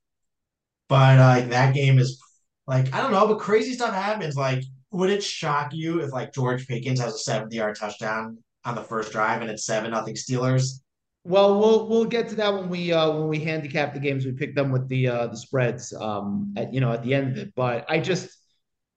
But 0.88 1.18
uh, 1.18 1.26
like 1.26 1.48
that 1.50 1.74
game 1.74 1.98
is 1.98 2.20
like 2.66 2.92
I 2.94 3.00
don't 3.00 3.12
know, 3.12 3.26
but 3.26 3.38
crazy 3.38 3.72
stuff 3.72 3.94
happens. 3.94 4.36
Like, 4.36 4.62
would 4.90 5.10
it 5.10 5.22
shock 5.22 5.72
you 5.72 6.00
if 6.00 6.12
like 6.12 6.32
George 6.32 6.66
Pickens 6.66 7.00
has 7.00 7.14
a 7.14 7.18
seventy 7.18 7.56
yard 7.56 7.76
touchdown 7.78 8.38
on 8.64 8.74
the 8.74 8.82
first 8.82 9.12
drive 9.12 9.42
and 9.42 9.50
it's 9.50 9.64
seven 9.64 9.90
nothing 9.92 10.14
Steelers? 10.14 10.80
Well, 11.26 11.58
we'll 11.58 11.88
we'll 11.88 12.04
get 12.04 12.28
to 12.28 12.36
that 12.36 12.54
when 12.54 12.68
we 12.68 12.92
uh, 12.92 13.10
when 13.10 13.26
we 13.26 13.40
handicap 13.40 13.92
the 13.92 13.98
games. 13.98 14.24
We 14.24 14.30
pick 14.30 14.54
them 14.54 14.70
with 14.70 14.88
the 14.88 15.08
uh, 15.08 15.26
the 15.26 15.36
spreads 15.36 15.92
um, 15.92 16.54
at 16.56 16.72
you 16.72 16.80
know 16.80 16.92
at 16.92 17.02
the 17.02 17.14
end 17.14 17.32
of 17.32 17.38
it. 17.38 17.52
But 17.56 17.84
I 17.88 17.98
just, 17.98 18.28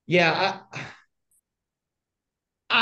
yeah, 0.06 0.60
I, 0.72 0.80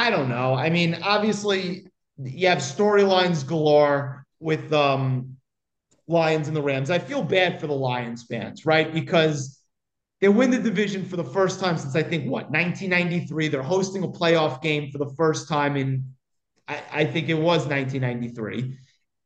I 0.07 0.11
don't 0.11 0.29
know. 0.29 0.53
I 0.53 0.69
mean, 0.69 0.99
obviously, 1.03 1.87
you 2.19 2.49
have 2.49 2.59
storylines 2.59 3.47
galore 3.47 4.27
with 4.39 4.71
um, 4.75 5.39
Lions 6.09 6.49
and 6.49 6.57
the 6.57 6.61
Rams. 6.63 6.91
I 6.91 6.99
feel 6.99 7.23
bad 7.23 7.59
for 7.59 7.69
the 7.69 7.73
Lions 7.73 8.27
fans, 8.29 8.67
right? 8.67 8.93
Because 8.93 9.63
they 10.21 10.29
win 10.29 10.51
the 10.51 10.59
division 10.59 11.07
for 11.07 11.17
the 11.17 11.25
first 11.25 11.59
time 11.59 11.79
since 11.79 11.97
I 11.97 12.03
think 12.03 12.25
what 12.31 12.51
1993. 12.51 13.49
They're 13.49 13.63
hosting 13.63 14.05
a 14.05 14.09
playoff 14.09 14.61
game 14.61 14.91
for 14.91 14.99
the 14.99 15.11
first 15.17 15.49
time 15.49 15.75
in 15.79 16.05
I, 16.69 16.83
I 16.93 17.05
think 17.07 17.31
it 17.31 17.35
was 17.35 17.67
1993 17.67 18.77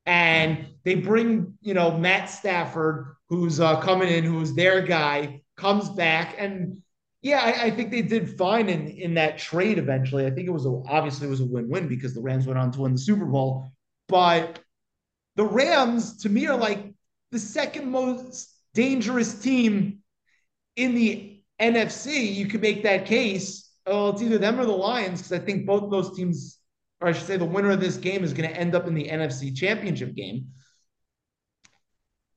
and 0.07 0.67
they 0.85 0.95
bring 0.95 1.55
you 1.61 1.75
know 1.75 1.97
Matt 1.97 2.29
Stafford, 2.31 3.17
who's 3.29 3.61
uh, 3.61 3.81
coming 3.81 4.09
in, 4.09 4.25
who's 4.25 4.55
their 4.55 4.83
guy, 4.83 5.43
comes 5.57 5.89
back, 5.91 6.37
and 6.39 6.83
yeah, 7.23 7.41
I, 7.41 7.67
I, 7.67 7.71
think 7.71 7.93
they 7.93 8.03
did 8.03 8.37
fine 8.37 8.69
in 8.69 8.89
in 8.89 9.15
that 9.15 9.39
trade. 9.39 9.79
Eventually, 9.79 10.27
I 10.27 10.31
think 10.31 10.49
it 10.49 10.53
was 10.53 10.67
a, 10.67 10.83
obviously 10.89 11.29
it 11.29 11.31
was 11.31 11.41
a 11.41 11.47
win 11.47 11.69
win 11.69 11.89
because 11.89 12.15
the 12.15 12.21
Rams 12.21 12.47
went 12.47 12.59
on 12.59 12.73
to 12.73 12.81
win 12.81 12.93
the 12.93 12.99
Super 12.99 13.27
Bowl, 13.27 13.71
but 14.09 14.59
the 15.37 15.45
Rams 15.45 16.19
to 16.23 16.29
me 16.29 16.47
are 16.47 16.57
like 16.57 16.93
the 17.31 17.39
second 17.39 17.91
most 17.91 18.51
dangerous 18.75 19.41
team 19.41 20.01
in 20.77 20.95
the 20.95 21.41
NFC. 21.61 22.35
You 22.35 22.47
could 22.47 22.61
make 22.61 22.83
that 22.83 23.07
case. 23.07 23.71
Oh, 23.87 24.11
it's 24.11 24.23
either 24.23 24.39
them 24.39 24.61
or 24.61 24.65
the 24.65 24.73
Lions 24.73 25.21
because 25.21 25.33
I 25.33 25.45
think 25.45 25.67
both 25.67 25.91
those 25.91 26.17
teams 26.17 26.59
or 27.03 27.09
I 27.09 27.13
should 27.13 27.27
say, 27.27 27.37
the 27.37 27.45
winner 27.45 27.73
of 27.73 27.81
this 27.81 27.97
game 27.97 28.23
is 28.23 28.33
going 28.33 28.49
to 28.49 28.57
end 28.57 28.77
up 28.77 28.87
in 28.87 28.95
the 28.95 29.09
NFC 29.09 29.55
Championship 29.55 30.15
game. 30.15 30.47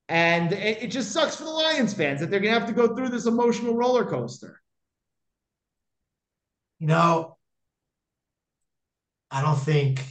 And 0.10 0.52
it, 0.52 0.84
it, 0.84 0.88
just 0.88 1.12
sucks 1.12 1.36
for 1.36 1.44
the 1.44 1.52
Lions 1.52 1.94
fans 1.94 2.20
that 2.20 2.30
they're 2.30 2.40
going 2.40 2.54
to 2.54 2.60
have 2.60 2.68
to 2.68 2.76
go 2.76 2.96
through 2.96 3.10
this 3.10 3.28
emotional 3.28 3.76
roller 3.76 4.06
coaster. 4.06 4.60
You 6.80 6.88
know, 6.88 7.38
I 9.32 9.42
don't 9.42 9.60
think 9.60 10.04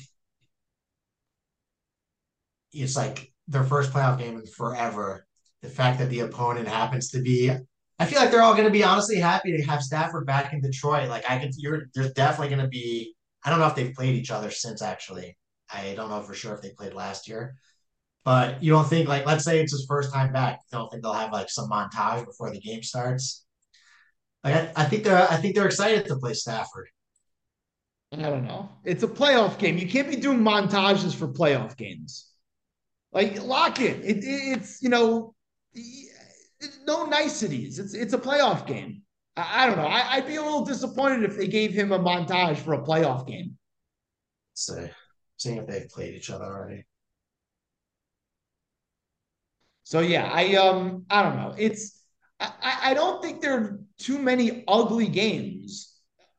it's 2.72 2.96
like 2.96 3.32
their 3.48 3.64
first 3.64 3.92
playoff 3.92 4.18
game 4.18 4.36
in 4.36 4.46
forever. 4.46 5.26
The 5.62 5.68
fact 5.68 5.98
that 5.98 6.10
the 6.10 6.20
opponent 6.20 6.68
happens 6.68 7.10
to 7.10 7.20
be, 7.22 7.50
I 7.98 8.06
feel 8.06 8.20
like 8.20 8.30
they're 8.30 8.42
all 8.42 8.54
going 8.54 8.66
to 8.66 8.70
be 8.70 8.84
honestly 8.84 9.16
happy 9.16 9.56
to 9.56 9.62
have 9.64 9.82
Stafford 9.82 10.26
back 10.26 10.52
in 10.52 10.60
Detroit. 10.60 11.08
Like 11.08 11.28
I 11.28 11.38
could, 11.38 11.54
you're 11.56 11.86
there's 11.94 12.12
definitely 12.12 12.48
going 12.48 12.62
to 12.62 12.68
be 12.68 13.14
I 13.44 13.50
don't 13.50 13.58
know 13.58 13.66
if 13.66 13.74
they've 13.74 13.94
played 13.94 14.14
each 14.14 14.30
other 14.30 14.50
since 14.50 14.82
actually. 14.82 15.36
I 15.72 15.94
don't 15.94 16.10
know 16.10 16.22
for 16.22 16.34
sure 16.34 16.54
if 16.54 16.62
they 16.62 16.70
played 16.70 16.94
last 16.94 17.28
year. 17.28 17.56
But 18.24 18.62
you 18.62 18.72
don't 18.72 18.88
think 18.88 19.08
like 19.08 19.26
let's 19.26 19.44
say 19.44 19.60
it's 19.60 19.72
his 19.72 19.86
first 19.86 20.12
time 20.12 20.32
back. 20.32 20.60
You 20.72 20.78
don't 20.78 20.90
think 20.90 21.02
they'll 21.02 21.12
have 21.12 21.32
like 21.32 21.50
some 21.50 21.68
montage 21.68 22.24
before 22.24 22.50
the 22.50 22.60
game 22.60 22.82
starts? 22.82 23.44
Like 24.42 24.54
I, 24.54 24.72
I 24.76 24.84
think 24.84 25.04
they're 25.04 25.30
I 25.30 25.36
think 25.36 25.54
they're 25.54 25.66
excited 25.66 26.06
to 26.06 26.16
play 26.16 26.32
Stafford. 26.32 26.88
I 28.12 28.16
don't 28.30 28.44
know. 28.44 28.68
It's 28.84 29.02
a 29.02 29.08
playoff 29.08 29.58
game. 29.58 29.76
You 29.76 29.88
can't 29.88 30.08
be 30.08 30.16
doing 30.16 30.38
montages 30.38 31.14
for 31.14 31.28
playoff 31.28 31.76
games. 31.76 32.30
Like 33.12 33.42
lock 33.42 33.80
it. 33.80 34.00
it 34.04 34.24
it's 34.24 34.82
you 34.82 34.88
know 34.88 35.34
no 36.86 37.04
niceties. 37.04 37.78
It's 37.78 37.92
it's 37.92 38.14
a 38.14 38.18
playoff 38.18 38.66
game. 38.66 39.02
I, 39.36 39.64
I 39.64 39.66
don't 39.66 39.76
know. 39.76 39.86
I, 39.86 40.18
would 40.18 40.26
be 40.26 40.36
a 40.36 40.42
little 40.42 40.64
disappointed 40.64 41.24
if 41.24 41.36
they 41.36 41.48
gave 41.48 41.72
him 41.72 41.92
a 41.92 41.98
montage 41.98 42.58
for 42.58 42.74
a 42.74 42.82
playoff 42.82 43.26
game. 43.26 43.56
So, 44.54 44.88
seeing 45.36 45.58
if 45.58 45.66
they've 45.66 45.88
played 45.88 46.14
each 46.14 46.30
other 46.30 46.44
already. 46.44 46.84
So 49.84 50.00
yeah, 50.00 50.30
I 50.32 50.54
um 50.54 51.04
I 51.10 51.22
don't 51.22 51.36
know. 51.36 51.54
It's 51.58 52.00
I, 52.40 52.78
I 52.82 52.94
don't 52.94 53.22
think 53.22 53.40
there 53.40 53.54
are 53.54 53.80
too 53.98 54.18
many 54.18 54.64
ugly 54.66 55.06
games. 55.06 55.92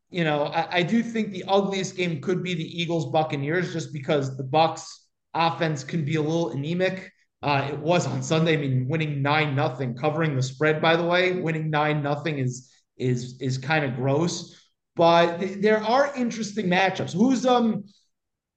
You 0.10 0.24
know, 0.24 0.46
I, 0.46 0.78
I 0.78 0.84
do 0.84 1.02
think 1.04 1.32
the 1.32 1.46
ugliest 1.48 1.96
game 1.96 2.22
could 2.22 2.44
be 2.44 2.54
the 2.54 2.82
Eagles 2.82 3.12
Buccaneers 3.12 3.72
just 3.72 3.94
because 3.94 4.36
the 4.36 4.44
Bucs 4.44 4.86
offense 5.34 5.84
can 5.84 6.04
be 6.06 6.16
a 6.16 6.22
little 6.22 6.50
anemic. 6.50 7.12
Uh, 7.42 7.70
it 7.72 7.80
was 7.80 8.08
on 8.08 8.24
Sunday. 8.24 8.54
I 8.54 8.58
mean, 8.58 8.88
winning 8.88 9.22
nine 9.22 9.56
nothing, 9.56 9.96
covering 9.96 10.36
the 10.36 10.42
spread. 10.42 10.82
By 10.82 10.96
the 10.96 11.06
way, 11.06 11.34
winning 11.34 11.70
nine 11.70 12.02
nothing 12.02 12.40
is 12.40 12.72
is 12.98 13.40
is 13.42 13.58
kind 13.58 13.86
of 13.86 13.96
gross. 13.96 14.56
But 14.96 15.40
th- 15.40 15.62
there 15.62 15.84
are 15.84 16.14
interesting 16.16 16.68
matchups. 16.68 17.14
Who's 17.14 17.46
um? 17.46 17.86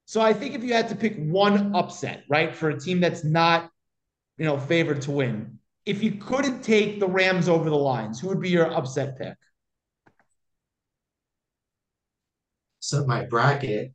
So 0.05 0.21
I 0.21 0.33
think 0.33 0.55
if 0.55 0.63
you 0.63 0.73
had 0.73 0.89
to 0.89 0.95
pick 0.95 1.17
one 1.17 1.75
upset, 1.75 2.23
right, 2.29 2.55
for 2.55 2.69
a 2.69 2.79
team 2.79 2.99
that's 2.99 3.23
not, 3.23 3.69
you 4.37 4.45
know, 4.45 4.57
favored 4.57 5.01
to 5.03 5.11
win, 5.11 5.59
if 5.85 6.01
you 6.03 6.13
couldn't 6.13 6.63
take 6.63 6.99
the 6.99 7.07
Rams 7.07 7.47
over 7.47 7.69
the 7.69 7.75
Lions, 7.77 8.19
who 8.19 8.27
would 8.29 8.41
be 8.41 8.49
your 8.49 8.73
upset 8.73 9.17
pick? 9.17 9.35
So 12.79 13.05
my 13.05 13.25
bracket, 13.25 13.93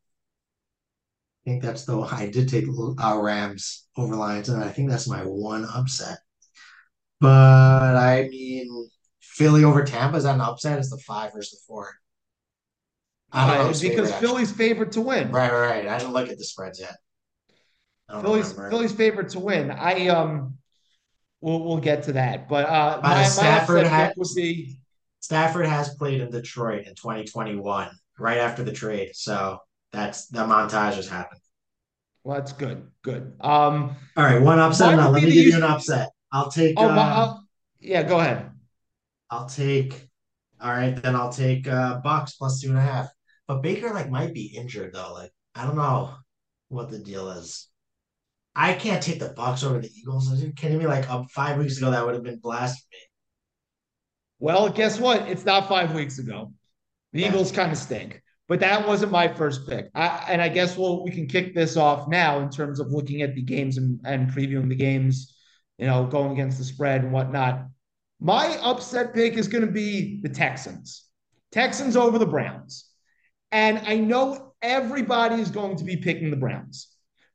I 1.46 1.50
think 1.50 1.62
that's 1.62 1.85
the 1.85 1.98
I 2.12 2.30
did 2.30 2.48
take 2.48 2.66
our 2.98 3.22
Rams 3.22 3.87
over 3.96 4.14
Lions, 4.16 4.48
and 4.48 4.62
I 4.62 4.68
think 4.70 4.90
that's 4.90 5.09
my 5.09 5.24
one 5.24 5.64
upset. 5.66 6.18
But 7.20 7.96
I 7.96 8.28
mean, 8.30 8.90
Philly 9.34 9.64
over 9.64 9.82
Tampa 9.82 10.16
is 10.16 10.24
that 10.24 10.36
an 10.36 10.40
upset? 10.40 10.78
Is 10.78 10.90
the 10.90 10.98
five 10.98 11.32
versus 11.32 11.58
the 11.58 11.64
four. 11.66 11.92
I 13.32 13.48
don't 13.48 13.56
know. 13.56 13.62
Uh, 13.62 13.66
who's 13.66 13.80
because 13.80 14.12
favorite, 14.12 14.20
Philly's 14.20 14.52
favored 14.52 14.92
to 14.92 15.00
win. 15.00 15.32
Right, 15.32 15.52
right, 15.52 15.70
right. 15.70 15.88
I 15.88 15.98
didn't 15.98 16.12
look 16.12 16.28
at 16.28 16.38
the 16.38 16.44
spreads 16.44 16.78
yet. 16.78 16.96
Philly's 18.08 18.50
remember. 18.50 18.70
Philly's 18.70 18.92
favorite 18.92 19.30
to 19.30 19.40
win. 19.40 19.72
I 19.72 20.06
um, 20.06 20.58
we'll 21.40 21.64
we'll 21.64 21.78
get 21.78 22.04
to 22.04 22.12
that, 22.12 22.48
but 22.48 22.68
uh, 22.68 23.00
my, 23.02 23.14
my 23.14 23.22
Stafford 23.24 23.86
pick 23.88 24.16
would 24.16 24.28
be 24.36 24.76
Stafford 25.18 25.66
has 25.66 25.96
played 25.96 26.20
in 26.20 26.30
Detroit 26.30 26.86
in 26.86 26.94
2021, 26.94 27.90
right 28.20 28.38
after 28.38 28.62
the 28.62 28.72
trade. 28.72 29.16
So 29.16 29.58
that's 29.90 30.28
the 30.28 30.40
montage 30.44 30.94
has 30.94 31.08
happened. 31.08 31.40
well, 32.22 32.38
that's 32.38 32.52
good, 32.52 32.86
good. 33.02 33.32
Um, 33.40 33.96
All 34.16 34.24
right, 34.24 34.40
one 34.40 34.60
upset 34.60 34.96
now. 34.96 35.10
Let 35.10 35.24
me 35.24 35.32
give 35.32 35.46
you 35.46 35.56
an 35.56 35.64
upset. 35.64 36.10
I'll 36.30 36.52
take. 36.52 36.74
oh, 36.76 36.88
uh, 36.88 36.92
uh, 36.94 37.38
yeah, 37.80 38.04
go 38.04 38.20
ahead. 38.20 38.52
I'll 39.30 39.48
take. 39.48 40.08
All 40.60 40.70
right, 40.70 41.00
then 41.02 41.16
I'll 41.16 41.32
take 41.32 41.66
uh 41.68 42.00
Bucs 42.02 42.37
plus 42.38 42.60
two 42.60 42.68
and 42.70 42.78
a 42.78 42.80
half. 42.80 43.08
But 43.46 43.62
Baker 43.62 43.90
like 43.92 44.10
might 44.10 44.34
be 44.34 44.46
injured 44.56 44.92
though. 44.94 45.12
Like 45.12 45.32
I 45.54 45.66
don't 45.66 45.76
know 45.76 46.14
what 46.68 46.90
the 46.90 46.98
deal 46.98 47.30
is. 47.30 47.68
I 48.56 48.74
can't 48.74 49.02
take 49.02 49.20
the 49.20 49.30
Bucs 49.30 49.64
over 49.64 49.80
the 49.80 49.90
Eagles. 49.96 50.32
Are 50.32 50.37
you 50.37 50.52
kidding 50.52 50.78
me? 50.78 50.87
Like 50.87 51.08
um, 51.10 51.26
five 51.28 51.58
weeks 51.58 51.78
ago, 51.78 51.90
that 51.90 52.04
would 52.04 52.14
have 52.14 52.24
been 52.24 52.38
blasphemy. 52.38 52.98
Well, 54.38 54.68
guess 54.68 54.98
what? 55.00 55.28
It's 55.28 55.44
not 55.44 55.68
five 55.68 55.94
weeks 55.94 56.18
ago. 56.18 56.52
The 57.12 57.22
Yeah. 57.22 57.28
Eagles 57.28 57.52
kind 57.52 57.72
of 57.72 57.78
stink, 57.78 58.22
but 58.48 58.60
that 58.60 58.87
wasn't 58.87 59.12
my 59.12 59.28
first 59.28 59.68
pick. 59.68 59.90
I, 59.94 60.26
and 60.28 60.42
I 60.42 60.48
guess 60.48 60.76
we'll 60.76 61.04
we 61.04 61.10
can 61.10 61.26
kick 61.26 61.54
this 61.54 61.76
off 61.76 62.08
now 62.08 62.40
in 62.40 62.50
terms 62.50 62.80
of 62.80 62.88
looking 62.92 63.22
at 63.22 63.34
the 63.34 63.42
games 63.42 63.78
and, 63.78 64.00
and 64.04 64.30
previewing 64.30 64.68
the 64.68 64.76
games. 64.76 65.37
You 65.78 65.87
know, 65.87 66.06
going 66.06 66.32
against 66.32 66.58
the 66.58 66.64
spread 66.64 67.02
and 67.02 67.12
whatnot. 67.12 67.66
My 68.24 68.58
upset 68.62 69.12
pick 69.12 69.34
is 69.34 69.48
going 69.48 69.66
to 69.66 69.70
be 69.70 70.18
the 70.22 70.30
Texans. 70.30 71.04
Texans 71.52 71.94
over 71.94 72.18
the 72.18 72.24
Browns. 72.24 72.87
And 73.52 73.82
I 73.87 73.98
know 73.98 74.54
everybody 74.62 75.42
is 75.42 75.50
going 75.50 75.76
to 75.76 75.84
be 75.84 75.98
picking 75.98 76.30
the 76.30 76.37
Browns. 76.38 76.88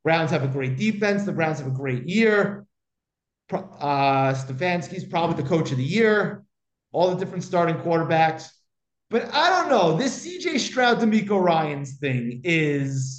Browns 0.04 0.32
have 0.32 0.44
a 0.44 0.48
great 0.48 0.78
defense. 0.78 1.26
The 1.26 1.32
Browns 1.32 1.60
have 1.60 1.68
a 1.68 1.70
great 1.70 2.10
year. 2.10 2.66
Uh, 3.54 4.34
Stefanski's 4.34 5.06
probably 5.06 5.40
the 5.40 5.48
coach 5.48 5.70
of 5.70 5.78
the 5.78 5.84
year. 5.84 6.44
All 6.92 7.12
the 7.12 7.24
different 7.24 7.44
starting 7.44 7.76
quarterbacks. 7.76 8.50
But 9.12 9.32
I 9.32 9.50
don't 9.50 9.70
know. 9.70 9.96
This 9.96 10.26
CJ 10.26 10.58
Stroud 10.58 11.02
DeMeco 11.02 11.40
Ryans 11.40 11.98
thing 11.98 12.42
is 12.44 13.19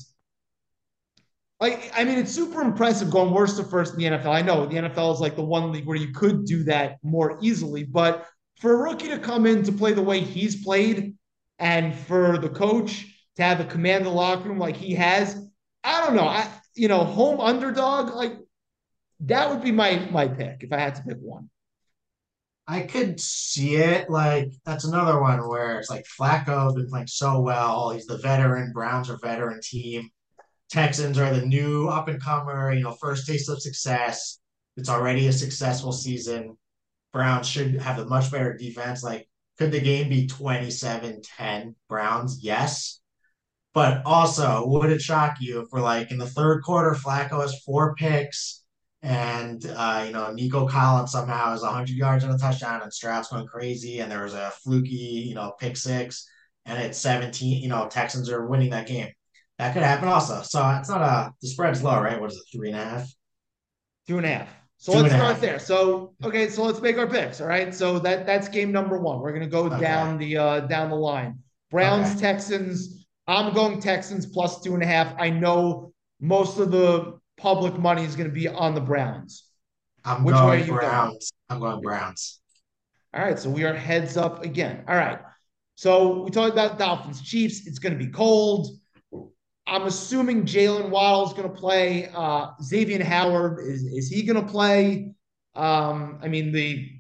like, 1.61 1.93
I 1.95 2.05
mean, 2.05 2.19
it's 2.19 2.33
super 2.33 2.63
impressive 2.63 3.11
going 3.11 3.33
worst 3.33 3.57
to 3.59 3.65
first 3.65 3.95
in 3.95 3.99
the 3.99 4.07
NFL. 4.07 4.33
I 4.33 4.43
know 4.43 4.67
the 4.67 4.77
NFL 4.77 5.15
is 5.15 5.21
like 5.21 5.37
the 5.37 5.45
one 5.45 5.73
league 5.73 5.87
where 5.87 5.97
you 5.97 6.13
could 6.13 6.45
do 6.47 6.65
that 6.65 6.97
more 7.03 7.39
easily, 7.43 7.85
but 7.85 8.27
for 8.61 8.75
a 8.75 8.91
rookie 8.91 9.09
to 9.09 9.19
come 9.19 9.47
in 9.47 9.63
to 9.65 9.73
play 9.73 9.93
the 9.93 10.03
way 10.03 10.21
he's 10.21 10.65
played 10.65 11.17
and 11.59 11.95
for 11.95 12.39
the 12.39 12.49
coach 12.49 13.07
to 13.37 13.43
have 13.43 13.61
a 13.61 13.65
command 13.65 14.07
of 14.07 14.13
the 14.13 14.17
locker 14.17 14.49
room 14.49 14.59
like 14.59 14.77
he 14.77 14.95
has, 14.95 15.51
I 15.85 16.05
don't 16.05 16.17
know. 16.17 16.27
I 16.27 16.49
you 16.75 16.89
know, 16.89 17.05
home 17.05 17.41
underdog, 17.41 18.15
like 18.15 18.37
that 19.21 19.51
would 19.51 19.63
be 19.63 19.73
my 19.73 20.09
my 20.11 20.29
pick 20.29 20.63
if 20.63 20.73
I 20.73 20.79
had 20.79 20.95
to 20.97 21.03
pick 21.03 21.19
one. 21.21 21.51
I 22.67 22.83
could 22.83 23.21
see 23.21 23.77
it. 23.77 24.09
Like 24.09 24.53
that's 24.65 24.85
another 24.85 25.21
one 25.21 25.47
where 25.49 25.79
it's 25.79 25.91
like 25.91 26.07
Flacco's 26.07 26.75
been 26.75 26.89
playing 26.89 27.09
so 27.09 27.41
well. 27.41 27.91
He's 27.91 28.07
the 28.07 28.19
veteran. 28.19 28.73
Browns 28.73 29.11
are 29.11 29.19
veteran 29.19 29.61
team. 29.63 30.09
Texans 30.71 31.19
are 31.19 31.33
the 31.33 31.45
new 31.45 31.89
up 31.89 32.09
and 32.09 32.23
comer. 32.23 32.73
You 32.73 32.85
know, 32.85 32.93
first 32.93 33.27
taste 33.27 33.49
of 33.49 33.61
success. 33.61 34.39
It's 34.77 34.89
already 34.89 35.27
a 35.27 35.33
successful 35.33 35.93
season. 35.93 36.57
Browns 37.13 37.49
should 37.49 37.75
have 37.81 37.99
a 37.99 38.07
much 38.07 38.31
better 38.31 38.57
defense. 38.57 39.03
Like, 39.03 39.29
could 39.59 39.73
the 39.73 39.81
game 39.81 40.09
be 40.09 40.27
27-10 40.29 41.75
Browns? 41.89 42.39
Yes. 42.43 43.01
But 43.75 44.03
also, 44.05 44.67
would 44.67 44.91
it 44.91 45.01
shock 45.01 45.37
you 45.41 45.61
if 45.61 45.69
we're 45.73 45.81
like 45.81 46.11
in 46.11 46.19
the 46.19 46.27
third 46.27 46.63
quarter, 46.63 46.93
Flacco 46.93 47.41
has 47.41 47.61
four 47.65 47.95
picks 47.95 48.61
and 49.03 49.65
uh, 49.77 50.05
you 50.07 50.13
know, 50.13 50.33
Nico 50.33 50.67
Collins 50.67 51.13
somehow 51.13 51.51
has 51.51 51.63
100 51.63 51.91
yards 51.91 52.25
and 52.25 52.35
a 52.35 52.39
touchdown, 52.39 52.83
and 52.83 52.93
Stroud's 52.93 53.29
going 53.29 53.47
crazy, 53.47 54.01
and 54.01 54.11
there 54.11 54.25
was 54.25 54.35
a 54.35 54.51
fluky, 54.63 55.25
you 55.27 55.35
know, 55.35 55.55
pick 55.59 55.77
six, 55.77 56.29
and 56.67 56.79
it's 56.83 56.99
17. 56.99 57.63
You 57.63 57.69
know, 57.69 57.89
Texans 57.89 58.29
are 58.29 58.47
winning 58.47 58.71
that 58.71 58.87
game. 58.87 59.09
That 59.61 59.75
could 59.75 59.83
happen 59.83 60.09
also. 60.09 60.41
So 60.41 60.67
it's 60.79 60.89
not 60.89 61.03
a 61.03 61.35
the 61.43 61.49
spread's 61.49 61.83
low, 61.83 62.01
right? 62.01 62.19
What 62.19 62.31
is 62.33 62.39
it, 62.39 62.45
three 62.51 62.71
and 62.71 62.79
a 62.79 62.83
half? 62.83 63.13
Two 64.09 64.17
and 64.17 64.25
a 64.25 64.31
half. 64.31 64.49
So 64.79 64.93
Two 64.95 64.99
let's 65.01 65.15
start 65.15 65.33
half. 65.33 65.41
there. 65.43 65.59
So 65.59 66.15
okay, 66.25 66.49
so 66.49 66.63
let's 66.65 66.81
make 66.81 66.97
our 66.97 67.07
picks. 67.07 67.43
All 67.43 67.47
right. 67.47 67.75
So 67.75 67.99
that 67.99 68.25
that's 68.25 68.49
game 68.49 68.73
number 68.73 68.99
one. 68.99 69.21
We're 69.21 69.35
gonna 69.35 69.47
go 69.47 69.67
Okay. 69.67 69.79
down 69.79 70.17
the 70.17 70.39
uh 70.39 70.61
down 70.61 70.89
the 70.89 70.97
line. 70.97 71.41
Browns, 71.71 72.13
Okay. 72.13 72.21
Texans. 72.21 73.07
I'm 73.27 73.53
going 73.53 73.81
Texans 73.83 74.25
plus 74.25 74.63
two 74.63 74.73
and 74.73 74.83
a 74.83 74.87
half. 74.87 75.15
I 75.19 75.29
know 75.29 75.93
most 76.23 76.59
of 76.59 76.71
the 76.71 77.19
public 77.37 77.79
money 77.79 78.03
is 78.05 78.17
gonna 78.17 78.31
be 78.31 78.49
on 78.49 78.75
the 78.75 78.81
Browns. 78.81 79.45
I'm 80.07 80.25
Which 80.25 80.37
way 80.37 80.41
are 80.41 80.47
going 80.47 80.61
you 80.61 80.67
going? 80.69 80.79
Browns. 80.79 81.33
I'm 81.51 81.61
going 81.61 81.83
Browns. 81.83 82.41
All 83.13 83.23
right, 83.23 83.39
so 83.39 83.51
we 83.51 83.65
are 83.65 83.75
heads 83.75 84.17
up 84.17 84.43
again. 84.43 84.85
All 84.89 84.97
right. 84.97 85.19
So 85.75 86.23
we 86.23 86.31
talked 86.31 86.53
about 86.55 86.79
Dolphins, 86.79 87.21
Chiefs. 87.21 87.67
It's 87.67 87.79
going 87.79 87.93
to 87.99 88.03
be 88.03 88.11
cold. 88.11 88.80
I'm 89.71 89.87
assuming 89.87 90.43
Jaylen 90.47 90.91
Waddle 90.91 91.29
is 91.29 91.33
going 91.33 91.49
to 91.49 91.55
play. 91.55 92.11
Uh, 92.13 92.49
Xavier 92.61 93.05
Howard 93.05 93.61
is 93.61 93.85
is 93.85 94.09
he 94.09 94.25
going 94.25 94.45
to 94.45 94.51
play? 94.53 95.15
Um, 95.55 96.19
I 96.21 96.27
mean 96.29 96.51
the 96.51 96.91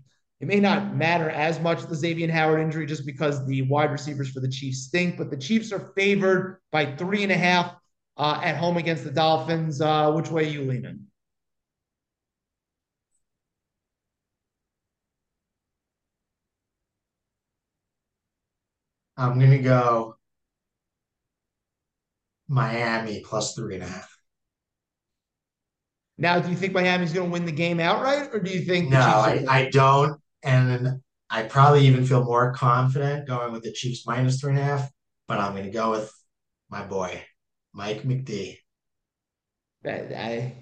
it 0.40 0.46
may 0.46 0.60
not 0.60 0.94
matter 0.94 1.28
as 1.28 1.60
much 1.60 1.82
the 1.82 1.96
Xavier 1.96 2.30
Howard 2.30 2.60
injury 2.60 2.86
just 2.86 3.04
because 3.04 3.44
the 3.46 3.62
wide 3.62 3.90
receivers 3.90 4.30
for 4.30 4.38
the 4.38 4.48
Chiefs 4.48 4.84
stink, 4.84 5.18
but 5.18 5.30
the 5.30 5.36
Chiefs 5.36 5.72
are 5.72 5.92
favored 5.96 6.60
by 6.70 6.94
three 6.96 7.24
and 7.24 7.32
a 7.32 7.36
half 7.36 7.74
uh, 8.16 8.40
at 8.42 8.56
home 8.56 8.76
against 8.76 9.02
the 9.02 9.10
Dolphins. 9.10 9.80
Uh, 9.80 10.12
which 10.12 10.30
way 10.30 10.44
are 10.44 10.48
you 10.48 10.62
leaning? 10.62 11.06
I'm 19.16 19.38
gonna 19.38 19.58
go 19.58 20.16
Miami 22.50 23.22
plus 23.24 23.54
three 23.54 23.76
and 23.76 23.84
a 23.84 23.86
half. 23.86 24.10
Now, 26.18 26.38
do 26.40 26.50
you 26.50 26.56
think 26.56 26.74
Miami's 26.74 27.12
going 27.12 27.28
to 27.28 27.32
win 27.32 27.46
the 27.46 27.52
game 27.52 27.80
outright, 27.80 28.28
or 28.32 28.40
do 28.40 28.50
you 28.50 28.60
think 28.62 28.90
No, 28.90 28.98
the 28.98 29.04
Chiefs 29.04 29.48
are 29.48 29.50
I, 29.50 29.60
I 29.60 29.70
don't. 29.70 30.20
And 30.42 31.00
I 31.30 31.44
probably 31.44 31.86
even 31.86 32.04
feel 32.04 32.24
more 32.24 32.52
confident 32.52 33.26
going 33.26 33.52
with 33.52 33.62
the 33.62 33.72
Chiefs 33.72 34.06
minus 34.06 34.40
three 34.40 34.50
and 34.50 34.58
a 34.58 34.64
half, 34.64 34.90
but 35.28 35.38
I'm 35.38 35.52
going 35.52 35.64
to 35.64 35.70
go 35.70 35.92
with 35.92 36.12
my 36.68 36.84
boy, 36.84 37.22
Mike 37.72 38.02
McD. 38.02 38.58
That 39.82 40.12
I, 40.12 40.52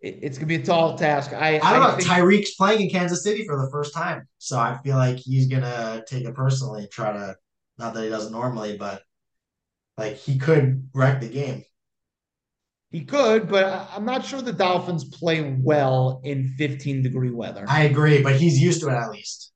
it, 0.00 0.20
it's 0.22 0.38
gonna 0.38 0.46
be 0.46 0.54
a 0.54 0.62
tall 0.64 0.96
task. 0.96 1.32
I 1.32 1.60
I 1.62 1.72
don't 1.72 1.82
know. 1.82 1.96
think, 1.96 2.08
Tyreek's 2.08 2.54
playing 2.54 2.82
in 2.82 2.90
Kansas 2.90 3.22
City 3.24 3.44
for 3.46 3.60
the 3.60 3.70
first 3.70 3.92
time. 3.92 4.26
So 4.38 4.58
I 4.58 4.78
feel 4.78 4.96
like 4.96 5.16
he's 5.18 5.48
going 5.48 5.62
to 5.62 6.04
take 6.08 6.24
it 6.24 6.34
personally, 6.34 6.88
try 6.90 7.12
to, 7.12 7.36
not 7.78 7.94
that 7.94 8.04
he 8.04 8.08
doesn't 8.08 8.32
normally, 8.32 8.76
but 8.78 9.02
like 9.98 10.16
he 10.16 10.38
could 10.38 10.88
wreck 10.94 11.20
the 11.20 11.28
game. 11.28 11.64
he 12.90 13.04
could, 13.04 13.48
but 13.48 13.90
I'm 13.94 14.04
not 14.04 14.24
sure 14.24 14.40
the 14.40 14.52
Dolphins 14.52 15.04
play 15.04 15.56
well 15.60 16.20
in 16.24 16.54
15 16.56 17.02
degree 17.02 17.30
weather. 17.30 17.64
I 17.68 17.82
agree, 17.82 18.22
but 18.22 18.36
he's 18.36 18.58
used 18.58 18.80
to 18.80 18.88
it 18.88 18.94
at 18.94 19.10
least. 19.10 19.52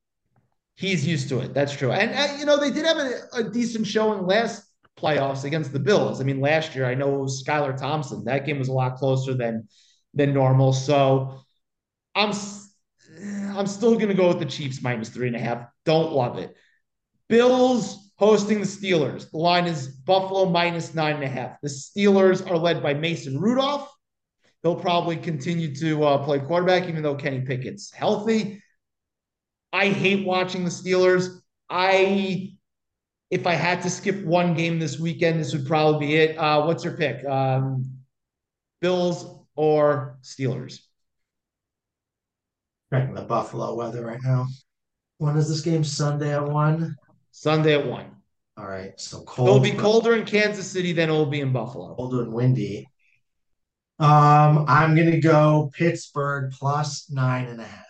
He's 0.75 1.07
used 1.07 1.29
to 1.29 1.39
it. 1.41 1.55
That's 1.55 1.75
true. 1.75 1.93
And, 1.93 2.11
and, 2.11 2.41
you 2.41 2.45
know 2.45 2.59
they 2.59 2.71
did 2.71 2.85
have 2.85 2.99
a, 2.99 3.21
a 3.35 3.45
decent 3.45 3.87
showing 3.87 4.27
last 4.27 4.65
playoffs 4.99 5.45
against 5.45 5.73
the 5.73 5.79
Bills. 5.79 6.21
I 6.21 6.25
mean, 6.25 6.41
last 6.41 6.75
year 6.75 6.87
I 6.87 6.95
know 6.95 7.15
it 7.15 7.21
was 7.21 7.43
Skylar 7.45 7.77
Thompson. 7.77 8.25
That 8.25 8.45
game 8.45 8.59
was 8.59 8.69
a 8.69 8.73
lot 8.73 8.97
closer 8.97 9.35
than 9.35 9.69
than 10.13 10.35
normal. 10.35 10.73
So 10.73 11.41
I'm 12.15 12.33
I'm 13.55 13.67
still 13.67 13.97
gonna 13.97 14.15
go 14.15 14.29
with 14.29 14.41
the 14.41 14.47
Chiefs 14.47 14.83
minus 14.83 15.11
three 15.11 15.29
and 15.29 15.37
a 15.37 15.41
half. 15.41 15.67
Don't 15.85 16.13
love 16.13 16.39
it. 16.39 16.55
Bills 17.29 18.12
hosting 18.23 18.61
the 18.61 18.67
Steelers. 18.67 19.29
The 19.33 19.37
line 19.37 19.67
is 19.67 19.89
Buffalo 19.89 20.49
minus 20.49 20.95
nine 20.95 21.17
and 21.17 21.25
a 21.25 21.29
half. 21.29 21.61
The 21.61 21.69
Steelers 21.69 22.49
are 22.49 22.57
led 22.57 22.81
by 22.81 22.95
Mason 22.95 23.37
Rudolph. 23.37 23.93
He'll 24.63 24.77
probably 24.77 25.17
continue 25.17 25.75
to 25.75 26.05
uh, 26.05 26.25
play 26.25 26.39
quarterback, 26.39 26.89
even 26.89 27.03
though 27.03 27.17
Kenny 27.17 27.41
Pickett's 27.41 27.91
healthy. 27.93 28.63
I 29.73 29.89
hate 29.89 30.25
watching 30.25 30.63
the 30.63 30.71
Steelers. 30.71 31.41
I, 31.69 32.53
if 33.33 33.45
I 33.45 33.55
had 33.55 33.83
to 33.83 33.91
skip 33.91 34.25
one 34.25 34.55
game 34.55 34.79
this 34.79 35.01
weekend, 35.01 35.41
this 35.41 35.53
would 35.53 35.67
probably 35.67 36.07
be 36.07 36.15
it. 36.15 36.39
Uh, 36.39 36.63
what's 36.63 36.85
your 36.85 36.97
pick? 36.97 37.27
Um, 37.27 37.91
Bills 38.81 39.45
or 39.57 40.19
Steelers? 40.23 40.79
Checking 42.93 43.15
the 43.15 43.23
Buffalo 43.23 43.75
weather 43.75 44.07
right 44.07 44.21
now. 44.23 44.47
When 45.19 45.37
is 45.37 45.49
this 45.49 45.63
game? 45.63 45.83
Sunday 45.83 46.33
at 46.33 46.45
one. 46.45 46.95
Sunday 47.33 47.75
at 47.75 47.87
one. 47.87 48.17
All 48.57 48.67
right, 48.67 48.99
so 49.01 49.25
It'll 49.25 49.61
be 49.61 49.73
colder 49.73 50.15
in 50.15 50.25
Kansas 50.25 50.71
City 50.71 50.93
than 50.93 51.09
it'll 51.09 51.27
be 51.27 51.41
in 51.41 51.53
Buffalo. 51.53 51.95
cold 51.97 52.15
and 52.15 52.33
windy. 52.33 52.87
Um, 53.99 54.65
I'm 54.69 54.97
gonna 54.97 55.21
go 55.21 55.71
Pittsburgh 55.75 56.53
plus 56.53 57.09
nine 57.11 57.47
and 57.47 57.61
a 57.61 57.65
half. 57.65 57.87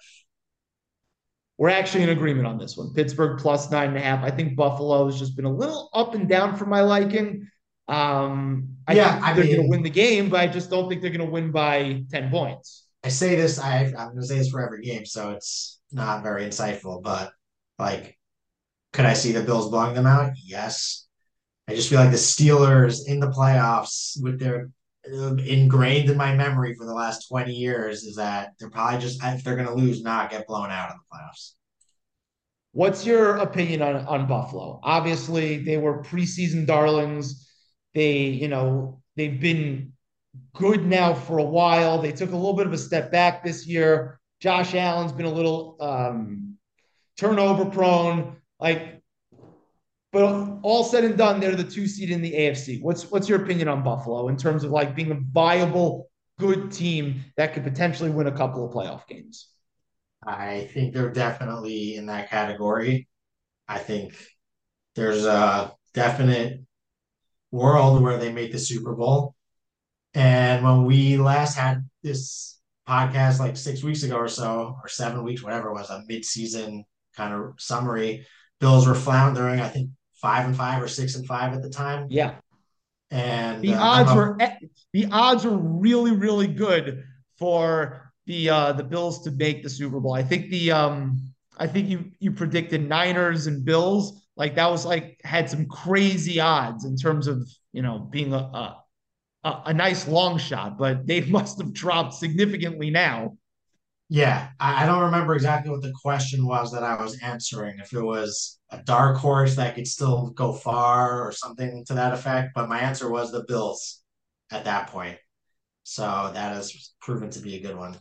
we're 1.58 1.68
actually 1.68 2.02
in 2.02 2.10
agreement 2.10 2.46
on 2.46 2.58
this 2.58 2.76
one. 2.76 2.92
Pittsburgh 2.94 3.38
plus 3.38 3.70
nine 3.70 3.88
and 3.90 3.98
a 3.98 4.00
half. 4.00 4.24
I 4.24 4.30
think 4.30 4.56
Buffalo 4.56 5.06
has 5.06 5.18
just 5.18 5.36
been 5.36 5.44
a 5.44 5.52
little 5.52 5.90
up 5.92 6.14
and 6.14 6.28
down 6.28 6.56
for 6.56 6.66
my 6.66 6.80
liking. 6.80 7.48
Um, 7.88 8.76
I 8.88 8.94
Yeah, 8.94 9.20
think 9.20 9.36
they're 9.36 9.44
going 9.44 9.62
to 9.62 9.68
win 9.68 9.82
the 9.82 9.90
game, 9.90 10.28
but 10.30 10.40
I 10.40 10.46
just 10.48 10.70
don't 10.70 10.88
think 10.88 11.02
they're 11.02 11.10
going 11.10 11.24
to 11.26 11.30
win 11.32 11.52
by 11.52 12.04
10 12.10 12.30
points. 12.30 12.86
I 13.04 13.08
say 13.10 13.36
this, 13.36 13.58
I, 13.58 13.84
I'm 13.86 13.92
going 13.92 14.20
to 14.20 14.26
say 14.26 14.38
this 14.38 14.48
for 14.48 14.64
every 14.64 14.82
game, 14.82 15.04
so 15.04 15.30
it's 15.30 15.80
not 15.92 16.22
very 16.22 16.44
insightful, 16.44 17.02
but 17.02 17.32
like, 17.78 18.16
could 18.92 19.06
I 19.06 19.14
see 19.14 19.32
the 19.32 19.42
Bills 19.42 19.70
blowing 19.70 19.94
them 19.94 20.06
out? 20.06 20.32
Yes. 20.44 21.06
I 21.68 21.74
just 21.74 21.88
feel 21.88 22.00
like 22.00 22.10
the 22.10 22.16
Steelers 22.16 23.06
in 23.06 23.20
the 23.20 23.30
playoffs, 23.30 24.20
with 24.22 24.38
their 24.38 24.70
uh, 25.10 25.34
ingrained 25.36 26.10
in 26.10 26.16
my 26.16 26.34
memory 26.34 26.74
for 26.74 26.84
the 26.84 26.94
last 26.94 27.28
20 27.28 27.52
years, 27.52 28.02
is 28.02 28.16
that 28.16 28.52
they're 28.58 28.70
probably 28.70 29.00
just, 29.00 29.22
if 29.22 29.42
they're 29.42 29.56
going 29.56 29.68
to 29.68 29.74
lose, 29.74 30.02
not 30.02 30.30
get 30.30 30.46
blown 30.46 30.70
out 30.70 30.90
in 30.90 30.96
the 30.96 31.16
playoffs. 31.16 31.52
What's 32.72 33.06
your 33.06 33.36
opinion 33.36 33.82
on, 33.82 33.96
on 34.06 34.26
Buffalo? 34.26 34.80
Obviously, 34.82 35.58
they 35.58 35.76
were 35.76 36.02
preseason 36.02 36.66
darlings. 36.66 37.48
They, 37.94 38.22
you 38.24 38.48
know, 38.48 39.02
they've 39.16 39.40
been 39.40 39.92
good 40.54 40.86
now 40.86 41.14
for 41.14 41.38
a 41.38 41.44
while. 41.44 42.00
They 42.00 42.12
took 42.12 42.32
a 42.32 42.36
little 42.36 42.54
bit 42.54 42.66
of 42.66 42.72
a 42.72 42.78
step 42.78 43.12
back 43.12 43.44
this 43.44 43.66
year. 43.66 44.20
Josh 44.40 44.74
Allen's 44.74 45.12
been 45.12 45.26
a 45.26 45.32
little 45.32 45.76
um, 45.80 46.56
turnover 47.18 47.66
prone. 47.66 48.36
Like, 48.62 49.02
but 50.12 50.22
all 50.62 50.84
said 50.84 51.02
and 51.02 51.18
done, 51.18 51.40
they're 51.40 51.56
the 51.56 51.64
two 51.64 51.88
seed 51.88 52.10
in 52.10 52.22
the 52.22 52.32
AFC. 52.32 52.80
What's 52.80 53.10
what's 53.10 53.28
your 53.28 53.42
opinion 53.42 53.66
on 53.66 53.82
Buffalo 53.82 54.28
in 54.28 54.36
terms 54.36 54.62
of 54.62 54.70
like 54.70 54.94
being 54.94 55.10
a 55.10 55.18
viable, 55.32 56.08
good 56.38 56.70
team 56.70 57.24
that 57.36 57.54
could 57.54 57.64
potentially 57.64 58.10
win 58.10 58.28
a 58.28 58.36
couple 58.36 58.64
of 58.64 58.72
playoff 58.72 59.08
games? 59.08 59.48
I 60.24 60.68
think 60.72 60.94
they're 60.94 61.10
definitely 61.10 61.96
in 61.96 62.06
that 62.06 62.30
category. 62.30 63.08
I 63.66 63.78
think 63.78 64.14
there's 64.94 65.24
a 65.24 65.72
definite 65.92 66.60
world 67.50 68.00
where 68.00 68.18
they 68.18 68.30
make 68.30 68.52
the 68.52 68.60
Super 68.60 68.94
Bowl. 68.94 69.34
And 70.14 70.62
when 70.62 70.84
we 70.84 71.16
last 71.16 71.56
had 71.56 71.88
this 72.04 72.60
podcast, 72.88 73.40
like 73.40 73.56
six 73.56 73.82
weeks 73.82 74.04
ago 74.04 74.18
or 74.18 74.28
so, 74.28 74.76
or 74.80 74.88
seven 74.88 75.24
weeks, 75.24 75.42
whatever 75.42 75.70
it 75.70 75.74
was, 75.74 75.90
a 75.90 76.04
mid-season 76.06 76.84
kind 77.16 77.34
of 77.34 77.54
summary, 77.58 78.24
Bills 78.62 78.86
were 78.86 78.94
floundering. 78.94 79.60
I 79.60 79.68
think 79.68 79.90
five 80.14 80.46
and 80.46 80.56
five 80.56 80.80
or 80.80 80.86
six 80.86 81.16
and 81.16 81.26
five 81.26 81.52
at 81.52 81.62
the 81.62 81.68
time. 81.68 82.06
Yeah. 82.10 82.36
And 83.10 83.60
The 83.60 83.74
uh, 83.74 83.82
odds 83.82 84.08
don't 84.08 84.16
were 84.16 84.38
the 84.92 85.06
odds 85.10 85.44
were 85.44 85.58
really 85.58 86.12
really 86.12 86.46
good 86.46 87.04
for 87.38 88.12
the 88.26 88.48
uh 88.48 88.72
the 88.72 88.84
Bills 88.84 89.24
to 89.24 89.32
make 89.32 89.64
the 89.64 89.68
Super 89.68 89.98
Bowl. 89.98 90.14
I 90.14 90.22
think 90.22 90.48
the 90.50 90.70
um 90.70 91.34
I 91.58 91.66
think 91.66 91.88
you 91.88 92.12
you 92.20 92.30
predicted 92.30 92.88
Niners 92.88 93.48
and 93.48 93.64
Bills 93.64 94.22
like 94.36 94.54
that 94.54 94.70
was 94.70 94.86
like 94.86 95.20
had 95.24 95.50
some 95.50 95.66
crazy 95.66 96.38
odds 96.38 96.84
in 96.84 96.96
terms 96.96 97.26
of 97.26 97.46
you 97.72 97.82
know 97.82 97.98
being 97.98 98.32
a 98.32 98.36
a, 98.36 98.76
a 99.42 99.62
a 99.66 99.74
nice 99.74 100.06
long 100.06 100.38
shot, 100.38 100.78
but 100.78 101.04
they 101.04 101.20
must 101.36 101.58
have 101.58 101.72
dropped 101.72 102.14
significantly 102.14 102.90
now. 102.90 103.36
Yeah, 104.12 104.50
I, 104.60 104.82
I 104.82 104.86
don't 104.86 105.04
remember 105.04 105.34
exactly 105.34 105.70
what 105.70 105.80
the 105.80 105.94
question 106.02 106.46
was 106.46 106.70
that 106.72 106.82
I 106.82 107.02
was 107.02 107.18
answering. 107.22 107.78
If 107.78 107.94
it 107.94 108.02
was 108.02 108.60
a 108.68 108.82
dark 108.82 109.16
horse 109.16 109.56
that 109.56 109.74
could 109.74 109.88
still 109.88 110.32
go 110.36 110.52
far 110.52 111.26
or 111.26 111.32
something 111.32 111.82
to 111.86 111.94
that 111.94 112.12
effect, 112.12 112.50
but 112.54 112.68
my 112.68 112.78
answer 112.78 113.10
was 113.10 113.32
the 113.32 113.44
Bills 113.48 114.02
at 114.50 114.66
that 114.66 114.88
point. 114.88 115.16
So 115.84 116.30
that 116.34 116.54
has 116.54 116.92
proven 117.00 117.30
to 117.30 117.38
be 117.38 117.56
a 117.56 117.62
good 117.62 117.74
one. 117.74 117.96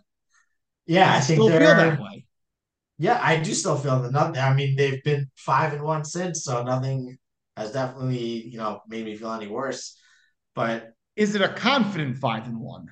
Yeah, 0.85 1.13
I 1.13 1.21
think 1.21 1.37
still 1.37 1.47
feel 1.47 1.59
they're. 1.59 1.75
that 1.77 2.01
way. 2.01 2.25
Yeah, 2.97 3.17
I 3.23 3.37
do 3.37 3.53
still 3.53 3.77
feel 3.77 4.01
that. 4.01 4.11
Nothing. 4.11 4.35
I 4.35 4.53
mean, 4.53 4.75
they've 4.75 5.01
been 5.05 5.31
five 5.37 5.71
and 5.71 5.81
one 5.81 6.03
since, 6.03 6.43
so 6.43 6.61
nothing 6.61 7.17
has 7.55 7.71
definitely 7.71 8.49
you 8.49 8.57
know 8.57 8.81
made 8.85 9.05
me 9.05 9.15
feel 9.15 9.31
any 9.31 9.47
worse. 9.47 9.97
But 10.55 10.91
Is 11.15 11.35
it 11.35 11.41
a 11.41 11.53
confident 11.53 12.17
five 12.17 12.47
and 12.47 12.59
one? 12.59 12.89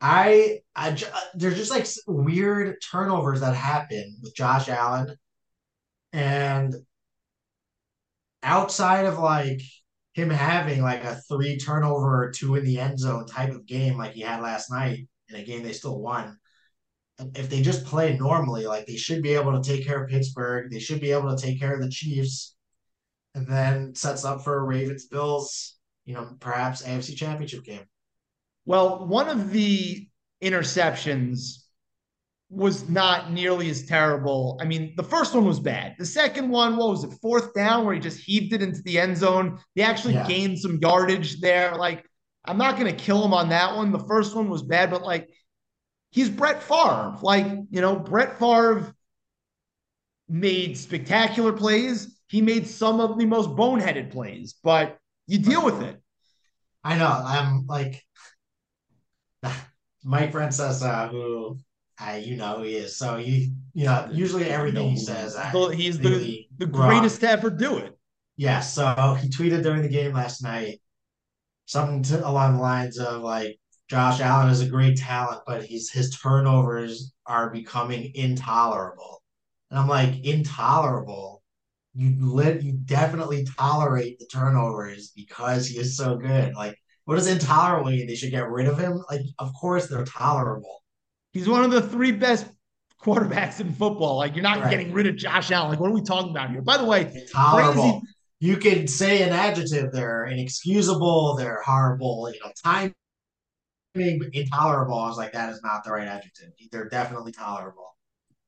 I, 0.00 0.60
I, 0.76 0.90
uh, 0.90 1.20
there's 1.34 1.56
just 1.56 1.70
like 1.70 1.86
weird 2.06 2.76
turnovers 2.90 3.40
that 3.40 3.54
happen 3.54 4.18
with 4.22 4.34
Josh 4.34 4.68
Allen, 4.68 5.16
and 6.12 6.74
outside 8.42 9.06
of 9.06 9.18
like 9.18 9.60
him 10.14 10.30
having 10.30 10.82
like 10.82 11.04
a 11.04 11.16
three 11.28 11.58
turnover 11.58 12.24
or 12.24 12.30
two 12.30 12.54
in 12.56 12.64
the 12.64 12.78
end 12.78 12.98
zone 12.98 13.26
type 13.26 13.50
of 13.50 13.66
game 13.66 13.96
like 13.96 14.12
he 14.12 14.20
had 14.20 14.40
last 14.40 14.70
night 14.70 15.06
in 15.28 15.36
a 15.36 15.44
game 15.44 15.62
they 15.62 15.72
still 15.72 16.00
won. 16.00 16.38
If 17.34 17.50
they 17.50 17.62
just 17.62 17.84
play 17.84 18.16
normally, 18.16 18.66
like 18.66 18.86
they 18.86 18.96
should 18.96 19.22
be 19.22 19.34
able 19.34 19.60
to 19.60 19.68
take 19.68 19.84
care 19.84 20.04
of 20.04 20.10
Pittsburgh, 20.10 20.70
they 20.70 20.78
should 20.78 21.00
be 21.00 21.10
able 21.10 21.34
to 21.34 21.42
take 21.42 21.58
care 21.58 21.74
of 21.74 21.82
the 21.82 21.90
Chiefs, 21.90 22.54
and 23.34 23.46
then 23.46 23.94
sets 23.96 24.24
up 24.24 24.44
for 24.44 24.64
Ravens 24.64 25.06
Bills, 25.06 25.76
you 26.04 26.14
know, 26.14 26.36
perhaps 26.38 26.82
AFC 26.82 27.16
Championship 27.16 27.64
game. 27.64 27.84
Well, 28.68 29.06
one 29.06 29.30
of 29.30 29.50
the 29.50 30.06
interceptions 30.44 31.64
was 32.50 32.86
not 32.86 33.32
nearly 33.32 33.70
as 33.70 33.86
terrible. 33.86 34.58
I 34.60 34.66
mean, 34.66 34.92
the 34.94 35.02
first 35.02 35.34
one 35.34 35.46
was 35.46 35.58
bad. 35.58 35.94
The 35.98 36.04
second 36.04 36.50
one, 36.50 36.76
what 36.76 36.90
was 36.90 37.02
it, 37.02 37.12
fourth 37.22 37.54
down, 37.54 37.86
where 37.86 37.94
he 37.94 38.00
just 38.00 38.20
heaved 38.20 38.52
it 38.52 38.60
into 38.60 38.82
the 38.82 38.98
end 38.98 39.16
zone? 39.16 39.58
He 39.74 39.80
actually 39.80 40.14
Yeah. 40.14 40.28
gained 40.28 40.58
some 40.58 40.78
yardage 40.82 41.40
there. 41.40 41.76
Like, 41.76 42.04
I'm 42.44 42.58
not 42.58 42.78
going 42.78 42.94
to 42.94 43.04
kill 43.04 43.24
him 43.24 43.32
on 43.32 43.48
that 43.48 43.74
one. 43.74 43.90
The 43.90 44.06
first 44.06 44.36
one 44.36 44.50
was 44.50 44.62
bad, 44.62 44.90
but 44.90 45.02
like, 45.02 45.30
he's 46.10 46.28
Brett 46.28 46.62
Favre. 46.62 47.16
Like, 47.22 47.46
you 47.70 47.80
know, 47.80 47.96
Brett 47.96 48.38
Favre 48.38 48.94
made 50.28 50.76
spectacular 50.76 51.54
plays. 51.54 52.20
He 52.26 52.42
made 52.42 52.66
some 52.66 53.00
of 53.00 53.18
the 53.18 53.24
most 53.24 53.48
boneheaded 53.48 54.10
plays, 54.10 54.56
but 54.62 54.98
you 55.26 55.38
deal 55.38 55.64
with 55.64 55.80
it. 55.80 56.02
I 56.84 56.98
know. 56.98 57.22
I'm 57.24 57.66
like 57.66 58.04
Mike 60.04 60.32
Francesa, 60.32 61.10
who 61.10 61.58
uh, 62.00 62.12
you 62.12 62.36
know 62.36 62.58
who 62.58 62.62
he 62.62 62.76
is. 62.76 62.96
So 62.96 63.16
he, 63.16 63.52
you 63.74 63.84
know, 63.84 64.08
usually 64.12 64.44
everything 64.44 64.90
he 64.90 64.96
says, 64.96 65.36
I 65.36 65.50
he's 65.74 65.98
the, 65.98 66.10
really 66.10 66.48
the 66.58 66.66
wrong. 66.66 66.88
greatest 66.88 67.20
to 67.20 67.30
ever 67.30 67.50
do 67.50 67.78
it. 67.78 67.98
Yeah. 68.36 68.60
So 68.60 69.16
he 69.20 69.28
tweeted 69.28 69.62
during 69.62 69.82
the 69.82 69.88
game 69.88 70.12
last 70.12 70.42
night 70.42 70.80
something 71.66 72.02
to, 72.04 72.26
along 72.26 72.56
the 72.56 72.62
lines 72.62 72.98
of 72.98 73.22
like, 73.22 73.58
Josh 73.88 74.20
Allen 74.20 74.50
is 74.50 74.60
a 74.60 74.68
great 74.68 74.98
talent, 74.98 75.40
but 75.46 75.64
he's 75.64 75.90
his 75.90 76.16
turnovers 76.16 77.14
are 77.26 77.50
becoming 77.50 78.12
intolerable. 78.14 79.22
And 79.70 79.78
I'm 79.78 79.88
like, 79.88 80.24
intolerable. 80.24 81.42
You 81.94 82.14
lit, 82.20 82.62
you 82.62 82.72
definitely 82.72 83.46
tolerate 83.58 84.18
the 84.18 84.26
turnovers 84.26 85.12
because 85.16 85.66
he 85.66 85.78
is 85.78 85.96
so 85.96 86.16
good. 86.16 86.54
Like, 86.54 86.78
what 87.08 87.14
does 87.14 87.26
intolerable 87.26 87.90
mean? 87.90 88.06
They 88.06 88.14
should 88.14 88.30
get 88.30 88.50
rid 88.50 88.68
of 88.68 88.78
him? 88.78 89.02
Like, 89.10 89.22
of 89.38 89.50
course 89.54 89.86
they're 89.86 90.04
tolerable. 90.04 90.82
He's 91.32 91.48
one 91.48 91.64
of 91.64 91.70
the 91.70 91.80
three 91.80 92.12
best 92.12 92.44
quarterbacks 93.02 93.60
in 93.60 93.72
football. 93.72 94.18
Like 94.18 94.34
you're 94.34 94.42
not 94.42 94.60
Right. 94.60 94.68
getting 94.70 94.92
rid 94.92 95.06
of 95.06 95.16
Josh 95.16 95.50
Allen. 95.50 95.70
Like 95.70 95.80
what 95.80 95.88
are 95.88 95.94
we 95.94 96.02
talking 96.02 96.32
about 96.32 96.50
here? 96.50 96.60
By 96.60 96.76
the 96.76 96.84
way, 96.84 97.10
Intolerable. 97.14 97.82
crazy. 97.82 98.00
You 98.40 98.58
can 98.58 98.86
say 98.86 99.22
an 99.22 99.30
adjective. 99.30 99.90
They're 99.90 100.26
inexcusable. 100.26 101.36
They're 101.36 101.62
horrible. 101.64 102.30
You 102.30 102.40
know, 102.44 102.52
time 102.62 102.92
intolerable. 103.94 104.98
I 104.98 105.08
was 105.08 105.16
like, 105.16 105.32
that 105.32 105.48
is 105.48 105.62
not 105.64 105.84
the 105.84 105.92
right 105.92 106.06
adjective. 106.06 106.50
They're 106.70 106.90
definitely 106.90 107.32
tolerable. 107.32 107.96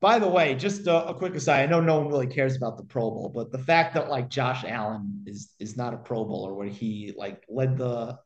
By 0.03 0.19
the 0.19 0.29
way, 0.29 0.55
just 0.55 0.87
a, 0.87 1.07
a 1.09 1.15
quick 1.15 1.35
aside. 1.35 1.63
I 1.63 1.67
know 1.67 1.81
no 1.81 1.99
one 1.99 2.09
really 2.09 2.27
cares 2.27 2.57
about 2.57 2.77
the 2.77 2.85
Pro 2.85 3.11
Bowl, 3.11 3.33
but 3.35 3.51
the 3.53 3.59
fact 3.59 3.95
that 3.95 4.11
like 4.11 4.29
Josh 4.29 4.65
Allen 4.67 5.25
is 5.27 5.55
is 5.59 5.79
not 5.79 5.95
a 5.95 5.97
Pro 5.97 6.25
Bowler, 6.27 6.53
where 6.55 6.69
he 6.69 7.15
like 7.17 7.43
led 7.49 7.79
the 7.79 8.19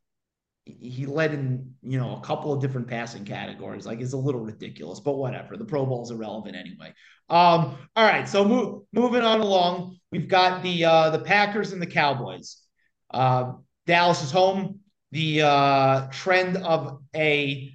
he 0.64 1.04
led 1.04 1.34
in 1.34 1.74
you 1.82 1.98
know 1.98 2.16
a 2.16 2.20
couple 2.20 2.52
of 2.52 2.60
different 2.60 2.88
passing 2.88 3.24
categories, 3.24 3.86
like 3.86 4.00
it's 4.00 4.14
a 4.14 4.18
little 4.18 4.40
ridiculous. 4.40 5.00
But 5.00 5.16
whatever, 5.16 5.56
the 5.56 5.64
Pro 5.64 5.84
Bowl 5.84 6.02
is 6.02 6.10
irrelevant 6.10 6.56
anyway. 6.56 6.94
Um, 7.28 7.76
all 7.96 8.04
right, 8.04 8.28
so 8.28 8.44
move, 8.44 8.82
moving 8.92 9.22
on 9.22 9.40
along, 9.40 9.98
we've 10.10 10.28
got 10.28 10.62
the 10.62 10.84
uh, 10.84 11.10
the 11.10 11.18
Packers 11.18 11.72
and 11.72 11.82
the 11.82 11.86
Cowboys. 11.86 12.62
Uh, 13.10 13.52
Dallas 13.86 14.22
is 14.22 14.30
home. 14.30 14.80
The 15.12 15.42
uh, 15.42 16.06
trend 16.10 16.56
of 16.56 17.00
a 17.14 17.72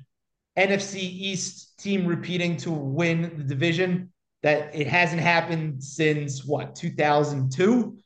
NFC 0.58 0.96
East 0.98 1.80
team 1.80 2.06
repeating 2.06 2.58
to 2.58 2.72
win 2.72 3.38
the 3.38 3.44
division 3.44 4.12
that 4.42 4.76
it 4.76 4.88
hasn't 4.88 5.22
happened 5.22 5.84
since 5.84 6.44
what 6.44 6.76
2002 6.76 7.98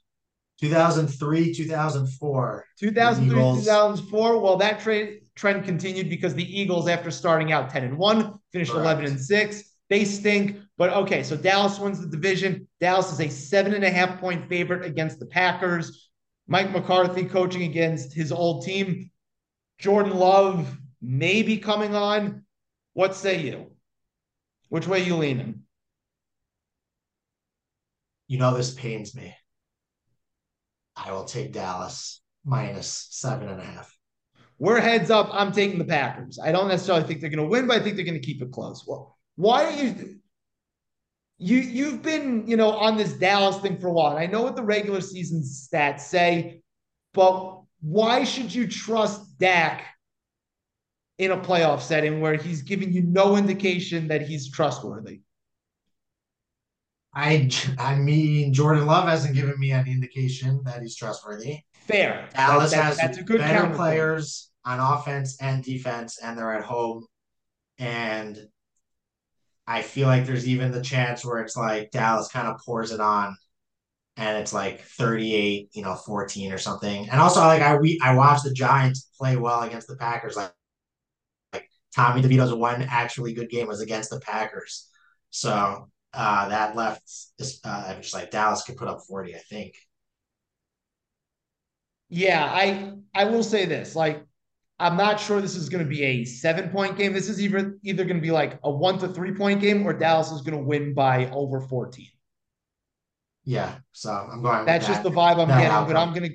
2003, 0.63 1.53
2004. 1.53 2.65
2003 2.79 3.35
2004 3.35 4.39
well 4.39 4.55
that 4.55 4.79
trade 4.79 5.19
trend 5.35 5.65
continued 5.65 6.09
because 6.09 6.33
the 6.33 6.61
eagles 6.61 6.87
after 6.87 7.11
starting 7.11 7.51
out 7.51 7.69
10 7.69 7.83
and 7.83 7.97
1 7.97 8.33
finished 8.53 8.71
Correct. 8.71 8.85
11 8.85 9.05
and 9.05 9.19
6 9.19 9.63
they 9.89 10.05
stink 10.05 10.57
but 10.77 10.91
okay 10.91 11.21
so 11.21 11.35
dallas 11.35 11.79
wins 11.79 11.99
the 11.99 12.07
division. 12.07 12.67
Dallas 12.79 13.11
is 13.11 13.19
a 13.19 13.29
seven 13.29 13.73
and 13.73 13.83
a 13.83 13.89
half 13.89 14.19
point 14.19 14.47
favorite 14.47 14.85
against 14.85 15.19
the 15.19 15.25
packers. 15.25 16.09
Mike 16.47 16.71
mccarthy 16.71 17.25
coaching 17.25 17.63
against 17.63 18.13
his 18.13 18.31
old 18.31 18.65
team. 18.65 19.11
Jordan 19.79 20.17
love 20.17 20.77
may 21.01 21.43
be 21.43 21.57
coming 21.57 21.93
on. 21.93 22.45
What 22.93 23.15
say 23.15 23.41
you? 23.41 23.71
Which 24.69 24.87
way 24.87 25.03
you 25.03 25.17
leaning? 25.17 25.63
You 28.27 28.39
know 28.39 28.55
this 28.55 28.73
pains 28.73 29.13
me. 29.13 29.35
I 30.95 31.11
will 31.11 31.25
take 31.25 31.53
Dallas 31.53 32.21
minus 32.45 33.07
seven 33.11 33.49
and 33.49 33.61
a 33.61 33.63
half. 33.63 33.95
We're 34.59 34.79
heads 34.79 35.09
up. 35.09 35.29
I'm 35.31 35.51
taking 35.51 35.79
the 35.79 35.85
Packers. 35.85 36.39
I 36.39 36.51
don't 36.51 36.67
necessarily 36.67 37.05
think 37.05 37.21
they're 37.21 37.29
going 37.29 37.43
to 37.43 37.49
win, 37.49 37.67
but 37.67 37.77
I 37.77 37.83
think 37.83 37.95
they're 37.95 38.05
going 38.05 38.19
to 38.19 38.25
keep 38.25 38.41
it 38.41 38.51
close. 38.51 38.85
Well, 38.87 39.17
why 39.35 39.65
are 39.65 39.71
you? 39.71 40.19
You 41.39 41.57
you've 41.57 42.01
been 42.01 42.47
you 42.47 42.55
know 42.55 42.71
on 42.71 42.95
this 42.95 43.13
Dallas 43.13 43.57
thing 43.57 43.77
for 43.79 43.87
a 43.87 43.93
while. 43.93 44.11
And 44.11 44.19
I 44.19 44.27
know 44.27 44.43
what 44.43 44.55
the 44.55 44.63
regular 44.63 45.01
season 45.01 45.41
stats 45.41 46.01
say, 46.01 46.61
but 47.13 47.61
why 47.81 48.23
should 48.23 48.53
you 48.53 48.67
trust 48.67 49.37
Dak 49.39 49.83
in 51.17 51.31
a 51.31 51.37
playoff 51.37 51.81
setting 51.81 52.21
where 52.21 52.35
he's 52.35 52.61
giving 52.61 52.93
you 52.93 53.01
no 53.01 53.35
indication 53.35 54.07
that 54.07 54.21
he's 54.21 54.49
trustworthy? 54.51 55.21
I 57.15 57.49
I 57.77 57.95
mean 57.95 58.53
Jordan 58.53 58.85
Love 58.85 59.07
hasn't 59.07 59.35
given 59.35 59.59
me 59.59 59.71
any 59.71 59.91
indication 59.91 60.61
that 60.65 60.81
he's 60.81 60.95
trustworthy. 60.95 61.59
Fair. 61.87 62.29
Dallas 62.33 62.71
That- 62.71 62.77
that- 62.77 62.83
has 62.85 62.97
that's 62.97 63.17
a 63.17 63.23
good 63.23 63.39
better 63.39 63.73
players 63.75 64.51
on 64.65 64.79
offense 64.79 65.37
and 65.41 65.63
defense, 65.63 66.19
and 66.23 66.37
they're 66.37 66.53
at 66.53 66.63
home. 66.63 67.05
And 67.77 68.37
I 69.67 69.81
feel 69.81 70.07
like 70.07 70.25
there's 70.25 70.47
even 70.47 70.71
the 70.71 70.81
chance 70.81 71.23
where 71.25 71.39
it's 71.41 71.55
like 71.55 71.91
Dallas 71.91 72.29
kind 72.29 72.47
of 72.47 72.59
pours 72.65 72.91
it 72.91 72.99
on, 72.99 73.35
and 74.17 74.37
it's 74.37 74.53
like 74.53 74.81
38, 74.81 75.69
you 75.73 75.83
know, 75.83 75.95
14 75.95 76.51
or 76.51 76.57
something. 76.57 77.09
And 77.09 77.19
also, 77.19 77.41
like 77.41 77.61
I 77.61 77.75
we 77.77 77.99
I 78.03 78.15
watched 78.15 78.43
the 78.43 78.53
Giants 78.53 79.09
play 79.17 79.35
well 79.37 79.61
against 79.61 79.87
the 79.87 79.95
Packers. 79.97 80.35
Like 80.35 80.51
like 81.53 81.69
Tommy 81.95 82.21
DeVito's 82.21 82.53
one 82.53 82.81
actually 82.83 83.33
good 83.33 83.49
game 83.49 83.67
was 83.67 83.81
against 83.81 84.09
the 84.09 84.19
Packers. 84.19 84.89
So 85.29 85.89
uh, 86.13 86.49
that 86.49 86.75
left 86.75 87.01
uh, 87.65 87.85
I'm 87.87 88.01
just 88.01 88.13
like 88.13 88.31
Dallas 88.31 88.63
could 88.63 88.77
put 88.77 88.87
up 88.87 89.01
40, 89.07 89.35
I 89.35 89.39
think. 89.39 89.75
Yeah, 92.09 92.43
I 92.43 92.93
I 93.15 93.25
will 93.25 93.41
say 93.41 93.65
this. 93.65 93.95
Like, 93.95 94.23
I'm 94.77 94.97
not 94.97 95.19
sure 95.19 95.41
this 95.41 95.55
is 95.55 95.69
going 95.69 95.83
to 95.83 95.89
be 95.89 96.03
a 96.03 96.25
seven 96.25 96.69
point 96.69 96.95
game. 96.95 97.11
This 97.11 97.27
is 97.27 97.41
either 97.41 97.79
either 97.83 98.03
going 98.03 98.17
to 98.17 98.21
be 98.21 98.31
like 98.31 98.59
a 98.63 98.69
one 98.69 98.99
to 98.99 99.07
three 99.07 99.33
point 99.33 99.61
game, 99.61 99.85
or 99.85 99.93
Dallas 99.93 100.31
is 100.31 100.41
going 100.41 100.57
to 100.57 100.63
win 100.63 100.93
by 100.93 101.29
over 101.31 101.59
14. 101.61 102.07
Yeah, 103.45 103.75
so 103.91 104.11
I'm 104.11 104.43
going. 104.43 104.65
That's 104.65 104.85
just 104.85 105.01
that. 105.01 105.09
the 105.09 105.15
vibe 105.15 105.39
I'm 105.39 105.47
getting. 105.47 105.93
But. 105.93 105.97
I'm 105.97 106.13
gonna 106.13 106.29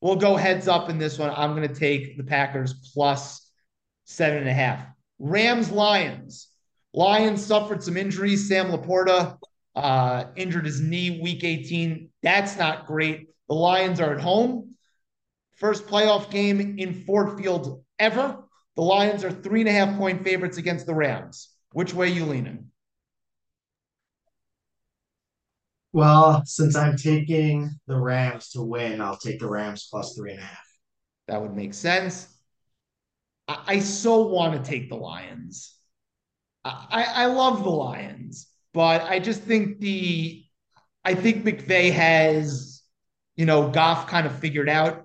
we'll 0.00 0.16
go 0.16 0.36
heads 0.36 0.66
up 0.66 0.90
in 0.90 0.98
this 0.98 1.18
one. 1.18 1.30
I'm 1.30 1.54
gonna 1.54 1.72
take 1.72 2.16
the 2.16 2.24
Packers 2.24 2.74
plus 2.92 3.48
seven 4.04 4.38
and 4.38 4.48
a 4.48 4.52
half. 4.52 4.84
Rams 5.18 5.70
Lions. 5.70 6.48
Lions 6.96 7.44
suffered 7.44 7.82
some 7.82 7.98
injuries. 7.98 8.48
Sam 8.48 8.70
Laporta 8.70 9.36
uh, 9.76 10.24
injured 10.34 10.64
his 10.64 10.80
knee 10.80 11.20
week 11.20 11.44
18. 11.44 12.08
That's 12.22 12.56
not 12.56 12.86
great. 12.86 13.28
The 13.48 13.54
Lions 13.54 14.00
are 14.00 14.14
at 14.14 14.20
home. 14.20 14.74
First 15.56 15.86
playoff 15.86 16.30
game 16.30 16.78
in 16.78 17.04
Ford 17.04 17.38
Field 17.38 17.84
ever. 17.98 18.42
The 18.76 18.82
Lions 18.82 19.24
are 19.24 19.30
three 19.30 19.60
and 19.60 19.68
a 19.68 19.72
half 19.72 19.96
point 19.98 20.24
favorites 20.24 20.56
against 20.56 20.86
the 20.86 20.94
Rams. 20.94 21.50
Which 21.72 21.92
way 21.92 22.08
you 22.08 22.24
leaning? 22.24 22.70
Well, 25.92 26.42
since 26.46 26.76
I'm 26.76 26.96
taking 26.96 27.70
the 27.86 27.98
Rams 27.98 28.50
to 28.50 28.62
win, 28.62 29.00
I'll 29.02 29.16
take 29.16 29.40
the 29.40 29.48
Rams 29.48 29.88
plus 29.90 30.14
three 30.14 30.32
and 30.32 30.40
a 30.40 30.44
half. 30.44 30.66
That 31.28 31.42
would 31.42 31.54
make 31.54 31.74
sense. 31.74 32.26
I, 33.48 33.62
I 33.66 33.78
so 33.80 34.26
want 34.28 34.62
to 34.62 34.70
take 34.70 34.88
the 34.88 34.96
Lions. 34.96 35.75
I, 36.66 37.04
I 37.14 37.26
love 37.26 37.62
the 37.62 37.70
Lions, 37.70 38.48
but 38.74 39.02
I 39.02 39.18
just 39.18 39.42
think 39.42 39.80
the 39.80 40.44
I 41.04 41.14
think 41.14 41.44
McVay 41.44 41.92
has, 41.92 42.82
you 43.36 43.46
know, 43.46 43.68
Goff 43.70 44.08
kind 44.08 44.26
of 44.26 44.36
figured 44.38 44.68
out. 44.68 45.04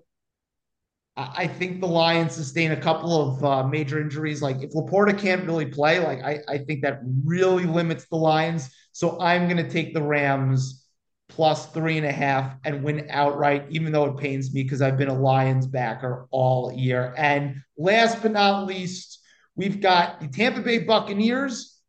I, 1.18 1.46
think 1.46 1.82
the 1.82 1.88
Lions 1.88 2.34
sustain 2.34 2.72
a 2.72 2.80
couple 2.80 3.22
of 3.22 3.44
uh, 3.44 3.68
major 3.68 4.02
injuries. 4.02 4.42
Like 4.42 4.64
if 4.64 4.72
Laporta 4.72 5.16
can't 5.18 5.46
really 5.46 5.66
play, 5.66 6.00
like 6.00 6.24
I, 6.24 6.40
I 6.48 6.58
think 6.60 6.82
that 6.82 7.02
really 7.24 7.66
limits 7.66 8.08
the 8.10 8.16
Lions. 8.16 8.70
So 8.94 9.20
I'm 9.20 9.48
gonna 9.48 9.70
take 9.70 9.94
the 9.94 10.02
Rams 10.02 10.88
plus 11.28 11.68
three 11.68 11.98
and 11.98 12.06
a 12.06 12.12
half 12.12 12.56
and 12.66 12.84
win 12.84 13.08
outright, 13.10 13.66
even 13.70 13.92
though 13.92 14.06
it 14.06 14.18
pains 14.18 14.54
me 14.54 14.64
because 14.64 14.82
I've 14.82 14.98
been 14.98 15.10
a 15.10 15.14
Lions 15.14 15.68
backer 15.68 16.28
all 16.32 16.74
year. 16.74 17.14
And 17.18 17.62
last 17.78 18.22
but 18.22 18.32
not 18.32 18.66
least, 18.66 19.21
we've 19.56 19.82
got 19.82 20.20
the 20.20 20.28
Tampa 20.28 20.62
Bay 20.62 20.80
Buccaneers 20.80 21.80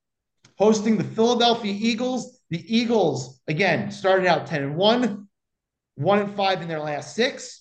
hosting 0.59 0.97
the 0.97 1.05
Philadelphia 1.05 1.75
Eagles. 1.77 2.41
The 2.51 2.65
Eagles, 2.77 3.41
again, 3.49 3.91
started 3.91 4.27
out 4.27 4.47
10 4.47 4.63
and 4.63 4.77
1, 4.77 5.29
1 5.95 6.19
and 6.19 6.35
5 6.35 6.63
in 6.63 6.69
their 6.69 6.81
last 6.81 7.15
six. 7.15 7.61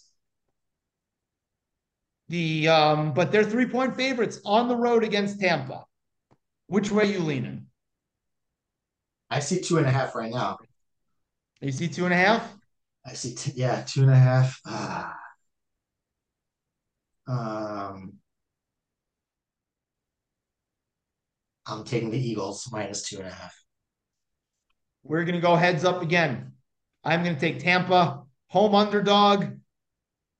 The 2.29 2.69
um, 2.69 3.13
but 3.13 3.31
they're 3.31 3.43
three-point 3.43 3.97
favorites 3.97 4.39
on 4.45 4.69
the 4.69 4.75
road 4.75 5.03
against 5.03 5.39
Tampa. 5.39 5.83
Which 6.67 6.89
way 6.89 7.11
you 7.11 7.19
leaning? 7.19 7.67
I 9.29 9.39
see 9.39 9.59
two 9.59 9.77
and 9.77 9.85
a 9.85 9.91
half 9.91 10.15
right 10.15 10.31
now. 10.31 10.57
You 11.59 11.71
see 11.73 11.89
two 11.89 12.05
and 12.05 12.13
a 12.13 12.17
half? 12.17 12.49
I 13.05 13.13
see, 13.13 13.35
t- 13.35 13.53
yeah, 13.55 13.83
two 13.85 14.03
and 14.03 14.11
a 14.11 14.15
half. 14.15 14.59
Ah. 14.65 15.15
Um, 17.27 18.20
I'm 21.65 21.83
taking 21.83 22.11
the 22.11 22.19
Eagles 22.19 22.67
minus 22.71 23.07
two 23.07 23.17
and 23.17 23.27
a 23.27 23.31
half. 23.31 23.55
We're 25.03 25.23
going 25.23 25.35
to 25.35 25.41
go 25.41 25.55
heads 25.55 25.83
up 25.83 26.01
again. 26.01 26.53
I'm 27.03 27.23
going 27.23 27.35
to 27.35 27.41
take 27.41 27.59
Tampa, 27.59 28.23
home 28.47 28.75
underdog. 28.75 29.45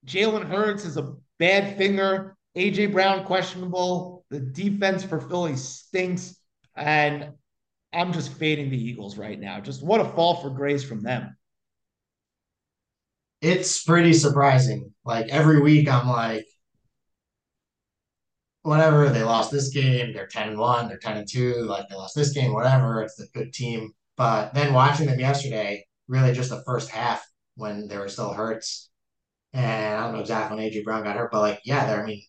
Jalen 0.06 0.48
Hurts 0.48 0.84
is 0.84 0.96
a 0.96 1.14
bad 1.38 1.76
finger. 1.76 2.36
AJ 2.56 2.92
Brown 2.92 3.24
questionable. 3.24 4.24
The 4.30 4.40
defense 4.40 5.02
for 5.02 5.20
Philly 5.20 5.56
stinks. 5.56 6.36
And 6.76 7.30
I'm 7.92 8.12
just 8.12 8.32
fading 8.34 8.70
the 8.70 8.82
Eagles 8.82 9.18
right 9.18 9.38
now. 9.38 9.60
Just 9.60 9.82
what 9.82 10.00
a 10.00 10.04
fall 10.04 10.36
for 10.36 10.50
grace 10.50 10.84
from 10.84 11.02
them. 11.02 11.36
It's 13.40 13.82
pretty 13.82 14.12
surprising. 14.12 14.94
Like 15.04 15.28
every 15.28 15.60
week, 15.60 15.88
I'm 15.88 16.08
like, 16.08 16.46
whatever. 18.62 19.08
They 19.08 19.22
lost 19.22 19.50
this 19.50 19.68
game. 19.70 20.12
They're 20.12 20.26
ten 20.26 20.48
and 20.50 20.58
one. 20.58 20.88
They're 20.88 20.98
ten 20.98 21.16
and 21.18 21.28
two. 21.28 21.54
Like 21.64 21.88
they 21.88 21.94
lost 21.96 22.14
this 22.16 22.32
game. 22.32 22.52
Whatever. 22.52 23.02
It's 23.02 23.20
a 23.20 23.26
good 23.28 23.52
team. 23.52 23.92
But 24.16 24.54
then 24.54 24.74
watching 24.74 25.06
them 25.06 25.20
yesterday, 25.20 25.86
really 26.08 26.32
just 26.32 26.50
the 26.50 26.62
first 26.64 26.90
half 26.90 27.26
when 27.56 27.88
they 27.88 27.98
were 27.98 28.08
still 28.08 28.32
hurts, 28.32 28.90
and 29.52 29.96
I 29.96 30.04
don't 30.04 30.14
know 30.14 30.20
exactly 30.20 30.56
when 30.56 30.70
AJ 30.70 30.84
Brown 30.84 31.04
got 31.04 31.16
hurt, 31.16 31.30
but 31.32 31.40
like 31.40 31.60
yeah, 31.64 31.86
they're 31.86 32.02
I 32.02 32.06
mean. 32.06 32.22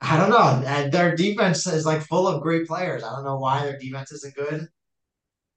I 0.00 0.16
don't 0.16 0.30
know. 0.30 0.90
Their 0.90 1.16
defense 1.16 1.66
is 1.66 1.84
like 1.84 2.02
full 2.02 2.28
of 2.28 2.42
great 2.42 2.66
players. 2.68 3.02
I 3.02 3.10
don't 3.14 3.24
know 3.24 3.38
why 3.38 3.64
their 3.64 3.78
defense 3.78 4.12
isn't 4.12 4.34
good. 4.34 4.68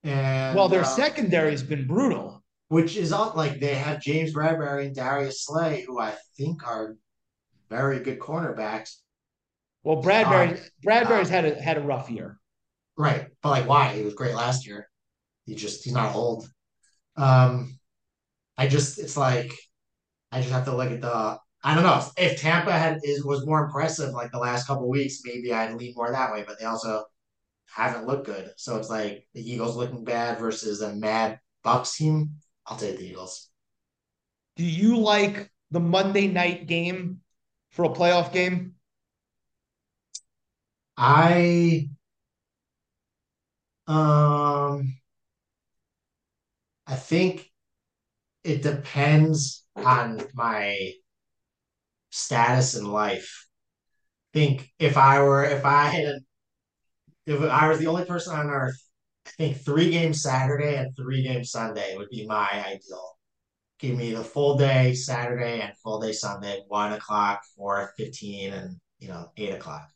And 0.04 0.56
Well, 0.56 0.70
their 0.70 0.82
uh, 0.82 0.86
secondary 0.86 1.52
has 1.52 1.64
been 1.64 1.88
brutal. 1.88 2.44
which 2.70 2.96
is 2.98 3.12
all 3.12 3.34
like 3.36 3.60
they 3.60 3.76
have 3.76 4.02
James 4.02 4.34
Bradberry 4.34 4.88
and 4.88 4.96
Darius 4.96 5.46
Slay, 5.46 5.84
who 5.86 6.00
I 6.00 6.16
think 6.38 6.66
are 6.68 6.96
very 7.72 8.00
good 8.02 8.20
cornerbacks. 8.20 8.98
Well, 9.84 10.04
Bradberry 10.04 10.52
Um, 10.52 10.58
Bradberry's 10.86 11.30
had 11.30 11.46
a 11.46 11.60
had 11.60 11.78
a 11.78 11.82
rough 11.82 12.12
year. 12.12 12.40
Right. 12.98 13.28
But 13.42 13.50
like 13.50 13.68
why? 13.68 13.94
He 13.96 14.04
was 14.04 14.14
great 14.14 14.36
last 14.36 14.68
year. 14.68 14.88
He 15.46 15.56
just 15.56 15.84
he's 15.84 15.94
not 15.94 16.16
old. 16.16 16.48
Um 17.18 17.80
I 18.58 18.68
just 18.68 19.00
it's 19.00 19.18
like 19.18 19.52
I 20.32 20.42
just 20.42 20.54
have 20.54 20.66
to 20.66 20.76
look 20.76 20.92
at 20.92 21.02
the 21.02 21.40
I 21.64 21.76
don't 21.76 21.84
know. 21.84 22.04
If 22.18 22.42
Tampa 22.42 22.72
had 22.72 23.00
is 23.04 23.24
was 23.26 23.46
more 23.46 23.66
impressive 23.66 24.14
like 24.14 24.32
the 24.32 24.40
last 24.40 24.68
couple 24.68 24.90
weeks, 24.90 25.22
maybe 25.26 25.54
I'd 25.54 25.74
lean 25.76 25.94
more 25.96 26.12
that 26.12 26.32
way, 26.34 26.44
but 26.48 26.60
they 26.60 26.66
also 26.66 27.06
haven't 27.68 28.08
looked 28.08 28.26
good. 28.28 28.52
So 28.58 28.78
it's 28.78 28.90
like 28.90 29.28
the 29.34 29.42
Eagles 29.50 29.76
looking 29.78 30.04
bad 30.04 30.40
versus 30.40 30.82
a 30.82 30.94
mad 30.96 31.40
Bucs 31.66 31.96
team. 31.96 32.32
I'll 32.68 32.78
take 32.78 32.98
the 33.00 33.06
Eagles. 33.10 33.50
Do 34.58 34.64
you 34.64 34.98
like 34.98 35.52
the 35.72 35.80
Monday 35.80 36.28
night 36.28 36.68
game 36.68 37.21
for 37.72 37.86
a 37.86 37.90
playoff 37.90 38.32
game? 38.32 38.76
I 40.98 41.90
um 43.88 44.98
I 46.88 46.96
think 46.96 47.50
it 48.44 48.62
depends 48.62 49.66
on 49.76 50.22
my 50.34 50.94
status 52.12 52.76
in 52.76 52.86
life. 52.86 53.48
I 54.34 54.40
think 54.40 54.72
if 54.80 54.98
I 54.98 55.22
were 55.24 55.46
if 55.46 55.66
I 55.66 55.86
had 55.88 56.16
if 57.26 57.42
I 57.42 57.68
was 57.68 57.80
the 57.80 57.88
only 57.88 58.06
person 58.06 58.36
on 58.36 58.48
earth, 58.50 58.80
I 59.28 59.32
think 59.32 59.58
three 59.58 59.92
games 59.92 60.22
Saturday 60.22 60.76
and 60.78 60.96
three 60.96 61.24
games 61.24 61.52
Sunday 61.52 61.96
would 61.98 62.10
be 62.10 62.26
my 62.28 62.48
ideal. 62.52 63.18
Give 63.82 63.98
me 63.98 64.14
the 64.14 64.24
full 64.24 64.58
day 64.58 64.94
Saturday 64.94 65.60
and 65.60 65.76
full 65.78 66.00
day 66.00 66.12
Sunday, 66.12 66.62
one 66.68 66.94
o'clock, 66.94 67.42
four 67.58 67.94
fifteen, 67.98 68.54
and 68.54 68.80
you 69.00 69.08
know, 69.08 69.32
eight 69.38 69.56
o'clock. 69.56 69.90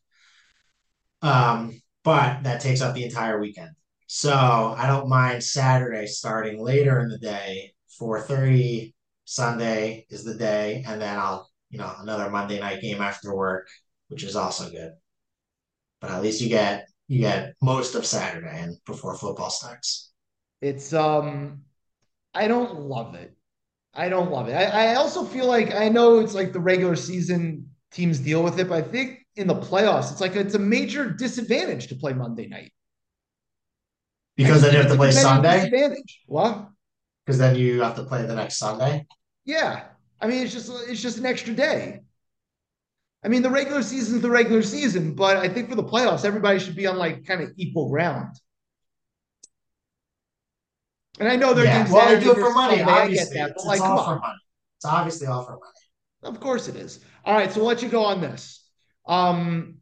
Um, 1.22 1.80
but 2.02 2.42
that 2.42 2.60
takes 2.60 2.80
up 2.80 2.94
the 2.94 3.04
entire 3.04 3.40
weekend. 3.40 3.70
So 4.08 4.32
I 4.76 4.88
don't 4.88 5.08
mind 5.08 5.42
Saturday 5.42 6.06
starting 6.06 6.60
later 6.60 7.00
in 7.00 7.08
the 7.08 7.18
day. 7.18 7.74
4:30 7.96 8.92
Sunday 9.24 10.06
is 10.10 10.24
the 10.24 10.34
day, 10.34 10.84
and 10.86 11.00
then 11.00 11.16
I'll, 11.16 11.48
you 11.70 11.78
know, 11.78 11.94
another 12.00 12.28
Monday 12.28 12.58
night 12.58 12.82
game 12.82 13.00
after 13.00 13.34
work, 13.34 13.68
which 14.08 14.24
is 14.24 14.34
also 14.34 14.68
good. 14.68 14.92
But 16.00 16.10
at 16.10 16.22
least 16.22 16.40
you 16.40 16.48
get 16.48 16.88
you 17.06 17.20
get 17.20 17.54
most 17.62 17.94
of 17.94 18.04
Saturday 18.04 18.60
and 18.60 18.76
before 18.84 19.16
football 19.16 19.50
starts. 19.50 20.12
It's 20.60 20.92
um 20.92 21.62
I 22.34 22.48
don't 22.48 22.80
love 22.80 23.14
it. 23.14 23.35
I 23.96 24.08
don't 24.08 24.30
love 24.30 24.48
it. 24.48 24.52
I, 24.52 24.92
I 24.92 24.94
also 24.96 25.24
feel 25.24 25.46
like 25.46 25.74
I 25.74 25.88
know 25.88 26.18
it's 26.18 26.34
like 26.34 26.52
the 26.52 26.60
regular 26.60 26.96
season 26.96 27.70
teams 27.92 28.18
deal 28.18 28.42
with 28.42 28.60
it, 28.60 28.68
but 28.68 28.84
I 28.84 28.86
think 28.86 29.26
in 29.36 29.46
the 29.46 29.54
playoffs, 29.54 30.12
it's 30.12 30.20
like 30.20 30.36
it's 30.36 30.54
a 30.54 30.58
major 30.58 31.10
disadvantage 31.10 31.88
to 31.88 31.94
play 31.94 32.12
Monday 32.12 32.46
night. 32.46 32.72
Because 34.36 34.60
then 34.60 34.72
you 34.74 34.80
have 34.80 34.90
to 34.90 34.96
play 34.96 35.12
Sunday. 35.12 35.56
Disadvantage. 35.56 36.22
What? 36.26 36.68
Because 37.24 37.38
then 37.38 37.56
you 37.56 37.80
have 37.80 37.96
to 37.96 38.04
play 38.04 38.26
the 38.26 38.34
next 38.34 38.58
Sunday. 38.58 39.06
Yeah. 39.46 39.84
I 40.20 40.26
mean, 40.26 40.44
it's 40.44 40.52
just 40.52 40.70
it's 40.88 41.00
just 41.00 41.18
an 41.18 41.26
extra 41.26 41.54
day. 41.54 42.00
I 43.24 43.28
mean, 43.28 43.42
the 43.42 43.50
regular 43.50 43.82
season 43.82 44.16
is 44.16 44.22
the 44.22 44.30
regular 44.30 44.62
season, 44.62 45.14
but 45.14 45.38
I 45.38 45.48
think 45.48 45.68
for 45.68 45.74
the 45.74 45.82
playoffs, 45.82 46.24
everybody 46.24 46.58
should 46.58 46.76
be 46.76 46.86
on 46.86 46.96
like 46.96 47.26
kind 47.26 47.42
of 47.42 47.50
equal 47.56 47.88
ground. 47.88 48.36
And 51.18 51.28
I 51.28 51.36
know 51.36 51.54
they're 51.54 51.64
Yeah, 51.64 51.82
doing 51.84 51.94
well, 51.94 52.08
they 52.08 52.20
do 52.22 52.32
it 52.32 52.34
for 52.34 52.50
money. 52.52 52.78
Sunday. 52.78 52.82
I 52.82 52.86
get 52.86 53.02
Obviously, 53.02 53.38
that, 53.38 53.50
it's, 53.50 53.64
like, 53.64 53.76
it's 53.76 53.84
all 53.86 54.04
for 54.04 54.18
money. 54.20 54.38
It's 54.76 54.84
obviously 54.84 55.26
all 55.26 55.44
for 55.44 55.52
money. 55.52 56.34
Of 56.34 56.40
course 56.40 56.68
it 56.68 56.76
is. 56.76 57.00
All 57.24 57.34
right, 57.34 57.50
so 57.50 57.60
we'll 57.60 57.68
let 57.68 57.82
you 57.82 57.88
go 57.88 58.04
on 58.04 58.20
this. 58.20 58.64
Um, 59.06 59.76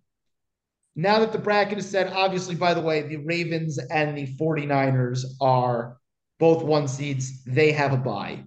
now 0.97 1.21
that 1.21 1.33
the 1.33 1.39
bracket 1.39 1.79
is 1.79 1.91
set, 1.91 2.13
obviously, 2.13 2.55
by 2.55 2.75
the 2.75 2.81
way, 2.81 3.03
the 3.03 3.17
Ravens 3.17 3.79
and 3.79 4.17
the 4.17 4.27
49ers 4.37 5.25
are 5.41 5.97
both 6.39 6.63
one 6.63 6.87
seeds. 6.87 7.43
They 7.45 7.73
have 7.73 7.93
a 7.93 7.97
bye. 7.97 8.45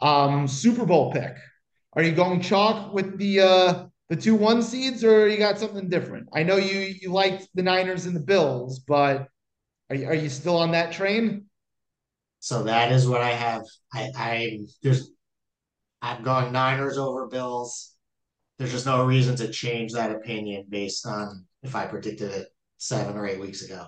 Um, 0.00 0.46
Super 0.46 0.84
Bowl 0.84 1.12
pick. 1.12 1.36
Are 1.94 2.02
you 2.02 2.12
going 2.12 2.42
chalk 2.42 2.92
with 2.92 3.16
the 3.16 3.40
uh 3.40 3.86
the 4.10 4.16
two 4.16 4.34
one 4.34 4.62
seeds 4.62 5.02
or 5.02 5.26
you 5.26 5.38
got 5.38 5.58
something 5.58 5.88
different? 5.88 6.28
I 6.34 6.42
know 6.42 6.56
you 6.56 6.94
you 7.00 7.10
liked 7.10 7.48
the 7.54 7.62
Niners 7.62 8.04
and 8.04 8.14
the 8.14 8.20
Bills, 8.20 8.80
but 8.80 9.28
are 9.88 9.96
you, 9.96 10.06
are 10.06 10.14
you 10.14 10.28
still 10.28 10.58
on 10.58 10.72
that 10.72 10.92
train? 10.92 11.46
So 12.46 12.62
that 12.62 12.92
is 12.92 13.08
what 13.08 13.22
I 13.22 13.30
have. 13.32 13.64
I, 13.92 14.12
I 14.16 14.58
there's 14.80 15.10
I'm 16.00 16.22
going 16.22 16.52
Niners 16.52 16.96
over 16.96 17.26
Bills. 17.26 17.92
There's 18.56 18.70
just 18.70 18.86
no 18.86 19.04
reason 19.04 19.34
to 19.38 19.50
change 19.50 19.94
that 19.94 20.12
opinion 20.12 20.66
based 20.68 21.08
on 21.08 21.44
if 21.64 21.74
I 21.74 21.86
predicted 21.86 22.30
it 22.30 22.46
seven 22.76 23.16
or 23.16 23.26
eight 23.26 23.40
weeks 23.40 23.62
ago. 23.62 23.86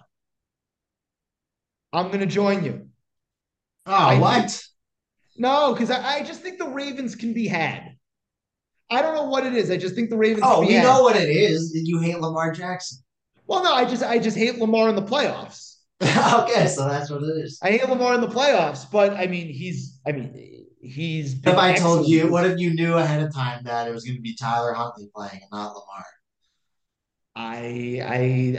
I'm 1.92 2.08
going 2.08 2.18
to 2.18 2.26
join 2.26 2.64
you. 2.64 2.88
Oh, 3.86 3.92
I- 3.94 4.18
what? 4.18 4.60
No, 5.36 5.72
because 5.72 5.92
I, 5.92 6.16
I 6.16 6.22
just 6.24 6.40
think 6.40 6.58
the 6.58 6.66
Ravens 6.66 7.14
can 7.14 7.32
be 7.32 7.46
had. 7.46 7.92
I 8.90 9.02
don't 9.02 9.14
know 9.14 9.28
what 9.28 9.46
it 9.46 9.54
is. 9.54 9.70
I 9.70 9.76
just 9.76 9.94
think 9.94 10.10
the 10.10 10.16
Ravens. 10.16 10.42
Oh, 10.44 10.58
can 10.58 10.66
be 10.66 10.72
you 10.72 10.78
had. 10.80 10.82
know 10.82 11.02
what 11.04 11.14
it 11.14 11.28
is. 11.28 11.70
Did 11.70 11.86
you 11.86 12.00
hate 12.00 12.18
Lamar 12.18 12.50
Jackson? 12.50 12.98
Well, 13.46 13.62
no, 13.62 13.72
I 13.72 13.84
just 13.84 14.02
I 14.02 14.18
just 14.18 14.36
hate 14.36 14.58
Lamar 14.58 14.88
in 14.88 14.96
the 14.96 15.02
playoffs. 15.02 15.67
okay, 16.02 16.68
so 16.68 16.88
that's 16.88 17.10
what 17.10 17.22
it 17.22 17.44
is. 17.44 17.58
I 17.62 17.70
hate 17.72 17.88
Lamar 17.88 18.14
in 18.14 18.20
the 18.20 18.28
playoffs, 18.28 18.88
but 18.90 19.14
I 19.14 19.26
mean 19.26 19.48
he's 19.48 19.98
I 20.06 20.12
mean 20.12 20.66
he's. 20.80 21.34
If 21.44 21.56
I 21.56 21.74
told 21.74 22.06
you, 22.06 22.30
what 22.30 22.46
if 22.46 22.58
you 22.58 22.74
knew 22.74 22.94
ahead 22.94 23.22
of 23.22 23.34
time 23.34 23.64
that 23.64 23.88
it 23.88 23.92
was 23.92 24.04
going 24.04 24.16
to 24.16 24.22
be 24.22 24.34
Tyler 24.34 24.72
Huntley 24.72 25.10
playing 25.14 25.40
and 25.42 25.50
not 25.50 25.74
Lamar? 25.74 26.04
I 27.34 28.02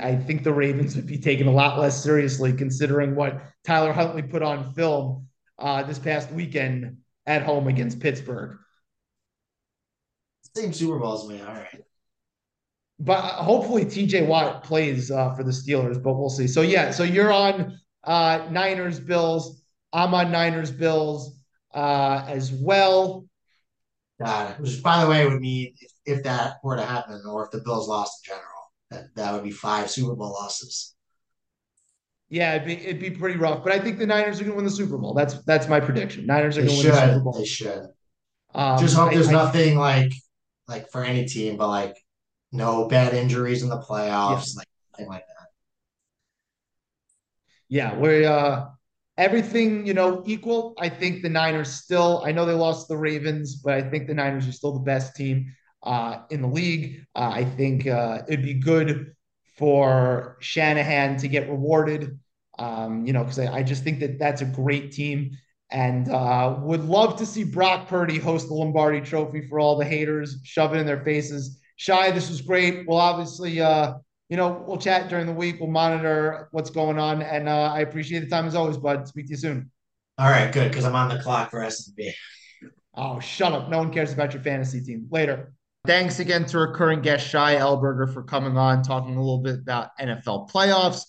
I 0.01 0.07
I 0.09 0.15
think 0.15 0.43
the 0.43 0.53
Ravens 0.53 0.95
would 0.95 1.07
be 1.07 1.17
taken 1.17 1.47
a 1.47 1.51
lot 1.51 1.79
less 1.79 2.01
seriously 2.01 2.53
considering 2.53 3.15
what 3.15 3.41
Tyler 3.65 3.93
Huntley 3.93 4.23
put 4.23 4.41
on 4.41 4.73
film 4.73 5.27
uh, 5.57 5.83
this 5.83 5.99
past 5.99 6.31
weekend 6.31 6.97
at 7.25 7.43
home 7.43 7.67
against 7.67 7.99
Pittsburgh. 7.99 8.57
Same 10.55 10.73
Super 10.73 10.99
Bowl 10.99 11.13
as 11.13 11.27
me. 11.27 11.41
All 11.41 11.47
right. 11.53 11.83
But 12.99 13.21
hopefully 13.21 13.85
TJ 13.85 14.27
Watt 14.27 14.63
plays 14.63 15.09
uh, 15.09 15.33
for 15.33 15.43
the 15.43 15.51
Steelers, 15.51 16.01
but 16.03 16.13
we'll 16.13 16.29
see. 16.29 16.47
So 16.47 16.61
yeah, 16.61 16.91
so 16.91 17.03
you're 17.03 17.31
on 17.31 17.79
uh, 18.03 18.45
Niners 18.51 18.99
Bills. 18.99 19.61
I'm 19.93 20.13
on 20.13 20.31
Niners 20.31 20.69
Bills 20.71 21.39
uh, 21.73 22.25
as 22.27 22.51
well. 22.51 23.25
Got 24.21 24.51
it. 24.51 24.59
Which, 24.59 24.83
by 24.83 25.01
the 25.03 25.09
way, 25.09 25.25
would 25.25 25.39
mean 25.39 25.75
if, 25.79 25.91
if 26.17 26.23
that 26.23 26.55
were 26.61 26.75
to 26.75 26.85
happen, 26.85 27.21
or 27.25 27.45
if 27.45 27.51
the 27.51 27.59
Bills 27.59 27.87
lost 27.87 28.27
in 28.27 28.31
general, 28.33 28.45
that, 28.91 29.15
that 29.15 29.33
would 29.33 29.43
be 29.43 29.51
five 29.51 29.89
Super 29.89 30.13
Bowl 30.13 30.31
losses. 30.33 30.93
Yeah, 32.27 32.55
it'd 32.55 32.67
be 32.67 32.73
it'd 32.85 32.99
be 32.99 33.11
pretty 33.11 33.39
rough, 33.39 33.63
but 33.63 33.71
I 33.71 33.79
think 33.79 33.97
the 33.97 34.05
Niners 34.05 34.39
are 34.39 34.43
going 34.43 34.51
to 34.51 34.55
win 34.57 34.65
the 34.65 34.71
Super 34.71 34.97
Bowl. 34.97 35.13
That's 35.13 35.41
that's 35.45 35.67
my 35.69 35.79
prediction. 35.79 36.25
Niners 36.25 36.57
are 36.57 36.61
going 36.63 36.75
to 36.81 36.83
win 36.83 36.91
the 36.95 37.07
Super. 37.07 37.19
Bowl. 37.21 37.33
They 37.33 37.45
should. 37.45 37.87
Um, 38.53 38.77
Just 38.79 38.95
hope 38.95 39.11
I- 39.11 39.13
there's 39.15 39.29
I- 39.29 39.31
nothing 39.31 39.77
like 39.77 40.11
like 40.67 40.89
for 40.91 41.03
any 41.03 41.25
team, 41.25 41.55
but 41.57 41.69
like 41.69 41.95
no 42.51 42.87
bad 42.87 43.13
injuries 43.13 43.63
in 43.63 43.69
the 43.69 43.79
playoffs, 43.79 44.55
like 44.55 44.67
nothing 44.93 45.09
like 45.09 45.25
that. 45.27 45.47
Yeah, 47.67 47.95
we're 47.95 48.27
uh, 48.27 48.67
everything 49.17 49.85
you 49.85 49.93
know 49.93 50.23
equal. 50.25 50.73
I 50.79 50.89
think 50.89 51.21
the 51.21 51.29
Niners 51.29 51.71
still. 51.71 52.23
I 52.25 52.31
know 52.31 52.45
they 52.45 52.53
lost 52.53 52.87
the 52.87 52.97
Ravens, 52.97 53.57
but 53.57 53.75
I 53.75 53.81
think 53.81 54.07
the 54.07 54.13
Niners 54.15 54.47
are 54.47 54.51
still 54.51 54.73
the 54.73 54.79
best 54.79 55.15
team 55.15 55.53
uh, 55.83 56.19
in 56.31 56.41
the 56.41 56.47
league. 56.47 57.05
Uh, 57.15 57.31
I 57.33 57.45
think 57.45 57.85
uh, 57.85 58.23
it'd 58.27 58.43
be 58.43 58.55
good 58.55 59.13
for 59.57 60.37
Shanahan 60.39 61.17
to 61.17 61.27
get 61.27 61.49
rewarded. 61.49 62.19
Um, 62.57 63.05
you 63.05 63.13
know, 63.13 63.23
because 63.23 63.39
I, 63.39 63.57
I 63.57 63.63
just 63.63 63.83
think 63.83 63.99
that 63.99 64.19
that's 64.19 64.41
a 64.41 64.45
great 64.45 64.91
team, 64.91 65.37
and 65.69 66.09
uh, 66.09 66.57
would 66.59 66.83
love 66.83 67.17
to 67.17 67.25
see 67.25 67.43
Brock 67.43 67.87
Purdy 67.87 68.17
host 68.17 68.47
the 68.47 68.53
Lombardi 68.55 69.01
Trophy 69.01 69.47
for 69.47 69.59
all 69.59 69.77
the 69.77 69.85
haters, 69.85 70.39
shove 70.43 70.73
it 70.73 70.79
in 70.79 70.85
their 70.85 71.03
faces. 71.03 71.58
Shy, 71.79 72.11
this 72.11 72.29
was 72.29 72.41
great. 72.41 72.85
We'll 72.85 72.97
obviously. 72.97 73.61
Uh, 73.61 73.93
you 74.27 74.37
know, 74.37 74.63
we'll 74.67 74.77
chat 74.77 75.09
during 75.09 75.25
the 75.25 75.33
week. 75.33 75.59
We'll 75.59 75.71
monitor 75.71 76.49
what's 76.51 76.69
going 76.69 76.99
on. 76.99 77.23
And 77.23 77.49
uh, 77.49 77.71
I 77.73 77.79
appreciate 77.79 78.19
the 78.19 78.27
time 78.27 78.45
as 78.45 78.53
always, 78.53 78.77
bud. 78.77 79.07
Speak 79.07 79.25
to 79.25 79.31
you 79.31 79.37
soon. 79.37 79.71
All 80.19 80.29
right, 80.29 80.51
good 80.51 80.69
because 80.69 80.85
I'm 80.85 80.93
on 80.93 81.09
the 81.09 81.23
clock 81.23 81.49
for 81.49 81.63
S 81.63 81.87
and 81.87 81.95
B. 81.95 82.13
Oh, 82.93 83.19
shut 83.19 83.53
up. 83.53 83.69
No 83.69 83.77
one 83.79 83.91
cares 83.91 84.11
about 84.11 84.33
your 84.33 84.43
fantasy 84.43 84.81
team. 84.81 85.07
Later. 85.09 85.53
Thanks 85.87 86.19
again 86.19 86.45
to 86.47 86.59
recurring 86.59 87.01
guest 87.01 87.25
Shy 87.25 87.55
Elberger 87.55 88.13
for 88.13 88.23
coming 88.23 88.57
on, 88.57 88.83
talking 88.83 89.15
a 89.15 89.19
little 89.19 89.39
bit 89.39 89.55
about 89.55 89.97
NFL 89.97 90.51
playoffs, 90.51 91.05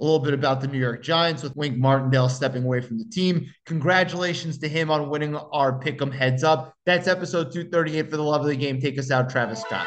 a 0.00 0.04
little 0.04 0.18
bit 0.18 0.34
about 0.34 0.60
the 0.60 0.68
New 0.68 0.78
York 0.78 1.02
Giants 1.02 1.42
with 1.42 1.56
Wink 1.56 1.76
Martindale 1.76 2.28
stepping 2.28 2.64
away 2.64 2.80
from 2.80 2.98
the 2.98 3.04
team. 3.04 3.46
Congratulations 3.66 4.58
to 4.58 4.68
him 4.68 4.90
on 4.90 5.10
winning 5.10 5.34
our 5.36 5.78
Pick'em 5.80 6.12
Heads 6.12 6.44
Up. 6.44 6.74
That's 6.86 7.08
episode 7.08 7.52
238 7.52 8.10
for 8.10 8.16
the 8.16 8.22
love 8.22 8.42
of 8.42 8.46
the 8.46 8.56
game. 8.56 8.80
Take 8.80 8.98
us 8.98 9.10
out, 9.10 9.28
Travis 9.28 9.60
Scott. 9.60 9.86